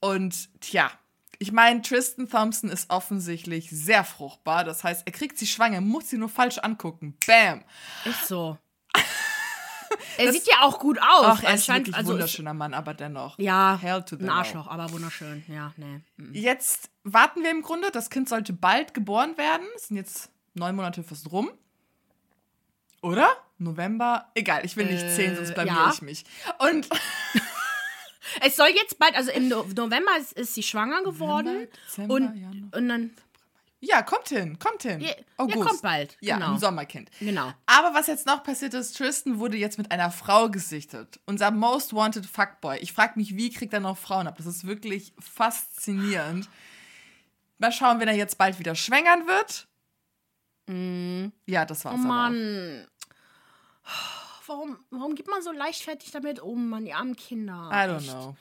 und 0.00 0.48
tja. 0.60 0.90
Ich 1.38 1.52
meine, 1.52 1.82
Tristan 1.82 2.28
Thompson 2.28 2.70
ist 2.70 2.90
offensichtlich 2.90 3.68
sehr 3.70 4.04
fruchtbar. 4.04 4.64
Das 4.64 4.84
heißt, 4.84 5.02
er 5.04 5.12
kriegt 5.12 5.36
sie 5.36 5.46
schwanger, 5.46 5.80
muss 5.80 6.08
sie 6.08 6.16
nur 6.16 6.28
falsch 6.28 6.58
angucken. 6.58 7.16
Bam. 7.26 7.64
Ist 8.04 8.28
so. 8.28 8.58
er 10.18 10.32
sieht 10.32 10.46
ja 10.46 10.62
auch 10.62 10.78
gut 10.78 10.98
aus. 10.98 11.24
Ach, 11.24 11.42
er 11.42 11.54
ist 11.54 11.64
scheint- 11.66 11.80
wirklich 11.86 11.94
ein 11.94 11.98
also 12.00 12.12
wunderschöner 12.12 12.54
Mann, 12.54 12.74
aber 12.74 12.94
dennoch. 12.94 13.38
Ja, 13.38 13.78
Hell 13.80 14.02
to 14.04 14.16
the 14.16 14.24
ein. 14.24 14.30
Arschloch, 14.30 14.66
aber 14.66 14.90
wunderschön. 14.92 15.44
Ja, 15.48 15.72
nee. 15.76 16.00
mm. 16.16 16.32
Jetzt 16.34 16.90
warten 17.04 17.42
wir 17.42 17.50
im 17.50 17.62
Grunde. 17.62 17.90
Das 17.90 18.10
Kind 18.10 18.28
sollte 18.28 18.52
bald 18.52 18.94
geboren 18.94 19.36
werden. 19.38 19.66
Es 19.76 19.88
sind 19.88 19.96
jetzt 19.96 20.30
neun 20.54 20.74
Monate 20.76 21.02
fast 21.02 21.30
rum. 21.32 21.50
Oder? 23.02 23.28
November? 23.58 24.30
Egal, 24.34 24.64
ich 24.64 24.76
will 24.76 24.86
nicht 24.86 25.02
Äh, 25.04 25.14
zählen, 25.14 25.36
sonst 25.36 25.54
blamier 25.54 25.72
ja. 25.74 25.90
ich 25.92 26.02
mich. 26.02 26.24
Und 26.58 26.88
Es 28.40 28.56
soll 28.56 28.68
jetzt 28.74 28.98
bald, 28.98 29.14
also 29.14 29.30
im 29.30 29.48
No- 29.48 29.64
November 29.76 30.10
ist, 30.18 30.32
ist 30.32 30.54
sie 30.54 30.62
schwanger 30.62 31.02
geworden. 31.04 31.68
Dezember, 31.86 32.14
und, 32.14 32.34
Januar. 32.36 32.68
und 32.78 32.88
dann, 32.88 33.10
ja, 33.86 34.02
kommt 34.02 34.28
hin, 34.28 34.58
kommt 34.58 34.82
hin. 34.82 35.00
Ja, 35.00 35.08
ja, 35.08 35.14
August. 35.36 35.60
kommt 35.68 35.82
bald, 35.82 36.16
Ja, 36.20 36.36
genau. 36.36 36.52
ein 36.54 36.58
Sommerkind. 36.58 37.10
genau. 37.20 37.52
Aber 37.66 37.94
was 37.94 38.06
jetzt 38.06 38.26
noch 38.26 38.42
passiert 38.42 38.74
ist, 38.74 38.96
Tristan 38.96 39.38
wurde 39.38 39.56
jetzt 39.56 39.78
mit 39.78 39.90
einer 39.90 40.10
Frau 40.10 40.48
gesichtet. 40.50 41.20
Unser 41.26 41.50
Most 41.50 41.94
Wanted 41.94 42.26
Fuckboy. 42.26 42.78
Ich 42.78 42.92
frage 42.92 43.12
mich, 43.16 43.36
wie 43.36 43.50
kriegt 43.50 43.72
er 43.72 43.80
noch 43.80 43.98
Frauen 43.98 44.26
ab? 44.26 44.36
Das 44.36 44.46
ist 44.46 44.66
wirklich 44.66 45.12
faszinierend. 45.18 46.48
Mal 47.58 47.72
schauen, 47.72 48.00
wenn 48.00 48.08
er 48.08 48.14
jetzt 48.16 48.36
bald 48.38 48.58
wieder 48.58 48.74
schwängern 48.74 49.26
wird. 49.26 49.68
Ja, 51.46 51.64
das 51.66 51.84
war's. 51.84 51.98
Mm. 51.98 52.04
Oh. 52.04 52.06
Mann. 52.06 52.86
Warum, 54.46 54.78
warum 54.90 55.14
geht 55.14 55.28
man 55.28 55.42
so 55.42 55.52
leichtfertig 55.52 56.10
damit 56.10 56.40
um, 56.40 56.68
Mann, 56.68 56.84
die 56.84 56.92
armen 56.92 57.16
Kinder? 57.16 57.70
I 57.72 57.88
don't 57.88 57.96
Echt. 57.98 58.08
know. 58.10 58.36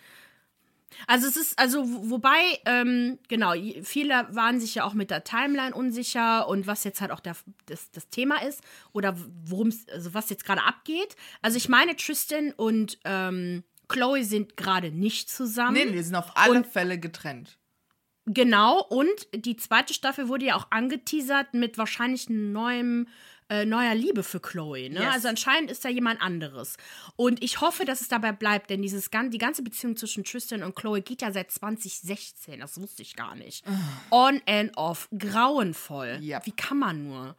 Also 1.07 1.27
es 1.27 1.35
ist, 1.35 1.59
also 1.59 1.83
wo- 1.87 2.09
wobei, 2.11 2.39
ähm, 2.65 3.19
genau, 3.27 3.53
viele 3.83 4.27
waren 4.31 4.59
sich 4.59 4.75
ja 4.75 4.83
auch 4.85 4.93
mit 4.93 5.09
der 5.11 5.23
Timeline 5.23 5.73
unsicher 5.75 6.47
und 6.47 6.67
was 6.67 6.83
jetzt 6.83 7.01
halt 7.01 7.11
auch 7.11 7.19
der, 7.19 7.35
das, 7.65 7.91
das 7.91 8.09
Thema 8.09 8.41
ist 8.43 8.61
oder 8.91 9.15
worum 9.45 9.67
es, 9.69 9.87
also 9.89 10.13
was 10.13 10.29
jetzt 10.29 10.45
gerade 10.45 10.63
abgeht. 10.63 11.15
Also 11.41 11.57
ich 11.57 11.69
meine, 11.69 11.95
Tristan 11.95 12.51
und 12.55 12.99
ähm, 13.05 13.63
Chloe 13.89 14.23
sind 14.23 14.55
gerade 14.57 14.91
nicht 14.91 15.29
zusammen. 15.29 15.73
Nee, 15.73 15.85
nee, 15.85 15.91
die 15.91 16.03
sind 16.03 16.15
auf 16.15 16.35
alle 16.37 16.59
Und- 16.59 16.67
Fälle 16.67 16.97
getrennt. 16.99 17.57
Genau, 18.25 18.81
und 18.81 19.09
die 19.35 19.57
zweite 19.57 19.93
Staffel 19.93 20.29
wurde 20.29 20.45
ja 20.45 20.55
auch 20.55 20.67
angeteasert 20.69 21.53
mit 21.53 21.77
wahrscheinlich 21.77 22.29
neuem, 22.29 23.09
äh, 23.49 23.65
neuer 23.65 23.95
Liebe 23.95 24.23
für 24.23 24.39
Chloe. 24.39 24.89
Ne? 24.89 25.01
Yes. 25.01 25.13
Also 25.13 25.27
anscheinend 25.27 25.71
ist 25.71 25.83
da 25.85 25.89
jemand 25.89 26.21
anderes. 26.21 26.77
Und 27.15 27.43
ich 27.43 27.61
hoffe, 27.61 27.85
dass 27.85 28.01
es 28.01 28.07
dabei 28.07 28.31
bleibt, 28.31 28.69
denn 28.69 28.81
dieses, 28.81 29.09
die 29.09 29.37
ganze 29.37 29.63
Beziehung 29.63 29.95
zwischen 29.95 30.23
Tristan 30.23 30.63
und 30.63 30.75
Chloe 30.75 31.01
geht 31.01 31.21
ja 31.21 31.31
seit 31.31 31.51
2016. 31.51 32.59
Das 32.59 32.79
wusste 32.79 33.01
ich 33.01 33.15
gar 33.15 33.35
nicht. 33.35 33.63
On 34.11 34.41
and 34.47 34.77
off. 34.77 35.09
Grauenvoll. 35.17 36.19
Ja. 36.21 36.41
Wie 36.45 36.51
kann 36.51 36.77
man 36.79 37.03
nur? 37.03 37.35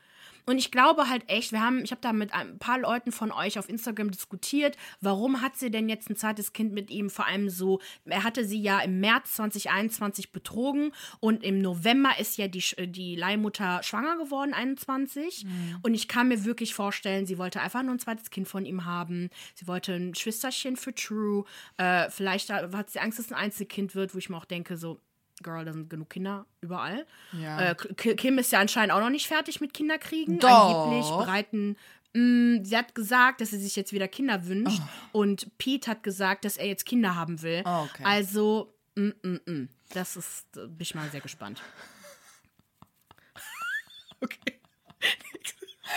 Und 0.47 0.59
ich 0.59 0.71
glaube 0.71 1.09
halt 1.09 1.29
echt, 1.29 1.53
wir 1.53 1.63
haben, 1.63 1.83
ich 1.85 1.91
habe 1.91 2.01
da 2.01 2.13
mit 2.13 2.33
ein 2.35 2.59
paar 2.59 2.79
Leuten 2.79 3.13
von 3.13 3.33
euch 3.33 3.59
auf 3.59 3.69
Instagram 3.69 4.11
diskutiert, 4.11 4.77
warum 5.01 5.41
hat 5.41 5.57
sie 5.57 5.71
denn 5.71 5.89
jetzt 5.89 6.11
ein 6.11 6.17
zweites 6.17 6.53
Kind 6.53 6.73
mit 6.73 6.91
ihm? 6.91 7.11
Vor 7.11 7.27
allem 7.27 7.49
so, 7.49 7.81
er 8.05 8.25
hatte 8.25 8.45
sie 8.45 8.61
ja 8.61 8.81
im 8.81 9.01
März 9.01 9.35
2021 9.35 10.33
betrogen 10.33 10.93
und 11.21 11.43
im 11.43 11.61
November 11.61 12.11
ist 12.19 12.37
ja 12.37 12.49
die, 12.49 12.63
die 12.89 13.17
Leihmutter 13.17 13.83
schwanger 13.83 14.17
geworden, 14.17 14.55
21. 14.55 15.45
Mhm. 15.45 15.79
Und 15.83 15.95
ich 15.95 16.09
kann 16.09 16.29
mir 16.29 16.45
wirklich 16.45 16.75
vorstellen, 16.75 17.27
sie 17.27 17.39
wollte 17.39 17.61
einfach 17.61 17.83
nur 17.83 17.95
ein 17.95 17.99
zweites 17.99 18.31
Kind 18.31 18.49
von 18.49 18.67
ihm 18.67 18.85
haben. 18.85 19.31
Sie 19.55 19.67
wollte 19.67 19.95
ein 19.95 20.15
Schwesterchen 20.15 20.77
für 20.77 20.95
True. 20.95 21.45
Äh, 21.77 22.11
vielleicht 22.11 22.51
hat 22.51 22.91
sie 22.91 23.01
Angst, 23.01 23.19
dass 23.19 23.27
es 23.27 23.33
ein 23.33 23.39
Einzelkind 23.39 23.95
wird, 23.95 24.15
wo 24.15 24.19
ich 24.19 24.29
mir 24.29 24.37
auch 24.37 24.45
denke, 24.45 24.77
so, 24.77 25.01
Girl, 25.43 25.65
da 25.65 25.73
sind 25.73 25.91
genug 25.91 26.11
Kinder 26.11 26.47
überall. 26.61 27.07
Ja. 27.33 27.71
Äh, 27.71 27.75
Kim 27.75 28.39
ist 28.39 28.53
ja 28.53 28.61
anscheinend 28.61 28.93
auch 28.93 29.01
noch 29.01 29.11
nicht 29.11 29.27
fertig 29.27 29.61
mit 29.61 29.75
Kinderkriegen. 29.75 30.39
Doch. 30.39 30.85
Angeblich 30.85 31.11
bereiten. 31.11 31.77
Mh, 32.15 32.21
mm, 32.61 32.65
sie 32.65 32.77
hat 32.77 32.95
gesagt, 32.95 33.41
dass 33.41 33.51
sie 33.51 33.59
sich 33.59 33.75
jetzt 33.77 33.93
wieder 33.93 34.09
Kinder 34.09 34.47
wünscht. 34.47 34.81
Oh. 35.13 35.21
Und 35.21 35.59
Pete 35.59 35.91
hat 35.91 36.03
gesagt, 36.03 36.45
dass 36.45 36.57
er 36.57 36.67
jetzt 36.67 36.87
Kinder 36.87 37.15
haben 37.17 37.43
will. 37.43 37.63
Oh, 37.65 37.87
okay. 37.91 38.05
Also, 38.05 38.75
mm, 38.95 39.11
mm, 39.23 39.41
mm. 39.45 39.69
das 39.93 40.17
ist, 40.17 40.47
da 40.53 40.67
bin 40.67 40.81
ich 40.81 40.95
mal 40.95 41.11
sehr 41.11 41.21
gespannt. 41.21 41.61
okay. 44.21 44.61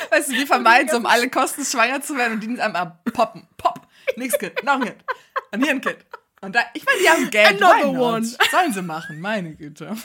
Weißt 0.10 0.30
du, 0.30 0.34
wir 0.34 0.48
vermeiden 0.48 0.90
es, 0.90 0.94
um 0.96 1.06
alle 1.06 1.30
Kosten 1.30 1.64
schwanger 1.64 2.02
zu 2.02 2.16
werden 2.18 2.34
und 2.34 2.44
die 2.44 2.60
einmal 2.60 3.00
poppen. 3.14 3.48
Pop. 3.58 3.88
Nächstes 4.16 4.40
Kind, 4.40 4.64
noch 4.64 4.76
ein 4.76 4.84
Kind. 4.84 5.04
Ein 5.52 5.82
Kind. 5.82 6.06
Und 6.42 6.56
da, 6.56 6.62
ich 6.74 6.86
meine, 6.86 7.00
die 7.00 7.10
haben 7.10 7.30
Geld. 7.30 7.62
Another 7.62 8.00
one. 8.00 8.24
Sollen 8.52 8.74
sie 8.74 8.82
machen, 8.82 9.20
meine 9.20 9.56
Güte. 9.56 9.96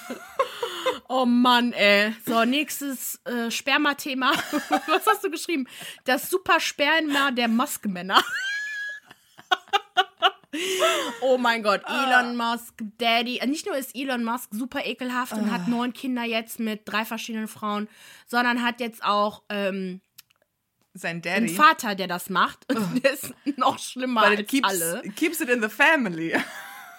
Oh 1.09 1.27
Mann, 1.27 1.73
ey. 1.73 2.15
So, 2.27 2.45
nächstes 2.45 3.21
äh, 3.25 3.51
Sperma-Thema. 3.51 4.33
Was 4.87 5.07
hast 5.07 5.25
du 5.25 5.31
geschrieben? 5.31 5.67
Das 6.05 6.31
Super 6.31 6.59
Sperma 6.59 7.31
der 7.33 7.49
Musk-Männer. 7.49 8.23
oh 11.21 11.39
mein 11.39 11.63
Gott, 11.63 11.83
Elon 11.87 12.37
Musk, 12.37 12.83
Daddy. 12.99 13.39
Äh, 13.39 13.47
nicht 13.47 13.67
nur 13.67 13.77
ist 13.77 13.95
Elon 13.95 14.25
Musk 14.25 14.51
super 14.53 14.85
ekelhaft 14.85 15.33
und 15.35 15.51
hat 15.51 15.63
ah. 15.67 15.71
neun 15.71 15.93
Kinder 15.93 16.25
jetzt 16.25 16.59
mit 16.59 16.83
drei 16.85 17.05
verschiedenen 17.05 17.49
Frauen, 17.49 17.89
sondern 18.27 18.63
hat 18.63 18.81
jetzt 18.81 19.05
auch 19.05 19.43
ähm, 19.49 20.01
sein 20.95 21.23
Daddy. 21.23 21.49
Ein 21.49 21.49
Vater, 21.49 21.95
der 21.95 22.07
das 22.07 22.31
macht. 22.31 22.67
Oh. 22.71 22.79
Der 23.03 23.13
ist 23.13 23.33
noch 23.57 23.79
schlimmer 23.79 24.29
But 24.29 24.39
als 24.39 24.49
keeps, 24.49 24.69
alle. 24.69 25.03
Keeps 25.17 25.41
it 25.41 25.49
in 25.49 25.63
the 25.63 25.69
family. 25.69 26.35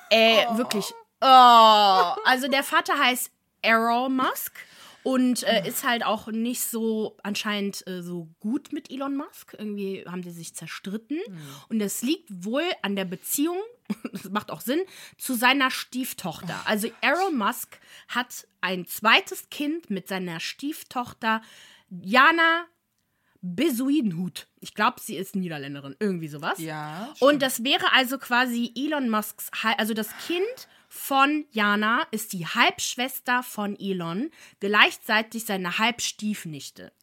Ey, 0.10 0.46
oh. 0.50 0.58
wirklich. 0.58 0.94
Oh. 1.22 2.16
Also 2.26 2.48
der 2.50 2.64
Vater 2.64 2.98
heißt 2.98 3.32
Errol 3.62 4.10
Musk 4.10 4.54
und 5.04 5.44
äh, 5.44 5.68
ist 5.68 5.84
halt 5.84 6.06
auch 6.06 6.28
nicht 6.28 6.62
so 6.62 7.18
anscheinend 7.24 7.86
äh, 7.88 8.02
so 8.02 8.30
gut 8.40 8.72
mit 8.72 8.90
Elon 8.90 9.16
Musk. 9.16 9.54
Irgendwie 9.58 10.06
haben 10.08 10.22
die 10.22 10.32
sich 10.32 10.56
zerstritten. 10.56 11.20
Mhm. 11.28 11.40
Und 11.70 11.80
das 11.80 12.02
liegt 12.02 12.28
wohl 12.30 12.64
an 12.82 12.96
der 12.96 13.06
Beziehung, 13.06 13.58
das 14.12 14.30
macht 14.30 14.50
auch 14.50 14.62
Sinn, 14.62 14.82
zu 15.18 15.34
seiner 15.36 15.72
Stieftochter. 15.72 16.60
Also 16.66 16.90
Errol 17.02 17.32
Musk 17.32 17.80
hat 18.08 18.48
ein 18.62 18.86
zweites 18.86 19.50
Kind 19.50 19.90
mit 19.90 20.08
seiner 20.08 20.40
Stieftochter 20.40 21.42
Jana 21.90 22.66
Besuidenhut. 23.46 24.48
Ich 24.62 24.74
glaube, 24.74 25.02
sie 25.02 25.18
ist 25.18 25.36
Niederländerin, 25.36 25.98
irgendwie 26.00 26.30
sowas. 26.30 26.60
Ja. 26.60 27.10
Stimmt. 27.16 27.22
Und 27.34 27.42
das 27.42 27.64
wäre 27.66 27.92
also 27.92 28.18
quasi 28.18 28.72
Elon 28.74 29.10
Musks, 29.10 29.52
also 29.78 29.94
das 29.94 30.08
Kind 30.26 30.68
von 30.88 31.46
Jana 31.52 32.08
ist 32.12 32.32
die 32.32 32.48
Halbschwester 32.48 33.44
von 33.44 33.78
Elon, 33.78 34.32
gleichzeitig 34.62 35.44
seine 35.44 35.78
Halbstiefnichte. 35.78 36.94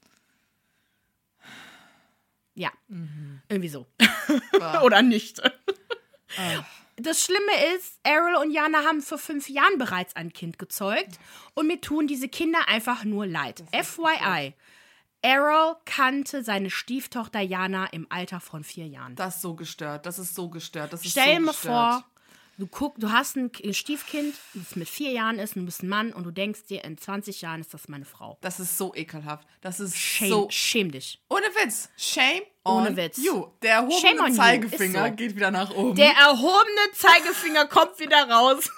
Ja, 2.55 2.70
mhm. 2.88 3.43
irgendwie 3.51 3.68
so. 3.68 3.86
Oder 4.82 5.03
nicht. 5.03 5.43
Oh. 5.45 6.62
Das 6.97 7.22
Schlimme 7.22 7.74
ist, 7.76 7.99
Errol 8.03 8.36
und 8.36 8.51
Jana 8.51 8.84
haben 8.84 9.03
vor 9.03 9.18
fünf 9.18 9.51
Jahren 9.51 9.76
bereits 9.76 10.16
ein 10.16 10.32
Kind 10.32 10.59
gezeugt 10.59 11.18
und 11.55 11.66
mir 11.66 11.80
tun 11.82 12.07
diese 12.07 12.28
Kinder 12.28 12.61
einfach 12.66 13.05
nur 13.05 13.26
leid. 13.26 13.62
FYI. 13.72 14.55
Errol 15.23 15.77
kannte 15.85 16.43
seine 16.43 16.71
Stieftochter 16.71 17.41
Jana 17.41 17.87
im 17.87 18.07
Alter 18.11 18.41
von 18.41 18.64
vier 18.64 18.87
Jahren. 18.87 19.16
Das 19.16 19.37
ist 19.37 19.43
so 19.43 19.55
gestört. 19.55 20.07
Das 20.07 20.18
ist 20.18 20.35
so 20.35 20.49
gestört. 20.49 20.93
Das 20.93 21.05
ist 21.05 21.11
Stell 21.11 21.37
dir 21.37 21.41
so 21.41 21.47
mal 21.47 21.53
vor, 21.53 22.05
du 22.59 22.66
guck, 22.66 22.99
du 22.99 23.11
hast 23.11 23.37
ein 23.37 23.51
Stiefkind, 23.73 24.35
das 24.55 24.77
mit 24.77 24.89
vier 24.89 25.11
Jahren 25.12 25.39
ist, 25.39 25.57
und 25.57 25.62
du 25.62 25.66
bist 25.66 25.83
ein 25.83 25.89
Mann 25.89 26.12
und 26.12 26.25
du 26.25 26.31
denkst 26.31 26.64
dir, 26.68 26.85
in 26.85 26.97
20 26.97 27.43
Jahren 27.43 27.61
ist 27.61 27.75
das 27.75 27.89
meine 27.89 28.05
Frau. 28.05 28.39
Das 28.41 28.61
ist 28.61 28.79
so 28.79 28.95
ekelhaft. 28.95 29.47
Das 29.61 29.81
ist 29.81 29.97
Shame, 29.97 30.29
so. 30.29 30.49
Schäm 30.51 30.91
dich. 30.91 31.23
Ohne 31.29 31.47
Witz. 31.62 31.91
Shame 31.97 32.43
ohne 32.64 32.96
Witz. 32.96 33.16
You. 33.18 33.46
Der 33.62 33.76
erhobene 33.76 34.32
Zeigefinger 34.32 35.08
so. 35.08 35.14
geht 35.14 35.34
wieder 35.34 35.50
nach 35.50 35.70
oben. 35.74 35.94
Der 35.94 36.12
erhobene 36.12 36.92
Zeigefinger 36.92 37.66
kommt 37.66 37.98
wieder 37.98 38.28
raus. 38.28 38.68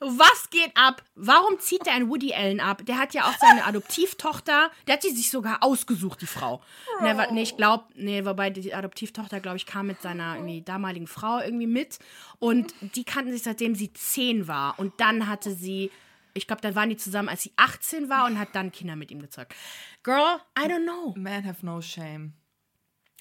Was 0.00 0.50
geht 0.50 0.72
ab? 0.74 1.02
Warum 1.14 1.58
zieht 1.58 1.86
der 1.86 1.94
ein 1.94 2.10
Woody 2.10 2.34
Allen 2.34 2.60
ab? 2.60 2.84
Der 2.84 2.98
hat 2.98 3.14
ja 3.14 3.24
auch 3.24 3.34
seine 3.38 3.64
Adoptivtochter, 3.64 4.70
der 4.86 4.94
hat 4.94 5.02
sie 5.02 5.10
sich 5.10 5.30
sogar 5.30 5.62
ausgesucht, 5.62 6.20
die 6.20 6.26
Frau. 6.26 6.60
Oh. 6.98 7.02
Nee, 7.02 7.14
nee, 7.30 7.42
ich 7.42 7.56
glaube, 7.56 7.84
nee, 7.94 8.24
wobei 8.24 8.50
die 8.50 8.74
Adoptivtochter, 8.74 9.40
glaube 9.40 9.56
ich, 9.56 9.66
kam 9.66 9.86
mit 9.86 10.02
seiner 10.02 10.36
damaligen 10.64 11.06
Frau 11.06 11.40
irgendwie 11.40 11.66
mit. 11.66 11.98
Und 12.38 12.74
die 12.94 13.04
kannten 13.04 13.32
sich 13.32 13.42
seitdem 13.42 13.74
sie 13.74 13.92
zehn 13.92 14.48
war. 14.48 14.78
Und 14.78 14.92
dann 14.98 15.28
hatte 15.28 15.52
sie 15.54 15.90
ich 16.34 16.46
glaube, 16.46 16.62
dann 16.62 16.74
waren 16.74 16.88
die 16.88 16.96
zusammen, 16.96 17.28
als 17.28 17.42
sie 17.42 17.52
18 17.56 18.08
war 18.08 18.26
und 18.26 18.38
hat 18.38 18.54
dann 18.54 18.72
Kinder 18.72 18.96
mit 18.96 19.10
ihm 19.10 19.20
gezeugt. 19.20 19.54
Girl, 20.02 20.40
I 20.58 20.62
don't 20.62 20.84
know. 20.84 21.14
Man 21.16 21.44
have 21.46 21.64
no 21.64 21.80
shame. 21.80 22.34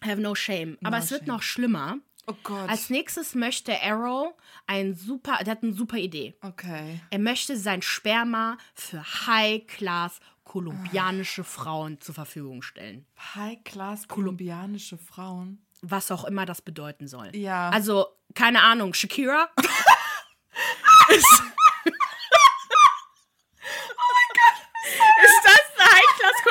Have 0.04 0.20
no 0.20 0.36
shame. 0.36 0.78
No 0.82 0.88
Aber 0.88 0.98
es 0.98 1.12
wird 1.12 1.28
noch 1.28 1.42
schlimmer. 1.42 1.98
Oh 2.28 2.36
Gott. 2.44 2.70
Als 2.70 2.90
nächstes 2.90 3.36
möchte 3.36 3.82
Arrow 3.82 4.36
ein 4.68 4.94
super, 4.96 5.40
der 5.44 5.52
hat 5.52 5.64
eine 5.64 5.74
super 5.74 5.98
Idee. 5.98 6.36
Okay. 6.42 7.02
Er 7.10 7.20
möchte 7.20 7.58
sein 7.58 7.82
Sperma 7.82 8.58
für 8.76 9.04
High-Class 9.28 10.20
kolumbianische 10.44 11.44
Frauen 11.44 12.00
zur 12.00 12.16
Verfügung 12.16 12.62
stellen. 12.62 13.06
High-Class 13.36 14.08
kolumbianische 14.08 14.98
Frauen? 14.98 15.66
Was 15.82 16.12
auch 16.12 16.26
immer 16.26 16.46
das 16.46 16.62
bedeuten 16.62 17.08
soll. 17.08 17.36
Ja. 17.36 17.70
Also, 17.70 18.06
keine 18.36 18.62
Ahnung, 18.62 18.94
Shakira 18.94 19.50
ist 21.10 21.44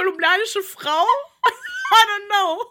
kolumbianische 0.01 0.63
Frau? 0.63 1.05
I 1.93 2.07
don't 2.09 2.29
know. 2.29 2.65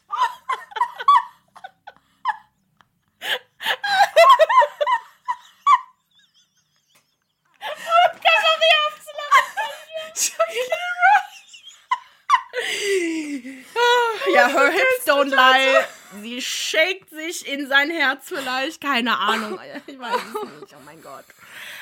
ja, 14.34 14.48
her 14.48 14.72
hips 14.72 15.04
don't 15.04 15.28
lie. 15.28 15.84
Sie 16.22 16.40
shakt 16.40 17.10
sich 17.10 17.46
in 17.46 17.68
sein 17.68 17.90
Herz 17.90 18.28
vielleicht. 18.28 18.80
Keine 18.80 19.18
Ahnung. 19.18 19.60
Ich 19.86 19.98
weiß 19.98 20.16
es 20.16 20.60
nicht. 20.60 20.74
Oh 20.74 20.80
mein 20.86 21.02
Gott. 21.02 21.24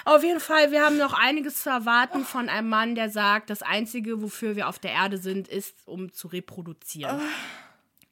Auf 0.06 0.22
jeden 0.22 0.38
Fall, 0.38 0.70
wir 0.70 0.84
haben 0.84 0.98
noch 0.98 1.14
einiges 1.14 1.64
zu 1.64 1.68
erwarten 1.68 2.24
von 2.24 2.48
einem 2.48 2.68
Mann, 2.68 2.94
der 2.94 3.10
sagt, 3.10 3.50
das 3.50 3.62
Einzige, 3.62 4.22
wofür 4.22 4.54
wir 4.54 4.68
auf 4.68 4.78
der 4.78 4.92
Erde 4.92 5.18
sind, 5.18 5.48
ist, 5.48 5.74
um 5.84 6.12
zu 6.12 6.28
reproduzieren. 6.28 7.20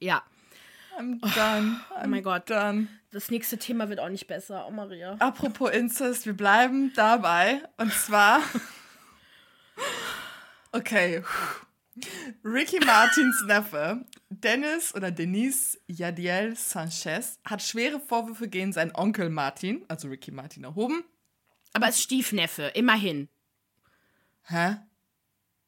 Ja. 0.01 0.25
I'm 0.99 1.21
done. 1.21 1.81
I'm 1.97 2.05
oh 2.05 2.09
mein 2.09 2.25
Gott. 2.25 2.51
Done. 2.51 2.89
Das 3.13 3.31
nächste 3.31 3.59
Thema 3.59 3.89
wird 3.91 4.01
auch 4.01 4.09
nicht 4.09 4.27
besser. 4.27 4.67
Oh, 4.67 4.73
Maria. 4.73 5.15
Apropos 5.21 5.71
Incest, 5.71 6.27
wir 6.27 6.37
bleiben 6.37 6.93
dabei. 6.97 7.63
Und 7.79 7.93
zwar. 7.93 8.41
Okay. 10.73 11.23
Ricky 12.45 12.85
Martins 12.85 13.45
Neffe, 13.47 14.05
Dennis 14.29 14.93
oder 14.93 15.13
Denise 15.13 15.79
Yadiel 15.87 16.57
Sanchez, 16.57 17.39
hat 17.45 17.63
schwere 17.63 18.01
Vorwürfe 18.01 18.49
gegen 18.49 18.73
seinen 18.73 18.93
Onkel 18.93 19.31
Martin, 19.31 19.85
also 19.87 20.09
Ricky 20.09 20.33
Martin, 20.33 20.65
erhoben. 20.65 21.05
Aber 21.75 21.89
es 21.89 21.97
ist 21.97 22.05
Stiefneffe, 22.05 22.73
immerhin. 22.75 23.29
Hä? 24.45 24.77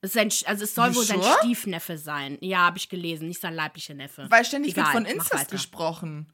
Es 0.01 0.17
ein, 0.17 0.31
also 0.47 0.65
es 0.65 0.75
soll 0.75 0.95
wohl 0.95 1.05
sure? 1.05 1.23
sein 1.23 1.33
Stiefneffe 1.39 1.99
sein. 1.99 2.39
Ja, 2.41 2.59
habe 2.61 2.79
ich 2.79 2.89
gelesen, 2.89 3.29
nicht 3.29 3.41
sein 3.41 3.55
leiblicher 3.55 3.95
Neffe. 3.95 4.27
Weil 4.31 4.45
ständig 4.45 4.73
Egal, 4.73 4.85
wird 4.85 4.93
von 4.95 5.05
Inzest 5.05 5.51
gesprochen. 5.51 6.33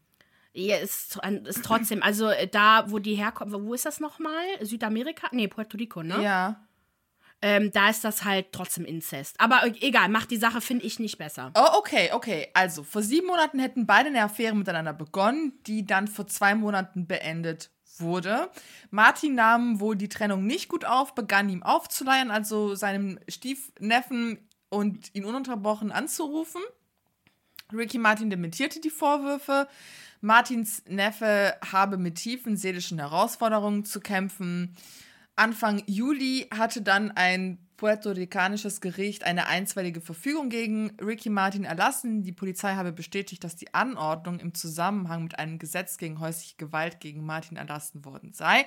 Ja, 0.52 0.76
ist, 0.76 1.18
ist 1.44 1.64
trotzdem, 1.64 2.02
also 2.02 2.28
äh, 2.28 2.46
da, 2.46 2.84
wo 2.90 2.98
die 2.98 3.14
herkommen, 3.14 3.64
wo 3.64 3.72
ist 3.72 3.86
das 3.86 4.00
nochmal? 4.00 4.44
Südamerika? 4.60 5.28
Nee, 5.32 5.48
Puerto 5.48 5.78
Rico, 5.78 6.02
ne? 6.02 6.22
Ja. 6.22 6.66
Ähm, 7.40 7.72
da 7.72 7.88
ist 7.88 8.04
das 8.04 8.24
halt 8.24 8.52
trotzdem 8.52 8.84
Inzest. 8.84 9.40
Aber 9.40 9.66
äh, 9.66 9.72
egal, 9.80 10.10
macht 10.10 10.30
die 10.30 10.36
Sache, 10.36 10.60
finde 10.60 10.84
ich, 10.84 10.98
nicht 10.98 11.16
besser. 11.16 11.50
Oh, 11.56 11.78
okay, 11.78 12.10
okay. 12.12 12.48
Also, 12.52 12.84
vor 12.84 13.02
sieben 13.02 13.26
Monaten 13.26 13.58
hätten 13.58 13.86
beide 13.86 14.10
eine 14.10 14.22
Affäre 14.22 14.54
miteinander 14.54 14.92
begonnen, 14.92 15.54
die 15.66 15.86
dann 15.86 16.06
vor 16.06 16.26
zwei 16.26 16.54
Monaten 16.54 17.06
beendet 17.06 17.70
wurde. 17.98 18.50
Martin 18.90 19.34
nahm 19.34 19.80
wohl 19.80 19.96
die 19.96 20.08
Trennung 20.08 20.46
nicht 20.46 20.68
gut 20.68 20.84
auf, 20.84 21.14
begann 21.14 21.48
ihm 21.48 21.62
aufzuleiern, 21.62 22.30
also 22.30 22.74
seinem 22.74 23.18
Stiefneffen 23.28 24.38
und 24.68 25.14
ihn 25.14 25.24
ununterbrochen 25.24 25.92
anzurufen. 25.92 26.62
Ricky 27.72 27.98
Martin 27.98 28.30
dementierte 28.30 28.80
die 28.80 28.90
Vorwürfe. 28.90 29.68
Martins 30.20 30.82
Neffe 30.88 31.56
habe 31.72 31.98
mit 31.98 32.16
tiefen 32.16 32.56
seelischen 32.56 32.98
Herausforderungen 32.98 33.84
zu 33.84 34.00
kämpfen. 34.00 34.76
Anfang 35.36 35.82
Juli 35.86 36.48
hatte 36.54 36.82
dann 36.82 37.10
ein 37.10 37.58
puerto-ricanisches 37.82 38.80
Gericht 38.80 39.24
eine 39.24 39.48
einstweilige 39.48 40.00
Verfügung 40.00 40.50
gegen 40.50 40.96
Ricky 41.04 41.30
Martin 41.30 41.64
erlassen. 41.64 42.22
Die 42.22 42.30
Polizei 42.30 42.76
habe 42.76 42.92
bestätigt, 42.92 43.42
dass 43.42 43.56
die 43.56 43.74
Anordnung 43.74 44.38
im 44.38 44.54
Zusammenhang 44.54 45.24
mit 45.24 45.36
einem 45.40 45.58
Gesetz 45.58 45.98
gegen 45.98 46.20
häusliche 46.20 46.54
Gewalt 46.58 47.00
gegen 47.00 47.26
Martin 47.26 47.56
erlassen 47.56 48.04
worden 48.04 48.34
sei. 48.34 48.66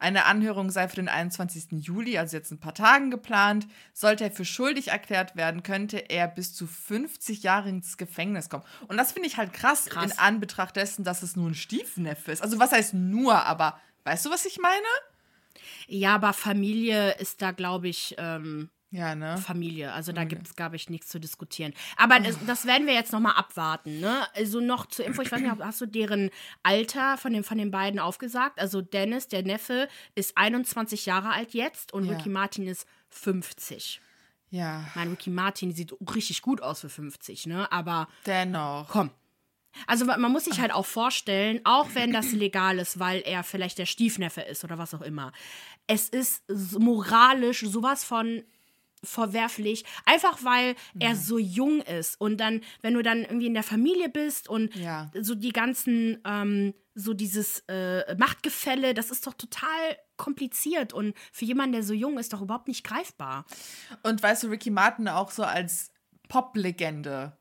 Eine 0.00 0.24
Anhörung 0.24 0.72
sei 0.72 0.88
für 0.88 0.96
den 0.96 1.08
21. 1.08 1.86
Juli, 1.86 2.18
also 2.18 2.36
jetzt 2.36 2.50
ein 2.50 2.58
paar 2.58 2.74
Tagen 2.74 3.12
geplant. 3.12 3.68
Sollte 3.92 4.24
er 4.24 4.32
für 4.32 4.44
schuldig 4.44 4.88
erklärt 4.88 5.36
werden, 5.36 5.62
könnte 5.62 5.98
er 6.10 6.26
bis 6.26 6.52
zu 6.52 6.66
50 6.66 7.44
Jahre 7.44 7.68
ins 7.68 7.96
Gefängnis 7.96 8.48
kommen. 8.48 8.64
Und 8.88 8.96
das 8.96 9.12
finde 9.12 9.28
ich 9.28 9.36
halt 9.36 9.52
krass, 9.52 9.84
krass, 9.84 10.04
in 10.04 10.18
Anbetracht 10.18 10.74
dessen, 10.74 11.04
dass 11.04 11.22
es 11.22 11.36
nur 11.36 11.48
ein 11.48 11.54
Stiefneffe 11.54 12.32
ist. 12.32 12.42
Also 12.42 12.58
was 12.58 12.72
heißt 12.72 12.94
nur, 12.94 13.46
aber 13.46 13.78
weißt 14.02 14.26
du, 14.26 14.30
was 14.30 14.46
ich 14.46 14.58
meine? 14.58 14.88
Ja, 15.86 16.14
aber 16.14 16.32
Familie 16.32 17.12
ist 17.18 17.42
da, 17.42 17.52
glaube 17.52 17.88
ich, 17.88 18.14
ähm, 18.18 18.70
ja, 18.90 19.14
ne? 19.14 19.36
Familie. 19.36 19.92
Also 19.92 20.12
da 20.12 20.22
okay. 20.22 20.30
gibt 20.30 20.46
es, 20.46 20.56
glaube 20.56 20.76
ich, 20.76 20.88
nichts 20.88 21.08
zu 21.08 21.20
diskutieren. 21.20 21.74
Aber 21.96 22.20
das, 22.20 22.38
das 22.46 22.64
werden 22.64 22.86
wir 22.86 22.94
jetzt 22.94 23.12
nochmal 23.12 23.34
abwarten. 23.36 24.00
Ne? 24.00 24.26
Also 24.34 24.60
noch 24.60 24.86
zur 24.86 25.04
Info, 25.04 25.20
ich 25.20 25.30
weiß 25.30 25.40
nicht, 25.40 25.52
hast 25.60 25.80
du 25.82 25.86
deren 25.86 26.30
Alter 26.62 27.18
von 27.18 27.34
den, 27.34 27.44
von 27.44 27.58
den 27.58 27.70
beiden 27.70 28.00
aufgesagt? 28.00 28.58
Also 28.58 28.80
Dennis, 28.80 29.28
der 29.28 29.42
Neffe, 29.42 29.88
ist 30.14 30.38
21 30.38 31.04
Jahre 31.04 31.30
alt 31.32 31.52
jetzt 31.52 31.92
und 31.92 32.06
ja. 32.06 32.12
Ricky 32.12 32.30
Martin 32.30 32.66
ist 32.66 32.86
50. 33.10 34.00
Ja. 34.50 34.86
Mein 34.94 35.10
Ricky 35.10 35.28
Martin 35.28 35.72
sieht 35.72 35.94
richtig 36.14 36.40
gut 36.40 36.62
aus 36.62 36.80
für 36.80 36.88
50, 36.88 37.46
ne? 37.46 37.70
Aber. 37.70 38.08
Dennoch. 38.24 38.88
Komm. 38.88 39.10
Also 39.86 40.04
man 40.04 40.32
muss 40.32 40.44
sich 40.44 40.60
halt 40.60 40.72
auch 40.72 40.86
vorstellen, 40.86 41.60
auch 41.64 41.88
wenn 41.94 42.12
das 42.12 42.32
legal 42.32 42.78
ist, 42.78 42.98
weil 42.98 43.22
er 43.24 43.42
vielleicht 43.44 43.78
der 43.78 43.86
Stiefneffe 43.86 44.42
ist 44.42 44.64
oder 44.64 44.78
was 44.78 44.94
auch 44.94 45.02
immer. 45.02 45.32
Es 45.86 46.08
ist 46.08 46.42
moralisch 46.78 47.60
sowas 47.60 48.04
von 48.04 48.42
verwerflich, 49.04 49.84
einfach 50.04 50.42
weil 50.44 50.74
ja. 50.94 51.08
er 51.08 51.16
so 51.16 51.38
jung 51.38 51.80
ist. 51.82 52.20
Und 52.20 52.38
dann, 52.38 52.60
wenn 52.82 52.94
du 52.94 53.02
dann 53.02 53.22
irgendwie 53.22 53.46
in 53.46 53.54
der 53.54 53.62
Familie 53.62 54.08
bist 54.08 54.48
und 54.48 54.74
ja. 54.74 55.10
so 55.18 55.34
die 55.34 55.52
ganzen, 55.52 56.20
ähm, 56.24 56.74
so 56.94 57.14
dieses 57.14 57.60
äh, 57.68 58.16
Machtgefälle, 58.16 58.94
das 58.94 59.10
ist 59.10 59.26
doch 59.26 59.34
total 59.34 59.68
kompliziert 60.16 60.92
und 60.92 61.16
für 61.32 61.44
jemanden, 61.44 61.72
der 61.72 61.82
so 61.84 61.94
jung 61.94 62.18
ist, 62.18 62.32
doch 62.32 62.42
überhaupt 62.42 62.68
nicht 62.68 62.84
greifbar. 62.84 63.44
Und 64.02 64.22
weißt 64.22 64.42
du, 64.42 64.48
Ricky 64.48 64.70
Martin 64.70 65.08
auch 65.08 65.30
so 65.30 65.44
als 65.44 65.92
Pop-Legende 66.28 67.37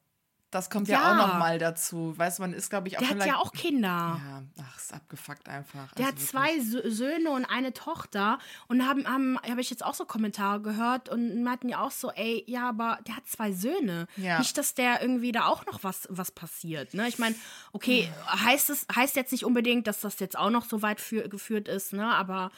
das 0.49 0.69
kommt 0.69 0.87
ja, 0.87 1.01
ja 1.01 1.11
auch 1.11 1.27
noch 1.27 1.39
mal 1.39 1.59
dazu. 1.59 2.17
Weißt 2.17 2.39
du, 2.39 2.43
man 2.43 2.53
ist, 2.53 2.69
glaube 2.69 2.87
ich, 2.87 2.97
auch 2.97 3.01
Der 3.01 3.09
hat 3.09 3.25
ja 3.25 3.35
auch 3.35 3.51
Kinder. 3.51 3.87
Ja, 3.89 4.43
ach, 4.61 4.77
ist 4.77 4.93
abgefuckt 4.93 5.49
einfach. 5.49 5.93
Der 5.95 6.05
also 6.05 6.17
hat 6.17 6.25
zwei 6.25 6.59
Söhne 6.59 7.31
und 7.31 7.43
eine 7.43 7.73
Tochter. 7.73 8.39
Und 8.67 8.87
haben, 8.87 9.05
haben 9.07 9.37
habe 9.41 9.59
ich 9.59 9.69
jetzt 9.69 9.83
auch 9.83 9.93
so 9.93 10.05
Kommentare 10.05 10.61
gehört 10.61 11.09
und 11.09 11.43
meinten 11.43 11.67
ja 11.67 11.81
auch 11.81 11.91
so, 11.91 12.11
ey, 12.11 12.45
ja, 12.47 12.69
aber 12.69 12.99
der 13.05 13.17
hat 13.17 13.27
zwei 13.27 13.51
Söhne. 13.51 14.07
Ja. 14.15 14.39
Nicht, 14.39 14.57
dass 14.57 14.73
der 14.73 15.01
irgendwie 15.01 15.33
da 15.33 15.47
auch 15.47 15.65
noch 15.65 15.83
was, 15.83 16.07
was 16.09 16.31
passiert. 16.31 16.93
Ne? 16.93 17.09
Ich 17.09 17.19
meine, 17.19 17.35
okay, 17.73 18.09
heißt 18.27 18.69
es, 18.69 18.87
heißt 18.95 19.17
jetzt 19.17 19.33
nicht 19.33 19.43
unbedingt, 19.43 19.85
dass 19.85 19.99
das 19.99 20.17
jetzt 20.19 20.37
auch 20.37 20.49
noch 20.49 20.63
so 20.63 20.81
weit 20.81 21.01
für, 21.01 21.27
geführt 21.27 21.67
ist, 21.67 21.91
ne? 21.91 22.07
Aber 22.07 22.51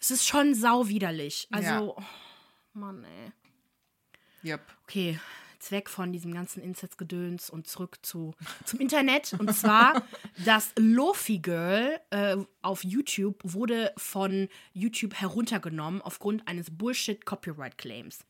es 0.00 0.10
ist 0.10 0.26
schon 0.26 0.54
sauwiderlich. 0.54 1.46
Also, 1.52 1.68
ja. 1.68 1.80
oh, 1.82 2.02
Mann, 2.72 3.04
ey. 3.04 3.32
Yep. 4.50 4.60
Okay, 4.84 5.20
jetzt 5.58 5.72
weg 5.72 5.90
von 5.90 6.12
diesem 6.12 6.32
ganzen 6.32 6.62
Incest-Gedöns 6.62 7.50
und 7.50 7.66
zurück 7.66 7.98
zu, 8.02 8.32
zum 8.64 8.78
Internet. 8.78 9.34
Und 9.38 9.52
zwar 9.52 10.02
das 10.44 10.70
Lofi 10.78 11.38
Girl 11.38 11.98
äh, 12.10 12.36
auf 12.62 12.84
YouTube 12.84 13.40
wurde 13.42 13.92
von 13.96 14.48
YouTube 14.72 15.14
heruntergenommen 15.14 16.00
aufgrund 16.00 16.46
eines 16.46 16.70
Bullshit-Copyright-Claims. 16.70 18.20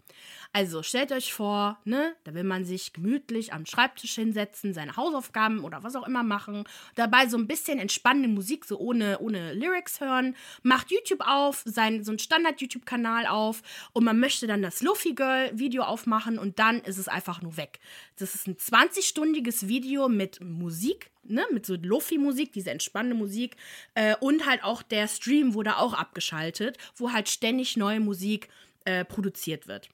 Also 0.52 0.82
stellt 0.82 1.12
euch 1.12 1.34
vor, 1.34 1.78
ne, 1.84 2.16
da 2.24 2.32
will 2.32 2.44
man 2.44 2.64
sich 2.64 2.94
gemütlich 2.94 3.52
am 3.52 3.66
Schreibtisch 3.66 4.14
hinsetzen, 4.14 4.72
seine 4.72 4.96
Hausaufgaben 4.96 5.64
oder 5.64 5.82
was 5.82 5.96
auch 5.96 6.06
immer 6.06 6.22
machen, 6.22 6.64
dabei 6.94 7.26
so 7.26 7.36
ein 7.36 7.46
bisschen 7.46 7.78
entspannende 7.78 8.28
Musik, 8.28 8.64
so 8.64 8.78
ohne, 8.78 9.18
ohne 9.18 9.52
Lyrics 9.52 10.00
hören, 10.00 10.34
macht 10.62 10.90
YouTube 10.90 11.20
auf, 11.26 11.62
sein, 11.66 12.02
so 12.04 12.12
ein 12.12 12.18
Standard-YouTube-Kanal 12.18 13.26
auf 13.26 13.62
und 13.92 14.04
man 14.04 14.18
möchte 14.18 14.46
dann 14.46 14.62
das 14.62 14.80
Luffy 14.80 15.12
Girl-Video 15.12 15.82
aufmachen 15.82 16.38
und 16.38 16.58
dann 16.58 16.80
ist 16.80 16.96
es 16.96 17.08
einfach 17.08 17.17
nur 17.42 17.56
weg. 17.56 17.80
Das 18.16 18.34
ist 18.34 18.46
ein 18.46 18.56
20-stündiges 18.56 19.68
Video 19.68 20.08
mit 20.08 20.42
Musik, 20.42 21.10
ne, 21.24 21.44
mit 21.52 21.66
so 21.66 21.74
Lofi-Musik, 21.74 22.52
diese 22.52 22.70
entspannende 22.70 23.16
Musik. 23.16 23.56
Äh, 23.94 24.16
und 24.20 24.46
halt 24.46 24.64
auch 24.64 24.82
der 24.82 25.08
Stream 25.08 25.54
wurde 25.54 25.78
auch 25.78 25.94
abgeschaltet, 25.94 26.78
wo 26.96 27.12
halt 27.12 27.28
ständig 27.28 27.76
neue 27.76 28.00
Musik 28.00 28.48
äh, 28.84 29.04
produziert 29.04 29.68
wird. 29.68 29.88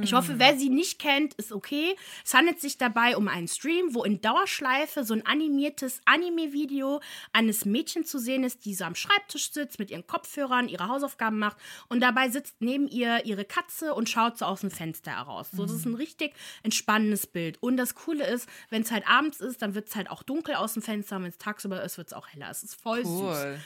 Ich 0.00 0.12
hoffe, 0.14 0.38
wer 0.38 0.56
sie 0.56 0.68
nicht 0.68 1.00
kennt, 1.00 1.34
ist 1.34 1.50
okay. 1.50 1.96
Es 2.24 2.34
handelt 2.34 2.60
sich 2.60 2.78
dabei 2.78 3.16
um 3.16 3.26
einen 3.26 3.48
Stream, 3.48 3.94
wo 3.94 4.04
in 4.04 4.20
Dauerschleife 4.20 5.02
so 5.02 5.12
ein 5.12 5.26
animiertes 5.26 6.00
Anime-Video 6.04 7.00
eines 7.32 7.64
Mädchens 7.64 8.08
zu 8.08 8.18
sehen 8.20 8.44
ist, 8.44 8.64
die 8.64 8.74
so 8.74 8.84
am 8.84 8.94
Schreibtisch 8.94 9.50
sitzt, 9.50 9.80
mit 9.80 9.90
ihren 9.90 10.06
Kopfhörern 10.06 10.68
ihre 10.68 10.88
Hausaufgaben 10.88 11.40
macht 11.40 11.56
und 11.88 12.00
dabei 12.00 12.28
sitzt 12.28 12.54
neben 12.60 12.86
ihr 12.86 13.24
ihre 13.24 13.44
Katze 13.44 13.92
und 13.92 14.08
schaut 14.08 14.38
so 14.38 14.44
aus 14.44 14.60
dem 14.60 14.70
Fenster 14.70 15.10
heraus. 15.16 15.48
So, 15.50 15.64
das 15.64 15.74
ist 15.74 15.86
ein 15.86 15.94
richtig 15.94 16.34
entspannendes 16.62 17.26
Bild. 17.26 17.60
Und 17.60 17.76
das 17.76 17.96
Coole 17.96 18.24
ist, 18.24 18.48
wenn 18.70 18.82
es 18.82 18.92
halt 18.92 19.08
abends 19.08 19.40
ist, 19.40 19.62
dann 19.62 19.74
wird 19.74 19.88
es 19.88 19.96
halt 19.96 20.10
auch 20.10 20.22
dunkel 20.22 20.54
aus 20.54 20.74
dem 20.74 20.82
Fenster. 20.82 21.16
Wenn 21.16 21.30
es 21.30 21.38
tagsüber 21.38 21.82
ist, 21.82 21.98
wird 21.98 22.08
es 22.08 22.12
auch 22.12 22.28
heller. 22.28 22.50
Es 22.50 22.62
ist 22.62 22.80
voll 22.80 23.02
cool. 23.04 23.34
süß. 23.34 23.60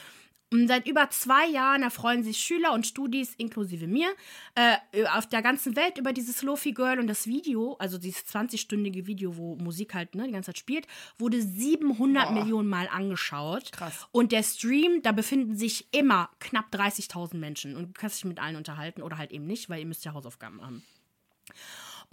Und 0.53 0.67
seit 0.67 0.85
über 0.85 1.09
zwei 1.09 1.47
Jahren 1.47 1.81
erfreuen 1.81 2.23
sich 2.23 2.37
Schüler 2.37 2.73
und 2.73 2.85
Studis, 2.85 3.33
inklusive 3.37 3.87
mir, 3.87 4.13
äh, 4.55 5.05
auf 5.13 5.25
der 5.27 5.41
ganzen 5.41 5.77
Welt 5.77 5.97
über 5.97 6.11
dieses 6.11 6.41
Lofi 6.41 6.73
Girl 6.73 6.99
und 6.99 7.07
das 7.07 7.25
Video, 7.25 7.77
also 7.79 7.97
dieses 7.97 8.25
20-stündige 8.25 9.07
Video, 9.07 9.37
wo 9.37 9.55
Musik 9.55 9.93
halt 9.93 10.13
ne, 10.13 10.25
die 10.27 10.33
ganze 10.33 10.47
Zeit 10.47 10.57
spielt, 10.57 10.87
wurde 11.17 11.41
700 11.41 12.25
Boah. 12.25 12.33
Millionen 12.33 12.67
Mal 12.67 12.89
angeschaut. 12.89 13.71
Krass. 13.71 14.07
Und 14.11 14.33
der 14.33 14.43
Stream, 14.43 15.01
da 15.03 15.13
befinden 15.13 15.55
sich 15.55 15.87
immer 15.93 16.29
knapp 16.39 16.65
30.000 16.73 17.37
Menschen 17.37 17.77
und 17.77 17.83
du 17.83 17.93
kannst 17.93 18.17
dich 18.17 18.25
mit 18.25 18.39
allen 18.39 18.57
unterhalten 18.57 19.03
oder 19.03 19.17
halt 19.17 19.31
eben 19.31 19.47
nicht, 19.47 19.69
weil 19.69 19.79
ihr 19.79 19.85
müsst 19.85 20.03
ja 20.03 20.13
Hausaufgaben 20.13 20.61
haben. 20.61 20.83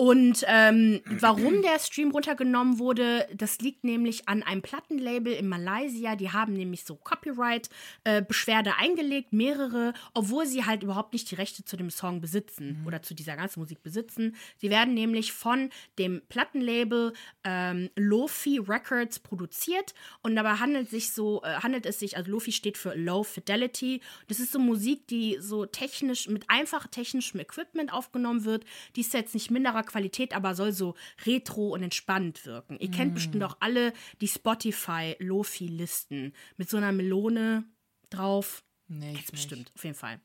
Und 0.01 0.45
ähm, 0.47 1.01
warum 1.07 1.61
der 1.61 1.81
Stream 1.81 2.13
runtergenommen 2.13 2.79
wurde, 2.79 3.27
das 3.35 3.59
liegt 3.59 3.83
nämlich 3.83 4.29
an 4.29 4.45
einem 4.45 4.63
Plattenlabel 4.63 5.33
in 5.33 5.49
Malaysia. 5.49 6.15
Die 6.15 6.31
haben 6.31 6.53
nämlich 6.53 6.85
so 6.85 6.95
Copyright-Beschwerde 6.95 8.71
äh, 8.71 8.81
eingelegt, 8.81 9.33
mehrere, 9.33 9.95
obwohl 10.15 10.47
sie 10.47 10.65
halt 10.65 10.85
überhaupt 10.85 11.15
nicht 11.15 11.29
die 11.33 11.35
Rechte 11.35 11.65
zu 11.65 11.77
dem 11.77 11.91
Song 11.91 12.21
besitzen 12.21 12.79
mhm. 12.79 12.87
oder 12.87 13.03
zu 13.03 13.13
dieser 13.13 13.35
ganzen 13.35 13.59
Musik 13.59 13.83
besitzen. 13.83 14.37
Sie 14.59 14.71
werden 14.71 14.95
nämlich 14.95 15.33
von 15.33 15.69
dem 15.99 16.23
Plattenlabel 16.29 17.13
ähm, 17.43 17.91
Lofi 17.97 18.59
Records 18.59 19.19
produziert 19.19 19.95
und 20.23 20.37
dabei 20.37 20.61
handelt, 20.61 20.91
sich 20.91 21.13
so, 21.13 21.43
äh, 21.43 21.55
handelt 21.57 21.87
es 21.87 21.99
sich, 21.99 22.17
also 22.17 22.31
Lofi 22.31 22.53
steht 22.53 22.79
für 22.79 22.95
Low 22.95 23.25
Fidelity. 23.25 24.01
Das 24.29 24.39
ist 24.39 24.53
so 24.53 24.61
Musik, 24.61 25.09
die 25.09 25.39
so 25.41 25.67
technisch, 25.67 26.29
mit 26.29 26.49
einfach 26.49 26.87
technischem 26.87 27.41
Equipment 27.41 27.93
aufgenommen 27.93 28.45
wird. 28.45 28.65
Die 28.95 29.01
ist 29.01 29.13
jetzt 29.13 29.35
nicht 29.35 29.51
minderer 29.51 29.88
Qualität, 29.89 30.35
aber 30.35 30.55
soll 30.55 30.73
so 30.73 30.95
retro 31.27 31.71
und 31.71 31.83
entspannt 31.83 32.47
wirken. 32.47 32.79
Ihr 32.79 32.91
kennt 32.91 33.13
mm. 33.13 33.15
bestimmt 33.15 33.43
auch 33.43 33.57
alle 33.61 33.93
die 34.21 34.29
Spotify-Lofi-Listen 34.29 36.35
mit 36.57 36.71
so 36.71 36.77
einer 36.77 36.93
Melone 36.93 37.65
drauf. 38.11 38.63
Nee, 38.87 39.15
Jetzt 39.15 39.33
bestimmt, 39.33 39.73
auf 39.75 39.85
jeden 39.85 39.97
Fall. 39.97 40.21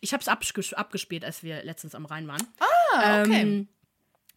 Ich 0.00 0.12
habe 0.12 0.20
es 0.20 0.28
abges 0.28 0.74
abgespielt, 0.74 1.24
als 1.24 1.42
wir 1.42 1.64
letztens 1.64 1.94
am 1.94 2.06
Rhein 2.06 2.26
waren. 2.26 2.42
Ah, 2.58 3.20
okay. 3.20 3.42
Ähm, 3.42 3.68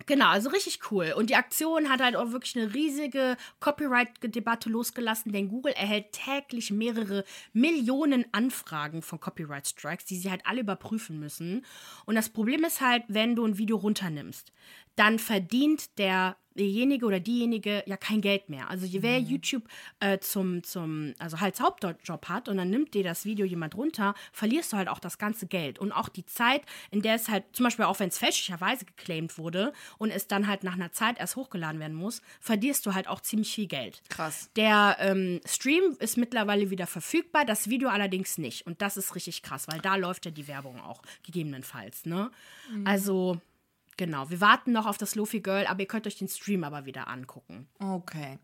Genau, 0.05 0.27
also 0.27 0.49
richtig 0.49 0.79
cool. 0.91 1.13
Und 1.15 1.29
die 1.29 1.35
Aktion 1.35 1.89
hat 1.89 2.01
halt 2.01 2.15
auch 2.15 2.31
wirklich 2.31 2.57
eine 2.57 2.73
riesige 2.73 3.37
Copyright-Debatte 3.59 4.69
losgelassen, 4.69 5.31
denn 5.31 5.49
Google 5.49 5.73
erhält 5.73 6.11
täglich 6.11 6.71
mehrere 6.71 7.23
Millionen 7.53 8.25
Anfragen 8.31 9.01
von 9.01 9.19
Copyright-Strikes, 9.19 10.05
die 10.05 10.17
sie 10.17 10.31
halt 10.31 10.45
alle 10.45 10.61
überprüfen 10.61 11.19
müssen. 11.19 11.65
Und 12.05 12.15
das 12.15 12.29
Problem 12.29 12.63
ist 12.63 12.81
halt, 12.81 13.03
wenn 13.07 13.35
du 13.35 13.45
ein 13.45 13.57
Video 13.57 13.77
runternimmst, 13.77 14.51
dann 14.95 15.19
verdient 15.19 15.97
der 15.97 16.35
derjenige 16.55 17.05
oder 17.05 17.19
diejenige 17.19 17.83
ja 17.85 17.97
kein 17.97 18.21
Geld 18.21 18.49
mehr. 18.49 18.69
Also 18.69 18.85
je 18.85 19.01
wer 19.01 19.19
YouTube 19.19 19.63
äh, 19.99 20.19
zum, 20.19 20.63
zum, 20.63 21.13
also 21.19 21.37
als 21.37 21.61
Hauptjob 21.61 22.27
hat 22.27 22.49
und 22.49 22.57
dann 22.57 22.69
nimmt 22.69 22.93
dir 22.93 23.03
das 23.03 23.25
Video 23.25 23.45
jemand 23.45 23.75
runter, 23.75 24.13
verlierst 24.31 24.73
du 24.73 24.77
halt 24.77 24.89
auch 24.89 24.99
das 24.99 25.17
ganze 25.17 25.47
Geld. 25.47 25.79
Und 25.79 25.91
auch 25.91 26.09
die 26.09 26.25
Zeit, 26.25 26.63
in 26.91 27.01
der 27.01 27.15
es 27.15 27.29
halt, 27.29 27.45
zum 27.53 27.65
Beispiel 27.65 27.85
auch 27.85 27.99
wenn 27.99 28.09
es 28.09 28.17
fälschlicherweise 28.17 28.85
geclaimed 28.85 29.37
wurde 29.37 29.73
und 29.97 30.11
es 30.11 30.27
dann 30.27 30.47
halt 30.47 30.63
nach 30.63 30.73
einer 30.73 30.91
Zeit 30.91 31.19
erst 31.19 31.35
hochgeladen 31.35 31.79
werden 31.79 31.95
muss, 31.95 32.21
verlierst 32.39 32.85
du 32.85 32.93
halt 32.93 33.07
auch 33.07 33.21
ziemlich 33.21 33.53
viel 33.53 33.67
Geld. 33.67 34.01
Krass. 34.09 34.49
Der 34.55 34.97
ähm, 34.99 35.39
Stream 35.45 35.95
ist 35.99 36.17
mittlerweile 36.17 36.69
wieder 36.69 36.87
verfügbar, 36.87 37.45
das 37.45 37.69
Video 37.69 37.89
allerdings 37.89 38.37
nicht. 38.37 38.67
Und 38.67 38.81
das 38.81 38.97
ist 38.97 39.15
richtig 39.15 39.41
krass, 39.41 39.67
weil 39.67 39.79
da 39.79 39.95
läuft 39.95 40.25
ja 40.25 40.31
die 40.31 40.47
Werbung 40.47 40.79
auch 40.81 41.01
gegebenenfalls. 41.23 42.05
Ne? 42.05 42.31
Also 42.83 43.39
Genau, 44.01 44.31
wir 44.31 44.41
warten 44.41 44.71
noch 44.71 44.87
auf 44.87 44.97
das 44.97 45.13
Lofi 45.13 45.41
Girl, 45.41 45.67
aber 45.67 45.81
ihr 45.81 45.85
könnt 45.85 46.07
euch 46.07 46.17
den 46.17 46.27
Stream 46.27 46.63
aber 46.63 46.85
wieder 46.85 47.07
angucken. 47.07 47.67
Okay. 47.77 48.39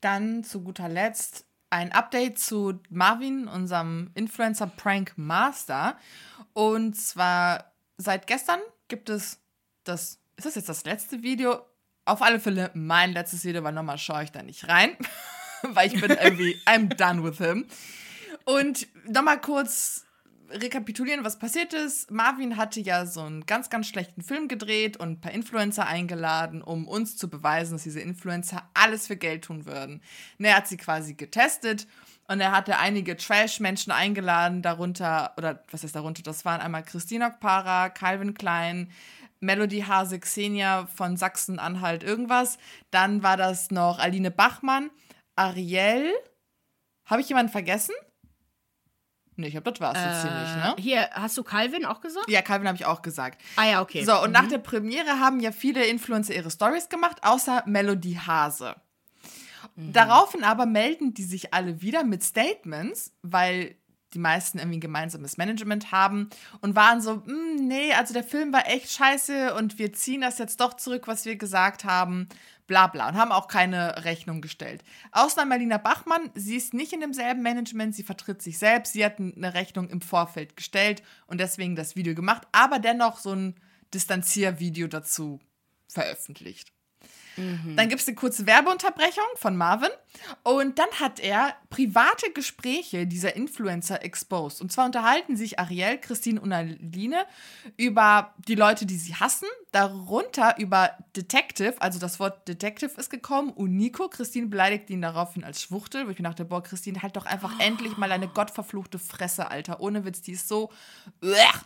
Dann 0.00 0.42
zu 0.42 0.64
guter 0.64 0.88
Letzt 0.88 1.46
ein 1.70 1.92
Update 1.92 2.40
zu 2.40 2.80
Marvin, 2.90 3.46
unserem 3.46 4.10
Influencer 4.14 4.66
Prank 4.66 5.12
Master. 5.14 5.96
Und 6.52 6.96
zwar 6.96 7.70
seit 7.96 8.26
gestern 8.26 8.58
gibt 8.88 9.08
es 9.08 9.38
das, 9.84 10.18
ist 10.34 10.46
das 10.46 10.56
jetzt 10.56 10.68
das 10.68 10.84
letzte 10.84 11.22
Video? 11.22 11.60
Auf 12.04 12.20
alle 12.20 12.40
Fälle 12.40 12.72
mein 12.74 13.12
letztes 13.12 13.44
Video, 13.44 13.62
weil 13.62 13.74
nochmal 13.74 13.98
schaue 13.98 14.24
ich 14.24 14.32
da 14.32 14.42
nicht 14.42 14.66
rein, 14.66 14.96
weil 15.62 15.94
ich 15.94 16.00
bin 16.00 16.10
irgendwie, 16.10 16.60
I'm 16.66 16.92
done 16.92 17.22
with 17.22 17.38
him. 17.38 17.68
Und 18.44 18.88
nochmal 19.08 19.40
kurz 19.40 20.07
rekapitulieren, 20.50 21.24
was 21.24 21.38
passiert 21.38 21.74
ist. 21.74 22.10
Marvin 22.10 22.56
hatte 22.56 22.80
ja 22.80 23.06
so 23.06 23.20
einen 23.20 23.46
ganz, 23.46 23.70
ganz 23.70 23.86
schlechten 23.86 24.22
Film 24.22 24.48
gedreht 24.48 24.96
und 24.96 25.10
ein 25.10 25.20
paar 25.20 25.32
Influencer 25.32 25.86
eingeladen, 25.86 26.62
um 26.62 26.86
uns 26.88 27.16
zu 27.16 27.28
beweisen, 27.28 27.74
dass 27.74 27.82
diese 27.82 28.00
Influencer 28.00 28.68
alles 28.74 29.06
für 29.06 29.16
Geld 29.16 29.44
tun 29.44 29.66
würden. 29.66 30.02
Und 30.38 30.44
er 30.44 30.56
hat 30.56 30.68
sie 30.68 30.76
quasi 30.76 31.14
getestet 31.14 31.86
und 32.28 32.40
er 32.40 32.52
hatte 32.52 32.78
einige 32.78 33.16
Trash-Menschen 33.16 33.90
eingeladen, 33.90 34.62
darunter, 34.62 35.32
oder 35.36 35.62
was 35.70 35.84
ist 35.84 35.96
darunter? 35.96 36.22
Das 36.22 36.44
waren 36.44 36.60
einmal 36.60 36.82
Christina 36.82 37.28
Okpara, 37.28 37.88
Calvin 37.88 38.34
Klein, 38.34 38.90
Melody 39.40 39.80
Hase, 39.80 40.18
Xenia 40.18 40.86
von 40.86 41.16
Sachsen-Anhalt, 41.16 42.02
irgendwas. 42.02 42.58
Dann 42.90 43.22
war 43.22 43.36
das 43.36 43.70
noch 43.70 43.98
Aline 43.98 44.30
Bachmann, 44.30 44.90
Ariel. 45.36 46.12
Habe 47.06 47.22
ich 47.22 47.28
jemanden 47.28 47.52
vergessen? 47.52 47.94
Nee, 49.38 49.46
ich 49.46 49.52
glaube, 49.52 49.70
das 49.70 49.80
war 49.80 49.94
es 49.94 50.02
jetzt 50.02 50.22
ziemlich, 50.22 50.56
ne? 50.56 50.74
Hier, 50.78 51.08
hast 51.12 51.38
du 51.38 51.44
Calvin 51.44 51.84
auch 51.84 52.00
gesagt? 52.00 52.28
Ja, 52.28 52.42
Calvin 52.42 52.66
habe 52.66 52.76
ich 52.76 52.84
auch 52.84 53.02
gesagt. 53.02 53.40
Ah 53.54 53.66
ja, 53.66 53.80
okay. 53.80 54.04
So, 54.04 54.20
und 54.20 54.32
nach 54.32 54.48
der 54.48 54.58
Premiere 54.58 55.20
haben 55.20 55.38
ja 55.38 55.52
viele 55.52 55.86
Influencer 55.86 56.34
ihre 56.34 56.50
Stories 56.50 56.88
gemacht, 56.88 57.18
außer 57.22 57.62
Melody 57.66 58.14
Hase. 58.14 58.74
Daraufhin 59.76 60.42
aber 60.42 60.66
melden 60.66 61.14
die 61.14 61.22
sich 61.22 61.54
alle 61.54 61.80
wieder 61.80 62.02
mit 62.02 62.24
Statements, 62.24 63.12
weil 63.22 63.76
die 64.14 64.18
meisten 64.18 64.58
irgendwie 64.58 64.78
ein 64.78 64.82
gemeinsames 64.82 65.36
Management 65.36 65.92
haben 65.92 66.30
und 66.60 66.76
waren 66.76 67.00
so, 67.00 67.16
"Mm, 67.16 67.66
nee, 67.66 67.92
also 67.92 68.14
der 68.14 68.24
Film 68.24 68.52
war 68.52 68.66
echt 68.66 68.90
scheiße 68.92 69.54
und 69.54 69.78
wir 69.78 69.92
ziehen 69.92 70.20
das 70.22 70.38
jetzt 70.38 70.60
doch 70.60 70.74
zurück, 70.74 71.06
was 71.06 71.24
wir 71.24 71.36
gesagt 71.36 71.84
haben, 71.84 72.28
bla 72.66 72.86
bla 72.86 73.08
und 73.08 73.16
haben 73.16 73.32
auch 73.32 73.48
keine 73.48 74.04
Rechnung 74.04 74.40
gestellt. 74.40 74.84
Außer 75.12 75.44
Marlina 75.44 75.78
Bachmann, 75.78 76.30
sie 76.34 76.56
ist 76.56 76.74
nicht 76.74 76.92
in 76.92 77.00
demselben 77.00 77.42
Management, 77.42 77.94
sie 77.94 78.02
vertritt 78.04 78.42
sich 78.42 78.58
selbst, 78.58 78.92
sie 78.92 79.04
hat 79.04 79.18
eine 79.18 79.54
Rechnung 79.54 79.88
im 79.88 80.00
Vorfeld 80.00 80.56
gestellt 80.56 81.02
und 81.26 81.38
deswegen 81.40 81.74
das 81.76 81.96
Video 81.96 82.14
gemacht, 82.14 82.46
aber 82.52 82.78
dennoch 82.78 83.18
so 83.18 83.32
ein 83.32 83.54
Distanziervideo 83.94 84.86
dazu 84.86 85.40
veröffentlicht. 85.88 86.72
Dann 87.76 87.88
gibt 87.88 88.00
es 88.00 88.08
eine 88.08 88.14
kurze 88.16 88.46
Werbeunterbrechung 88.46 89.24
von 89.36 89.56
Marvin 89.56 89.90
und 90.42 90.78
dann 90.78 90.88
hat 91.00 91.20
er 91.20 91.54
private 91.70 92.30
Gespräche 92.32 93.06
dieser 93.06 93.36
Influencer 93.36 94.02
exposed. 94.04 94.60
Und 94.60 94.72
zwar 94.72 94.86
unterhalten 94.86 95.36
sich 95.36 95.58
Ariel, 95.58 95.98
Christine 95.98 96.40
und 96.40 96.52
Aline 96.52 97.24
über 97.76 98.34
die 98.48 98.54
Leute, 98.54 98.86
die 98.86 98.96
sie 98.96 99.14
hassen, 99.14 99.46
darunter 99.72 100.58
über 100.58 100.92
Detective, 101.14 101.74
also 101.80 101.98
das 101.98 102.18
Wort 102.18 102.48
Detective 102.48 102.92
ist 102.98 103.10
gekommen 103.10 103.50
und 103.50 103.76
Nico. 103.76 104.08
Christine 104.08 104.46
beleidigt 104.46 104.88
ihn 104.90 105.02
daraufhin 105.02 105.44
als 105.44 105.60
Schwuchtel, 105.62 106.06
wo 106.06 106.10
ich 106.10 106.18
mir 106.18 106.24
dachte, 106.24 106.44
boah, 106.44 106.62
Christine, 106.62 107.02
halt 107.02 107.16
doch 107.16 107.26
einfach 107.26 107.60
endlich 107.60 107.96
mal 107.98 108.08
deine 108.08 108.28
gottverfluchte 108.28 108.98
Fresse, 108.98 109.50
Alter. 109.50 109.80
Ohne 109.80 110.04
Witz, 110.04 110.22
die 110.22 110.32
ist 110.32 110.48
so 110.48 110.70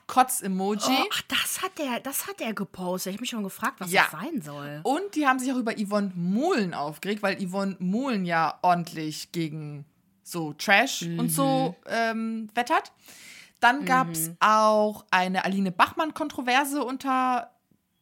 Kotz-Emoji. 0.07 0.81
Oh, 0.91 1.07
ach, 1.13 1.23
das 1.29 1.63
hat 1.63 1.79
er, 1.79 2.01
das 2.01 2.27
hat 2.27 2.41
er 2.41 2.53
gepostet. 2.55 3.11
Ich 3.11 3.17
habe 3.17 3.23
mich 3.23 3.31
schon 3.31 3.43
gefragt, 3.43 3.81
was 3.81 3.91
Ja. 3.93 4.03
das 4.11 4.21
sein 4.21 4.43
soll. 4.43 4.81
Und 4.83 5.15
die 5.15 5.27
haben 5.27 5.39
sich 5.39 5.53
auch 5.53 5.59
über 5.63 5.75
Yvonne 5.79 6.13
Mohlen 6.15 6.75
aufgeregt, 6.75 7.23
weil 7.23 7.37
Yvonne 7.45 7.77
Mohlen 7.79 8.25
ja 8.25 8.59
ordentlich 8.63 9.33
gegen 9.33 9.85
so 10.23 10.53
Trash 10.53 11.03
und 11.03 11.31
so 11.31 11.77
ähm, 11.87 12.49
wettert. 12.55 12.93
Dann 13.61 13.85
gab 13.85 14.11
es 14.11 14.31
auch 14.41 15.05
eine 15.13 15.45
Aline 15.45 15.71
Bachmann-Kontroverse 15.71 16.83
unter 16.83 17.53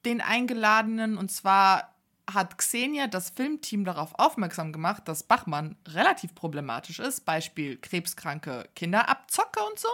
den 0.06 0.22
Eingeladenen. 0.22 1.18
Und 1.18 1.30
zwar 1.30 1.94
hat 2.32 2.56
Xenia 2.56 3.08
das 3.08 3.30
Filmteam 3.30 3.84
darauf 3.84 4.18
aufmerksam 4.18 4.72
gemacht, 4.72 5.02
dass 5.06 5.22
Bachmann 5.22 5.76
relativ 5.86 6.34
problematisch 6.34 6.98
ist. 6.98 7.26
Beispiel 7.26 7.76
krebskranke 7.76 8.68
Kinderabzocke 8.74 9.60
und 9.70 9.78
so. 9.78 9.88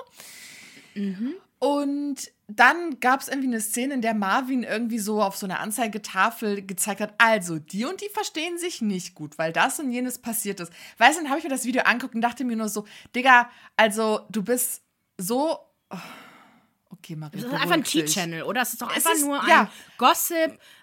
Und 1.58 2.30
dann 2.48 3.00
gab 3.00 3.20
es 3.20 3.28
irgendwie 3.28 3.48
eine 3.48 3.60
Szene, 3.60 3.94
in 3.94 4.02
der 4.02 4.14
Marvin 4.14 4.62
irgendwie 4.62 4.98
so 4.98 5.22
auf 5.22 5.36
so 5.36 5.46
einer 5.46 5.60
Anzeigetafel 5.60 6.64
gezeigt 6.64 7.00
hat, 7.00 7.14
also 7.18 7.58
die 7.58 7.84
und 7.84 8.00
die 8.00 8.08
verstehen 8.08 8.56
sich 8.58 8.80
nicht 8.80 9.14
gut, 9.14 9.36
weil 9.38 9.52
das 9.52 9.80
und 9.80 9.90
jenes 9.90 10.18
passiert 10.18 10.60
ist. 10.60 10.72
Weißt 10.98 11.18
du, 11.18 11.22
dann 11.22 11.30
habe 11.30 11.38
ich 11.38 11.44
mir 11.44 11.50
das 11.50 11.64
Video 11.64 11.82
angeguckt 11.82 12.14
und 12.14 12.20
dachte 12.20 12.44
mir 12.44 12.56
nur 12.56 12.68
so, 12.68 12.86
Digga, 13.14 13.50
also 13.76 14.20
du 14.30 14.42
bist 14.42 14.82
so... 15.18 15.58
oh, 15.90 15.96
Okay, 17.06 17.16
Marie, 17.16 17.36
Das 17.36 17.44
ist 17.44 17.52
einfach 17.54 17.74
ein. 17.74 17.84
T-Channel, 17.84 18.42
oder? 18.42 18.62
Es 18.62 18.72
ist 18.72 18.82
doch 18.82 18.92
einfach 18.94 19.12
ist- 19.12 19.24
nur 19.24 19.40
ein 19.40 19.48
ja. 19.48 19.70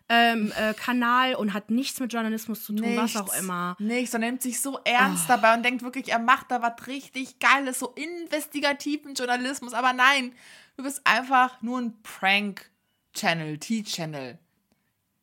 Gossip-Kanal 0.08 1.36
und 1.36 1.54
hat 1.54 1.70
nichts 1.70 2.00
mit 2.00 2.14
Journalismus 2.14 2.64
zu 2.64 2.74
tun, 2.74 2.96
was 2.96 3.16
auch 3.16 3.24
Nichts, 3.26 3.40
immer. 3.40 3.76
Nichts. 3.80 4.16
Und 4.16 4.24
er 4.24 4.30
nimmt 4.32 4.42
sich 4.42 4.62
so 4.62 4.80
ernst 4.86 5.30
dabei 5.30 5.54
und 5.54 5.64
denkt 5.64 5.82
wirklich, 5.84 6.10
er 6.10 6.20
macht 6.20 6.50
da 6.52 6.62
was 6.62 6.88
richtig 6.88 7.40
Geiles, 7.40 7.80
so 7.80 7.90
investigativen 7.96 9.14
Journalismus. 9.16 9.74
Aber 9.74 9.92
nein, 9.94 10.34
du 10.78 10.84
bist 10.84 11.02
einfach 11.06 11.62
nur 11.62 11.80
ein 11.80 12.02
Prank-Channel, 12.04 13.58
T-Channel. 13.58 14.40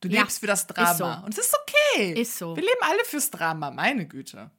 Du 0.00 0.08
Ja, 0.08 0.20
lebst 0.20 0.40
für 0.40 0.46
das 0.46 0.66
Drama. 0.66 0.94
so. 0.94 1.04
Und 1.26 1.36
es 1.36 1.46
ist 1.46 1.56
okay. 1.62 2.12
Ist 2.20 2.38
so. 2.38 2.56
Wir 2.56 2.62
leben 2.62 2.80
alle 2.82 3.04
fürs 3.04 3.30
Drama, 3.30 3.70
meine 3.70 4.06
Güte. 4.06 4.50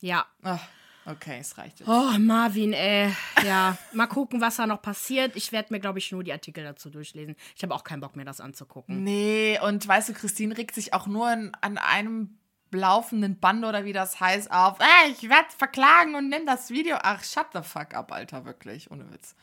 Ja. 0.00 0.26
Ach, 0.42 0.60
okay, 1.06 1.38
es 1.40 1.56
reicht 1.58 1.80
jetzt. 1.80 1.88
Oh, 1.88 2.18
Marvin, 2.18 2.72
ey. 2.72 3.12
Ja, 3.44 3.76
mal 3.92 4.06
gucken, 4.06 4.40
was 4.40 4.56
da 4.56 4.66
noch 4.66 4.82
passiert. 4.82 5.36
Ich 5.36 5.52
werde 5.52 5.72
mir, 5.72 5.80
glaube 5.80 5.98
ich, 5.98 6.12
nur 6.12 6.24
die 6.24 6.32
Artikel 6.32 6.64
dazu 6.64 6.90
durchlesen. 6.90 7.36
Ich 7.54 7.62
habe 7.62 7.74
auch 7.74 7.84
keinen 7.84 8.00
Bock 8.00 8.16
mehr, 8.16 8.24
das 8.24 8.40
anzugucken. 8.40 9.02
Nee, 9.02 9.58
und 9.62 9.86
weißt 9.86 10.08
du, 10.08 10.12
Christine 10.12 10.56
regt 10.56 10.74
sich 10.74 10.92
auch 10.92 11.06
nur 11.06 11.32
in, 11.32 11.52
an 11.60 11.78
einem 11.78 12.38
laufenden 12.72 13.38
Band 13.38 13.64
oder 13.64 13.84
wie 13.84 13.92
das 13.92 14.20
heißt 14.20 14.50
auf. 14.50 14.78
Ey, 14.80 15.12
ich 15.12 15.28
werde 15.28 15.48
verklagen 15.56 16.14
und 16.14 16.28
nimm 16.28 16.46
das 16.46 16.70
Video. 16.70 16.96
Ach, 17.02 17.22
shut 17.22 17.46
the 17.54 17.62
fuck 17.62 17.94
up, 17.94 18.12
Alter, 18.12 18.44
wirklich. 18.44 18.90
Ohne 18.90 19.10
Witz. 19.12 19.34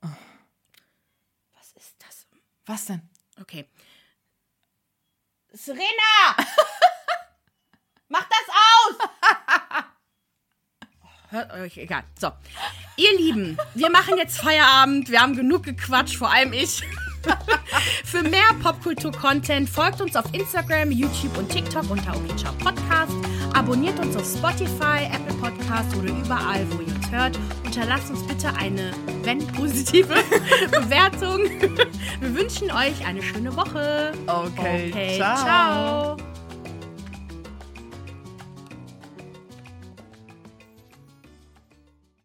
Was 0.00 1.72
ist 1.72 1.96
das? 1.98 2.26
Was 2.66 2.86
denn? 2.86 3.02
Okay. 3.40 3.66
Serena! 5.52 6.36
Mach 8.08 8.28
das 8.28 8.48
aus! 8.48 9.84
Hört 11.30 11.52
euch, 11.52 11.76
egal. 11.78 12.02
So. 12.18 12.30
Ihr 12.96 13.16
Lieben, 13.18 13.58
wir 13.74 13.90
machen 13.90 14.16
jetzt 14.16 14.38
Feierabend. 14.38 15.10
Wir 15.10 15.20
haben 15.20 15.36
genug 15.36 15.64
gequatscht, 15.64 16.16
vor 16.16 16.32
allem 16.32 16.52
ich. 16.52 16.82
Für 18.04 18.22
mehr 18.22 18.54
Popkultur-Content 18.62 19.68
folgt 19.68 20.00
uns 20.00 20.14
auf 20.14 20.26
Instagram, 20.32 20.92
YouTube 20.92 21.36
und 21.36 21.48
TikTok 21.50 21.90
unter 21.90 22.14
Okisha 22.16 22.52
Podcast. 22.62 23.12
Abonniert 23.52 23.98
uns 23.98 24.14
auf 24.16 24.24
Spotify, 24.24 25.06
Apple 25.12 25.34
Podcast 25.40 25.96
oder 25.96 26.10
überall, 26.10 26.64
wo 26.70 26.80
ihr 26.82 26.94
uns 26.94 27.10
hört. 27.10 27.36
Unterlasst 27.64 28.10
uns 28.10 28.24
bitte 28.28 28.54
eine, 28.54 28.92
wenn 29.24 29.44
positive, 29.48 30.14
Bewertung. 30.70 31.40
Wir 32.20 32.34
wünschen 32.34 32.70
euch 32.70 33.04
eine 33.04 33.22
schöne 33.22 33.54
Woche. 33.56 34.12
Okay, 34.28 34.90
Okay, 34.92 35.16
ciao. 35.16 35.36
ciao. 36.16 36.35